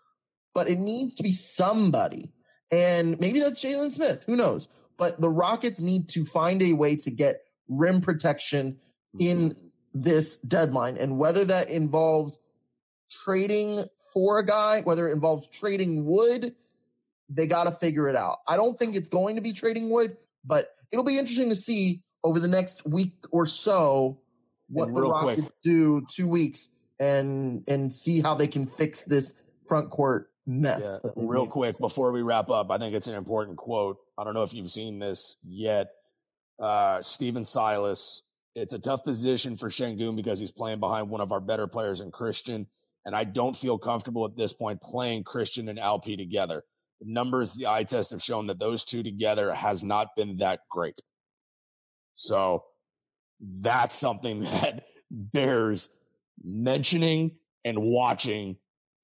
But 0.54 0.70
it 0.70 0.80
needs 0.80 1.16
to 1.16 1.24
be 1.24 1.32
somebody. 1.32 2.32
And 2.72 3.20
maybe 3.20 3.42
that's 3.42 3.64
Jalen 3.64 3.92
Smith. 3.92 4.24
Who 4.26 4.36
knows? 4.36 4.68
But 4.98 5.20
the 5.20 5.30
Rockets 5.30 5.82
need 5.82 6.10
to 6.10 6.26
find 6.26 6.62
a 6.62 6.74
way 6.74 6.96
to 6.98 7.12
get 7.12 7.42
rim 7.68 8.02
protection 8.02 8.78
in 9.20 9.52
mm-hmm. 9.52 9.68
this 9.94 10.38
deadline. 10.38 10.98
And 10.98 11.18
whether 11.18 11.46
that 11.46 11.70
involves 11.70 12.40
trading 13.10 13.84
for 14.14 14.40
a 14.40 14.46
guy, 14.46 14.82
whether 14.82 15.10
it 15.10 15.14
involves 15.14 15.48
trading 15.48 16.06
wood, 16.06 16.56
they 17.30 17.48
got 17.48 17.66
to 17.66 17.72
figure 17.72 18.08
it 18.08 18.16
out. 18.16 18.40
I 18.48 18.56
don't 18.58 18.78
think 18.78 18.96
it's 18.96 19.10
going 19.10 19.36
to 19.36 19.42
be 19.42 19.54
trading 19.54 19.90
wood, 19.90 20.18
but 20.44 20.70
it'll 20.92 21.06
be 21.06 21.18
interesting 21.18 21.50
to 21.50 21.56
see 21.56 22.04
over 22.24 22.40
the 22.40 22.48
next 22.48 22.86
week 22.86 23.14
or 23.32 23.46
so 23.46 24.20
what 24.70 24.94
the 24.94 25.02
Rockets 25.02 25.42
quick. 25.42 25.54
do 25.62 26.06
two 26.10 26.28
weeks 26.28 26.70
and 27.00 27.64
and 27.68 27.94
see 27.94 28.22
how 28.22 28.36
they 28.36 28.48
can 28.48 28.68
fix 28.68 29.04
this 29.04 29.34
front 29.68 29.90
court 29.90 30.30
mess. 30.46 31.00
Yeah, 31.04 31.12
real 31.16 31.48
quick 31.48 31.78
before 31.80 32.12
we 32.12 32.22
wrap 32.22 32.50
up, 32.50 32.72
I 32.72 32.78
think 32.78 32.94
it's 32.94 33.08
an 33.08 33.16
important 33.16 33.58
quote. 33.58 33.98
I 34.18 34.24
don't 34.24 34.34
know 34.34 34.44
if 34.44 34.54
you've 34.54 34.72
seen 34.72 35.00
this 35.00 35.38
yet. 35.44 35.92
Uh, 36.60 37.02
Stephen 37.02 37.46
Silas. 37.46 38.24
It's 38.56 38.74
a 38.74 38.80
tough 38.80 39.04
position 39.04 39.58
for 39.58 39.70
Sengun 39.70 40.16
because 40.16 40.38
he's 40.38 40.52
playing 40.52 40.80
behind 40.80 41.10
one 41.10 41.22
of 41.22 41.32
our 41.32 41.40
better 41.40 41.66
players 41.66 42.02
in 42.02 42.12
Christian, 42.12 42.68
and 43.04 43.16
I 43.16 43.24
don't 43.24 43.58
feel 43.58 43.80
comfortable 43.80 44.26
at 44.26 44.38
this 44.38 44.54
point 44.54 44.80
playing 44.80 45.24
Christian 45.24 45.70
and 45.70 45.80
Alp 45.80 46.04
together. 46.04 46.64
The 47.02 47.12
numbers 47.12 47.54
the 47.54 47.68
eye 47.68 47.84
test 47.84 48.12
have 48.12 48.22
shown 48.22 48.48
that 48.48 48.60
those 48.60 48.86
two 48.86 49.04
together 49.04 49.54
has 49.54 49.84
not 49.84 50.16
been 50.16 50.38
that 50.38 50.62
great. 50.70 50.98
So 52.14 52.64
that's 53.40 53.96
something 53.96 54.42
that 54.44 54.84
bears 55.12 55.90
mentioning 56.44 57.38
and 57.66 57.80
watching 57.80 58.58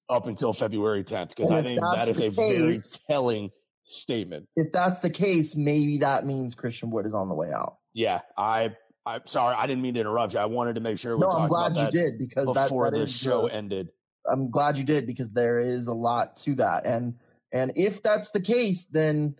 up 0.08 0.26
until 0.26 0.52
February 0.52 1.04
10th 1.04 1.28
because 1.28 1.50
I 1.50 1.62
think 1.62 1.80
that 1.80 2.08
is 2.08 2.20
a 2.20 2.30
case, 2.30 2.36
very 2.36 2.80
telling 3.06 3.50
statement. 3.84 4.48
If 4.56 4.72
that's 4.72 4.98
the 4.98 5.10
case, 5.10 5.56
maybe 5.56 5.98
that 5.98 6.26
means 6.26 6.54
Christian 6.54 6.90
Wood 6.90 7.06
is 7.06 7.14
on 7.14 7.28
the 7.28 7.34
way 7.34 7.48
out. 7.54 7.76
Yeah, 7.94 8.20
I 8.36 8.70
I'm 9.06 9.26
sorry, 9.26 9.56
I 9.56 9.66
didn't 9.66 9.82
mean 9.82 9.94
to 9.94 10.00
interrupt 10.00 10.34
you. 10.34 10.40
I 10.40 10.46
wanted 10.46 10.74
to 10.74 10.80
make 10.80 10.98
sure 10.98 11.16
we 11.16 11.22
no, 11.22 11.28
I'm 11.28 11.48
glad 11.48 11.76
you 11.76 11.90
did 11.90 12.18
because 12.18 12.46
before 12.52 12.90
that, 12.90 12.96
the 12.96 13.06
show 13.06 13.46
ended. 13.46 13.88
I'm 14.30 14.50
glad 14.50 14.76
you 14.76 14.84
did 14.84 15.06
because 15.06 15.32
there 15.32 15.60
is 15.60 15.86
a 15.86 15.94
lot 15.94 16.36
to 16.38 16.56
that, 16.56 16.84
and 16.84 17.14
and 17.52 17.72
if 17.76 18.02
that's 18.02 18.30
the 18.30 18.40
case, 18.40 18.84
then 18.84 19.36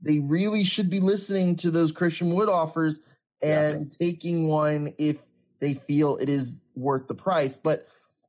they 0.00 0.20
really 0.20 0.64
should 0.64 0.90
be 0.90 1.00
listening 1.00 1.56
to 1.56 1.70
those 1.70 1.92
Christian 1.92 2.34
Wood 2.34 2.48
offers 2.48 3.00
and 3.42 3.80
yeah. 3.80 4.06
taking 4.06 4.48
one 4.48 4.94
if 4.98 5.18
they 5.60 5.74
feel 5.74 6.16
it 6.16 6.28
is 6.28 6.62
worth 6.74 7.08
the 7.08 7.14
price. 7.14 7.56
But 7.56 7.86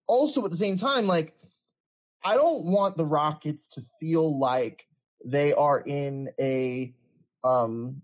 also 0.07 0.43
at 0.45 0.51
the 0.51 0.57
same 0.57 0.78
time, 0.78 1.07
like 1.07 1.36
I 2.24 2.36
don't 2.36 2.65
want 2.65 2.97
the 2.97 3.05
Rockets 3.05 3.70
to 3.70 3.82
feel 3.99 4.39
like 4.39 4.86
they 5.24 5.53
are 5.53 5.80
in 5.80 6.30
a 6.39 6.93
um 7.43 8.01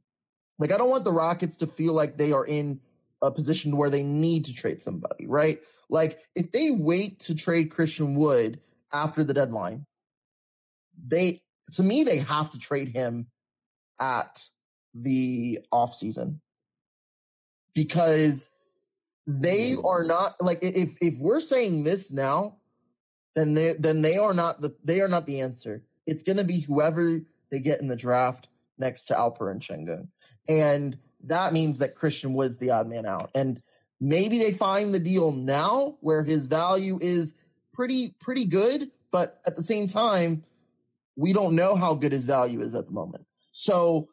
like 0.60 0.72
I 0.72 0.78
don't 0.78 0.90
want 0.90 1.04
the 1.04 1.12
Rockets 1.12 1.58
to 1.58 1.68
feel 1.68 1.94
like 1.94 2.18
they 2.18 2.32
are 2.32 2.46
in 2.46 2.80
a 3.22 3.32
position 3.32 3.78
where 3.78 3.90
they 3.90 4.04
need 4.04 4.46
to 4.46 4.54
trade 4.54 4.82
somebody, 4.82 5.26
right? 5.26 5.60
Like 5.90 6.20
if 6.36 6.52
they 6.52 6.72
wait 6.72 7.20
to 7.22 7.36
trade 7.36 7.72
Christian 7.72 8.16
Wood 8.16 8.60
after 8.94 9.24
the 9.24 9.34
deadline, 9.34 9.86
they 11.08 11.40
to 11.74 11.84
me 11.84 12.04
they 12.04 12.18
have 12.18 12.52
to 12.52 12.60
trade 12.60 12.90
him 12.90 13.28
at 14.00 14.48
the 14.94 15.60
offseason 15.74 16.40
because 17.74 18.50
they 19.28 19.76
are 19.76 20.04
not 20.04 20.36
like 20.42 20.60
if 20.62 20.96
if 21.02 21.20
we're 21.20 21.42
saying 21.42 21.84
this 21.84 22.12
now, 22.12 22.58
then 23.36 23.54
they 23.54 23.74
then 23.74 24.02
they 24.02 24.18
are 24.18 24.34
not 24.34 24.62
the 24.62 24.76
they 24.84 25.02
are 25.02 25.08
not 25.08 25.26
the 25.26 25.42
answer. 25.42 25.84
It's 26.06 26.24
going 26.24 26.38
to 26.38 26.44
be 26.44 26.60
whoever 26.62 27.20
they 27.52 27.60
get 27.60 27.82
in 27.82 27.88
the 27.88 27.96
draft 27.96 28.48
next 28.78 29.06
to 29.06 29.14
Alperen 29.16 29.60
Sengun, 29.60 30.08
and 30.48 30.98
that 31.24 31.54
means 31.54 31.80
that 31.80 31.96
Christian 31.96 32.34
Wood's 32.34 32.58
the 32.58 32.72
odd 32.72 32.88
man 32.88 33.06
out. 33.06 33.32
And 33.34 33.62
maybe 34.00 34.38
they 34.38 34.54
find 34.54 34.94
the 34.94 35.00
deal 35.00 35.32
now 35.32 35.98
where 36.02 36.24
his 36.24 36.46
value 36.46 37.00
is 37.02 37.34
pretty 37.74 38.14
pretty 38.20 38.46
good, 38.46 38.92
but 39.12 39.42
at 39.46 39.56
the 39.56 39.64
same 39.64 39.88
time, 39.88 40.44
we 41.16 41.34
don't 41.34 41.56
know 41.56 41.76
how 41.76 41.96
good 41.96 42.12
his 42.12 42.26
value 42.26 42.62
is 42.62 42.76
at 42.76 42.86
the 42.86 42.92
moment. 42.92 43.26
So 43.52 44.08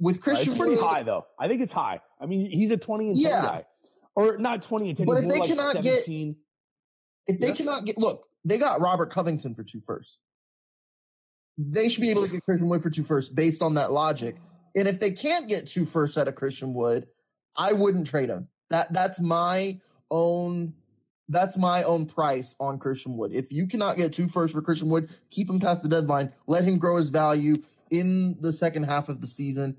with 0.00 0.20
Christian, 0.20 0.48
uh, 0.48 0.52
it's 0.52 0.58
pretty 0.58 0.76
Wood, 0.76 0.84
high 0.84 1.02
though. 1.02 1.26
I 1.38 1.48
think 1.48 1.62
it's 1.62 1.72
high. 1.72 2.00
I 2.20 2.26
mean, 2.26 2.50
he's 2.50 2.70
a 2.70 2.76
twenty 2.76 3.08
and 3.08 3.16
ten 3.16 3.30
yeah. 3.30 3.42
guy, 3.42 3.64
or 4.14 4.38
not 4.38 4.62
twenty 4.62 4.88
and 4.88 4.98
ten. 4.98 5.06
But 5.06 5.22
if 5.22 5.28
they 5.28 5.38
like 5.38 5.48
cannot 5.48 5.72
17. 5.74 6.32
get, 6.32 7.34
if 7.34 7.40
they 7.40 7.48
yeah. 7.48 7.54
cannot 7.54 7.84
get, 7.84 7.98
look, 7.98 8.26
they 8.44 8.58
got 8.58 8.80
Robert 8.80 9.10
Covington 9.10 9.54
for 9.54 9.64
two 9.64 9.80
firsts. 9.80 10.20
They 11.56 11.88
should 11.88 12.00
be 12.00 12.10
able 12.10 12.24
to 12.24 12.30
get 12.30 12.44
Christian 12.44 12.68
Wood 12.68 12.82
for 12.82 12.90
two 12.90 13.04
firsts 13.04 13.32
based 13.32 13.62
on 13.62 13.74
that 13.74 13.92
logic. 13.92 14.36
And 14.74 14.88
if 14.88 14.98
they 14.98 15.12
can't 15.12 15.48
get 15.48 15.68
two 15.68 15.86
firsts 15.86 16.18
out 16.18 16.26
of 16.26 16.34
Christian 16.34 16.74
Wood, 16.74 17.06
I 17.56 17.72
wouldn't 17.72 18.08
trade 18.08 18.28
him. 18.28 18.48
That 18.70 18.92
that's 18.92 19.20
my 19.20 19.78
own 20.10 20.74
that's 21.28 21.56
my 21.56 21.84
own 21.84 22.06
price 22.06 22.54
on 22.60 22.78
Christian 22.78 23.16
Wood. 23.16 23.32
If 23.32 23.52
you 23.52 23.66
cannot 23.66 23.96
get 23.96 24.12
two 24.12 24.28
first 24.28 24.54
for 24.54 24.62
Christian 24.62 24.88
Wood, 24.88 25.10
keep 25.30 25.48
him 25.48 25.60
past 25.60 25.82
the 25.82 25.88
deadline. 25.88 26.32
Let 26.46 26.64
him 26.64 26.78
grow 26.78 26.96
his 26.96 27.10
value 27.10 27.62
in 27.90 28.36
the 28.40 28.52
second 28.52 28.84
half 28.84 29.08
of 29.08 29.20
the 29.20 29.26
season, 29.26 29.76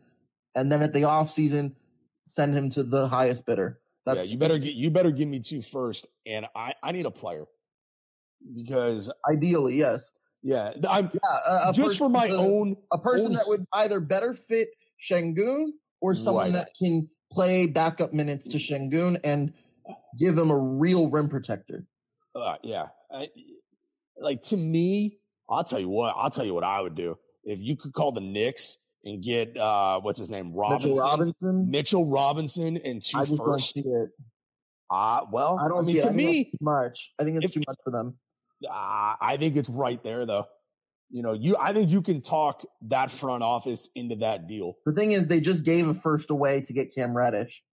and 0.56 0.72
then 0.72 0.82
at 0.82 0.94
the 0.94 1.04
off 1.04 1.30
season, 1.30 1.76
send 2.24 2.56
him 2.56 2.70
to 2.72 2.84
the 2.84 3.08
highest 3.08 3.46
bidder. 3.46 3.80
That's 4.06 4.28
yeah, 4.28 4.34
you 4.34 4.40
better 4.40 4.58
get 4.60 4.74
you 4.74 4.90
better 4.92 5.12
give 5.12 5.28
me 5.28 5.40
two 5.40 5.62
first, 5.62 6.08
and 6.26 6.46
I 6.56 6.74
I 6.82 6.92
need 6.92 7.06
a 7.06 7.12
player 7.12 7.46
because 8.54 9.12
ideally, 9.28 9.76
yes. 9.76 10.12
Yeah, 10.44 10.74
I'm 10.88 11.10
yeah, 11.12 11.72
just 11.72 11.98
for 11.98 12.08
my 12.08 12.30
own 12.30 12.78
a 12.92 13.00
person 13.00 13.28
own... 13.28 13.34
that 13.34 13.46
would 13.48 13.66
either 13.74 14.00
better 14.00 14.34
fit 14.34 14.70
Sengun 15.02 15.70
or 16.02 16.14
someone 16.14 16.46
right. 16.46 16.54
that 16.54 16.70
can 16.78 17.10
play 17.32 17.66
backup 17.66 18.14
minutes 18.14 18.50
to 18.50 18.60
Sengun 18.60 19.20
and 19.24 19.54
give 20.18 20.38
him 20.38 20.52
a 20.52 20.58
real 20.58 21.10
rim 21.10 21.30
protector. 21.30 21.86
Uh, 22.36 22.56
yeah, 22.64 22.88
I, 23.12 23.30
like 24.18 24.42
to 24.44 24.58
me, 24.58 25.20
I'll 25.50 25.64
tell 25.64 25.80
you 25.80 25.90
what. 25.90 26.16
I'll 26.18 26.30
tell 26.30 26.46
you 26.46 26.54
what 26.54 26.64
I 26.64 26.82
would 26.82 26.96
do 26.96 27.18
if 27.44 27.60
you 27.60 27.78
could 27.78 27.94
call 27.94 28.12
the 28.12 28.22
Knicks 28.22 28.78
and 29.04 29.24
get 29.24 29.56
uh, 29.56 30.00
what's 30.02 30.20
his 30.20 30.30
name, 30.30 30.54
Robinson, 30.54 30.92
Mitchell 30.92 31.04
Robinson, 31.04 31.72
Mitchell 31.72 32.06
Robinson, 32.06 32.78
and 32.78 33.04
two 33.04 33.18
I 33.18 33.26
first. 33.26 33.38
Don't 33.38 33.60
see 33.60 33.80
it. 33.82 34.10
Uh, 34.90 35.22
well, 35.32 35.58
I 35.60 35.68
don't 35.68 35.80
I 35.80 35.82
mean, 35.82 35.96
see 35.96 36.02
to 36.02 36.10
it. 36.10 36.16
me, 36.16 36.44
too 36.46 36.58
much. 36.62 37.14
I 37.20 37.24
think 37.24 37.38
it's 37.38 37.46
if, 37.46 37.54
too 37.54 37.64
much 37.68 37.78
for 37.84 37.92
them. 37.92 38.18
Uh, 38.68 39.16
I 39.22 39.38
think 39.40 39.56
it's 39.56 39.70
right 39.70 40.02
there, 40.04 40.26
though. 40.26 40.46
You 41.12 41.22
know, 41.22 41.34
you. 41.34 41.56
I 41.60 41.74
think 41.74 41.92
you 41.92 42.02
can 42.02 42.22
talk 42.22 42.64
that 42.90 43.12
front 43.12 43.44
office 43.44 43.90
into 43.96 44.18
that 44.18 44.48
deal. 44.48 44.76
The 44.86 44.94
thing 44.94 45.12
is, 45.12 45.28
they 45.28 45.40
just 45.40 45.64
gave 45.64 45.88
a 45.88 45.94
first 45.94 46.32
away 46.32 46.62
to 46.62 46.74
get 46.74 46.94
Cam 46.94 47.16
Reddish. 47.16 47.64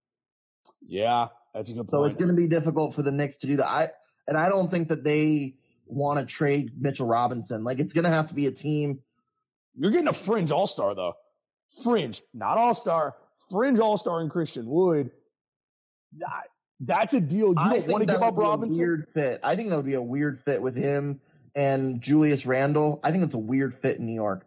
Yeah, 0.86 1.28
that's 1.54 1.68
a 1.70 1.72
good 1.72 1.88
point. 1.88 1.90
So 1.90 2.04
it's 2.04 2.16
going 2.16 2.30
to 2.30 2.36
be 2.36 2.46
difficult 2.48 2.94
for 2.94 3.02
the 3.02 3.12
Knicks 3.12 3.36
to 3.36 3.46
do 3.46 3.56
that. 3.56 3.66
I 3.66 3.90
and 4.26 4.36
I 4.36 4.48
don't 4.48 4.70
think 4.70 4.88
that 4.88 5.04
they 5.04 5.56
want 5.86 6.20
to 6.20 6.26
trade 6.26 6.72
Mitchell 6.78 7.06
Robinson. 7.06 7.64
Like 7.64 7.80
it's 7.80 7.92
going 7.92 8.04
to 8.04 8.10
have 8.10 8.28
to 8.28 8.34
be 8.34 8.46
a 8.46 8.52
team. 8.52 9.00
You're 9.76 9.90
getting 9.90 10.08
a 10.08 10.12
fringe 10.12 10.50
all 10.50 10.66
star 10.66 10.94
though. 10.94 11.14
Fringe, 11.82 12.20
not 12.34 12.58
all 12.58 12.74
star. 12.74 13.14
Fringe 13.50 13.78
all 13.78 13.96
star 13.96 14.20
in 14.20 14.28
Christian 14.28 14.66
Wood. 14.66 15.10
That, 16.18 16.48
that's 16.80 17.14
a 17.14 17.20
deal 17.20 17.48
you 17.48 17.54
don't 17.54 17.88
want 17.88 18.06
to 18.06 18.12
give 18.12 18.22
up 18.22 18.36
Robinson. 18.36 18.78
weird 18.80 19.08
fit. 19.14 19.40
I 19.42 19.56
think 19.56 19.70
that 19.70 19.76
would 19.76 19.86
be 19.86 19.94
a 19.94 20.02
weird 20.02 20.40
fit 20.40 20.60
with 20.60 20.76
him 20.76 21.20
and 21.54 22.00
Julius 22.00 22.44
Randle. 22.44 23.00
I 23.02 23.12
think 23.12 23.24
it's 23.24 23.34
a 23.34 23.38
weird 23.38 23.72
fit 23.74 23.98
in 23.98 24.06
New 24.06 24.14
York. 24.14 24.46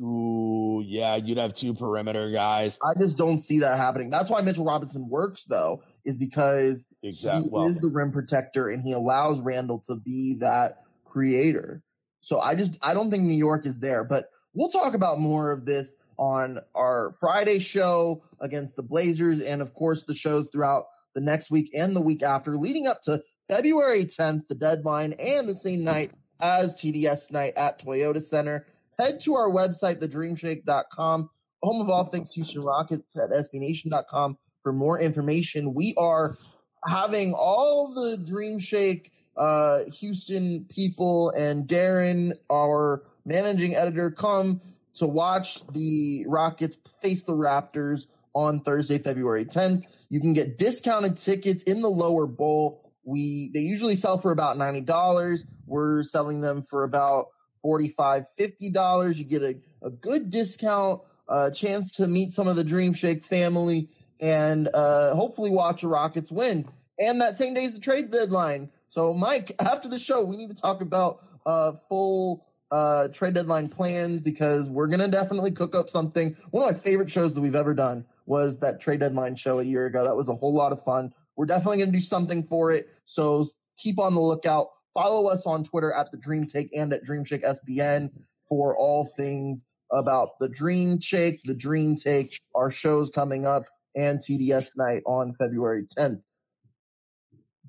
Ooh, 0.00 0.82
yeah, 0.84 1.16
you'd 1.16 1.38
have 1.38 1.54
two 1.54 1.74
perimeter 1.74 2.30
guys. 2.30 2.78
I 2.82 2.98
just 2.98 3.18
don't 3.18 3.38
see 3.38 3.60
that 3.60 3.76
happening. 3.76 4.10
That's 4.10 4.30
why 4.30 4.40
Mitchell 4.42 4.64
Robinson 4.64 5.08
works, 5.08 5.44
though, 5.44 5.82
is 6.04 6.18
because 6.18 6.86
exactly. 7.02 7.44
he 7.44 7.48
well, 7.50 7.66
is 7.66 7.78
the 7.78 7.88
rim 7.88 8.12
protector 8.12 8.68
and 8.68 8.82
he 8.82 8.92
allows 8.92 9.40
Randle 9.40 9.80
to 9.86 9.96
be 9.96 10.36
that 10.40 10.82
creator. 11.04 11.82
So 12.20 12.40
I 12.40 12.54
just 12.54 12.76
I 12.82 12.94
don't 12.94 13.10
think 13.10 13.24
New 13.24 13.34
York 13.34 13.66
is 13.66 13.78
there, 13.78 14.04
but 14.04 14.30
we'll 14.52 14.68
talk 14.68 14.94
about 14.94 15.20
more 15.20 15.52
of 15.52 15.64
this 15.64 15.96
on 16.18 16.60
our 16.74 17.14
Friday 17.20 17.58
show 17.58 18.22
against 18.40 18.76
the 18.76 18.82
Blazers, 18.82 19.42
and 19.42 19.62
of 19.62 19.74
course 19.74 20.02
the 20.02 20.14
shows 20.14 20.48
throughout 20.50 20.86
the 21.14 21.20
next 21.20 21.50
week 21.50 21.70
and 21.74 21.94
the 21.94 22.00
week 22.00 22.22
after, 22.22 22.56
leading 22.56 22.86
up 22.86 23.00
to 23.02 23.22
February 23.48 24.04
10th, 24.04 24.48
the 24.48 24.54
deadline, 24.54 25.12
and 25.14 25.48
the 25.48 25.54
same 25.54 25.84
night 25.84 26.10
as 26.40 26.74
TDS 26.74 27.30
night 27.30 27.54
at 27.56 27.78
Toyota 27.78 28.22
Center 28.22 28.66
head 28.98 29.20
to 29.20 29.34
our 29.34 29.50
website, 29.50 30.00
thedreamshake.com, 30.00 31.30
home 31.62 31.80
of 31.80 31.88
all 31.88 32.04
things 32.04 32.32
Houston 32.32 32.62
Rockets 32.62 33.16
at 33.16 33.30
SBNation.com 33.30 34.38
for 34.62 34.72
more 34.72 34.98
information. 35.00 35.74
We 35.74 35.94
are 35.96 36.36
having 36.84 37.34
all 37.34 37.94
the 37.94 38.16
Dream 38.16 38.58
Shake 38.58 39.12
uh, 39.36 39.84
Houston 39.98 40.64
people 40.64 41.30
and 41.30 41.68
Darren, 41.68 42.32
our 42.50 43.04
managing 43.24 43.74
editor, 43.74 44.10
come 44.10 44.60
to 44.94 45.06
watch 45.06 45.66
the 45.68 46.24
Rockets 46.26 46.78
face 47.02 47.24
the 47.24 47.34
Raptors 47.34 48.06
on 48.34 48.60
Thursday, 48.60 48.98
February 48.98 49.44
10th. 49.44 49.84
You 50.08 50.20
can 50.20 50.32
get 50.32 50.58
discounted 50.58 51.16
tickets 51.16 51.62
in 51.64 51.82
the 51.82 51.90
lower 51.90 52.26
bowl. 52.26 52.82
We 53.04 53.50
they 53.54 53.60
usually 53.60 53.94
sell 53.94 54.18
for 54.18 54.32
about 54.32 54.58
ninety 54.58 54.80
dollars. 54.80 55.46
We're 55.64 56.02
selling 56.02 56.40
them 56.40 56.64
for 56.64 56.82
about 56.82 57.28
45 57.66 58.26
$50. 58.38 59.16
You 59.16 59.24
get 59.24 59.42
a, 59.42 59.56
a 59.82 59.90
good 59.90 60.30
discount, 60.30 61.02
a 61.28 61.32
uh, 61.32 61.50
chance 61.50 61.90
to 61.96 62.06
meet 62.06 62.32
some 62.32 62.46
of 62.46 62.54
the 62.54 62.62
Dream 62.62 62.94
Shake 62.94 63.24
family, 63.24 63.90
and 64.20 64.68
uh, 64.72 65.16
hopefully 65.16 65.50
watch 65.50 65.82
the 65.82 65.88
Rockets 65.88 66.30
win. 66.30 66.68
And 66.96 67.20
that 67.20 67.36
same 67.36 67.54
day 67.54 67.64
is 67.64 67.74
the 67.74 67.80
trade 67.80 68.12
deadline. 68.12 68.70
So, 68.86 69.12
Mike, 69.12 69.50
after 69.60 69.88
the 69.88 69.98
show, 69.98 70.22
we 70.22 70.36
need 70.36 70.50
to 70.50 70.54
talk 70.54 70.80
about 70.80 71.24
uh, 71.44 71.72
full 71.88 72.46
uh, 72.70 73.08
trade 73.08 73.34
deadline 73.34 73.68
plans 73.68 74.20
because 74.20 74.70
we're 74.70 74.86
going 74.86 75.00
to 75.00 75.08
definitely 75.08 75.50
cook 75.50 75.74
up 75.74 75.90
something. 75.90 76.36
One 76.52 76.62
of 76.62 76.72
my 76.72 76.80
favorite 76.80 77.10
shows 77.10 77.34
that 77.34 77.40
we've 77.40 77.56
ever 77.56 77.74
done 77.74 78.06
was 78.26 78.60
that 78.60 78.80
trade 78.80 79.00
deadline 79.00 79.34
show 79.34 79.58
a 79.58 79.64
year 79.64 79.86
ago. 79.86 80.04
That 80.04 80.14
was 80.14 80.28
a 80.28 80.34
whole 80.34 80.54
lot 80.54 80.70
of 80.70 80.84
fun. 80.84 81.12
We're 81.34 81.46
definitely 81.46 81.78
going 81.78 81.90
to 81.90 81.98
do 81.98 82.02
something 82.02 82.44
for 82.44 82.70
it. 82.70 82.88
So 83.06 83.44
keep 83.76 83.98
on 83.98 84.14
the 84.14 84.20
lookout. 84.20 84.68
Follow 84.96 85.30
us 85.30 85.46
on 85.46 85.62
Twitter 85.62 85.92
at 85.92 86.10
the 86.10 86.16
Dream 86.16 86.46
Take 86.46 86.70
and 86.74 86.90
at 86.94 87.04
Dream 87.04 87.22
Shake 87.22 87.42
SBN 87.42 88.10
for 88.48 88.74
all 88.78 89.04
things 89.04 89.66
about 89.92 90.38
the 90.40 90.48
Dream 90.48 91.00
Shake, 91.00 91.42
the 91.44 91.54
Dream 91.54 91.96
Take, 91.96 92.40
our 92.54 92.70
shows 92.70 93.10
coming 93.10 93.44
up, 93.44 93.64
and 93.94 94.18
TDS 94.18 94.74
night 94.78 95.02
on 95.04 95.34
February 95.34 95.84
10th. 95.98 96.22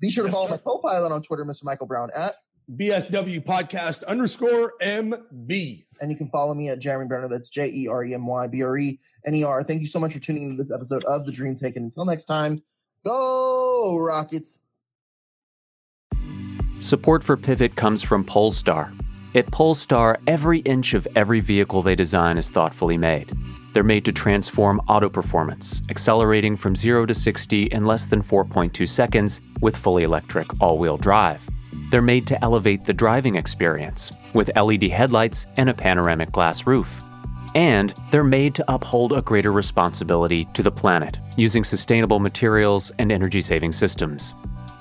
Be 0.00 0.10
sure 0.10 0.24
to 0.24 0.28
yes, 0.28 0.34
follow 0.34 0.46
sir. 0.46 0.52
my 0.52 0.56
co-pilot 0.56 1.12
on 1.12 1.22
Twitter, 1.22 1.44
Mr. 1.44 1.64
Michael 1.64 1.86
Brown 1.86 2.08
at 2.16 2.36
BSW 2.74 3.44
podcast 3.44 4.06
underscore 4.06 4.72
MB. 4.80 5.84
And 6.00 6.10
you 6.10 6.16
can 6.16 6.30
follow 6.30 6.54
me 6.54 6.70
at 6.70 6.78
Jeremy 6.78 7.10
Brener. 7.10 7.28
That's 7.28 7.50
J 7.50 7.70
E 7.70 7.88
R 7.88 8.04
E 8.04 8.14
M 8.14 8.26
Y 8.26 8.46
B 8.46 8.62
R 8.62 8.78
E 8.78 8.98
N 9.26 9.34
E 9.34 9.44
R. 9.44 9.62
Thank 9.62 9.82
you 9.82 9.86
so 9.86 9.98
much 10.00 10.14
for 10.14 10.18
tuning 10.18 10.44
into 10.44 10.56
this 10.56 10.72
episode 10.72 11.04
of 11.04 11.26
The 11.26 11.32
Dream 11.32 11.56
Take. 11.56 11.76
And 11.76 11.84
until 11.84 12.06
next 12.06 12.24
time, 12.24 12.56
go 13.04 13.98
Rockets. 13.98 14.60
Support 16.80 17.24
for 17.24 17.36
Pivot 17.36 17.74
comes 17.74 18.02
from 18.02 18.22
Polestar. 18.22 18.92
At 19.34 19.50
Polestar, 19.50 20.20
every 20.28 20.60
inch 20.60 20.94
of 20.94 21.08
every 21.16 21.40
vehicle 21.40 21.82
they 21.82 21.96
design 21.96 22.38
is 22.38 22.50
thoughtfully 22.50 22.96
made. 22.96 23.36
They're 23.72 23.82
made 23.82 24.04
to 24.04 24.12
transform 24.12 24.80
auto 24.88 25.08
performance, 25.08 25.82
accelerating 25.90 26.56
from 26.56 26.76
0 26.76 27.06
to 27.06 27.14
60 27.14 27.64
in 27.64 27.84
less 27.84 28.06
than 28.06 28.22
4.2 28.22 28.86
seconds 28.86 29.40
with 29.60 29.76
fully 29.76 30.04
electric 30.04 30.46
all 30.60 30.78
wheel 30.78 30.96
drive. 30.96 31.48
They're 31.90 32.00
made 32.00 32.28
to 32.28 32.42
elevate 32.44 32.84
the 32.84 32.94
driving 32.94 33.34
experience 33.34 34.12
with 34.32 34.50
LED 34.56 34.84
headlights 34.84 35.48
and 35.56 35.68
a 35.68 35.74
panoramic 35.74 36.30
glass 36.30 36.64
roof. 36.64 37.04
And 37.56 37.92
they're 38.12 38.22
made 38.22 38.54
to 38.54 38.72
uphold 38.72 39.12
a 39.12 39.22
greater 39.22 39.50
responsibility 39.50 40.46
to 40.54 40.62
the 40.62 40.70
planet 40.70 41.18
using 41.36 41.64
sustainable 41.64 42.20
materials 42.20 42.92
and 43.00 43.10
energy 43.10 43.40
saving 43.40 43.72
systems. 43.72 44.34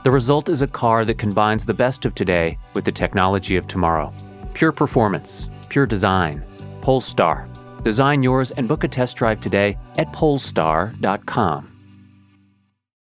The 0.03 0.11
result 0.11 0.49
is 0.49 0.61
a 0.61 0.67
car 0.67 1.05
that 1.05 1.17
combines 1.17 1.65
the 1.65 1.73
best 1.73 2.05
of 2.05 2.15
today 2.15 2.57
with 2.73 2.85
the 2.85 2.91
technology 2.91 3.57
of 3.57 3.67
tomorrow. 3.67 4.13
Pure 4.53 4.73
performance, 4.73 5.49
pure 5.69 5.85
design. 5.85 6.43
Polestar. 6.81 7.49
Design 7.83 8.23
yours 8.23 8.51
and 8.51 8.67
book 8.67 8.83
a 8.83 8.87
test 8.87 9.17
drive 9.17 9.39
today 9.39 9.77
at 9.97 10.11
polestar.com. 10.13 11.76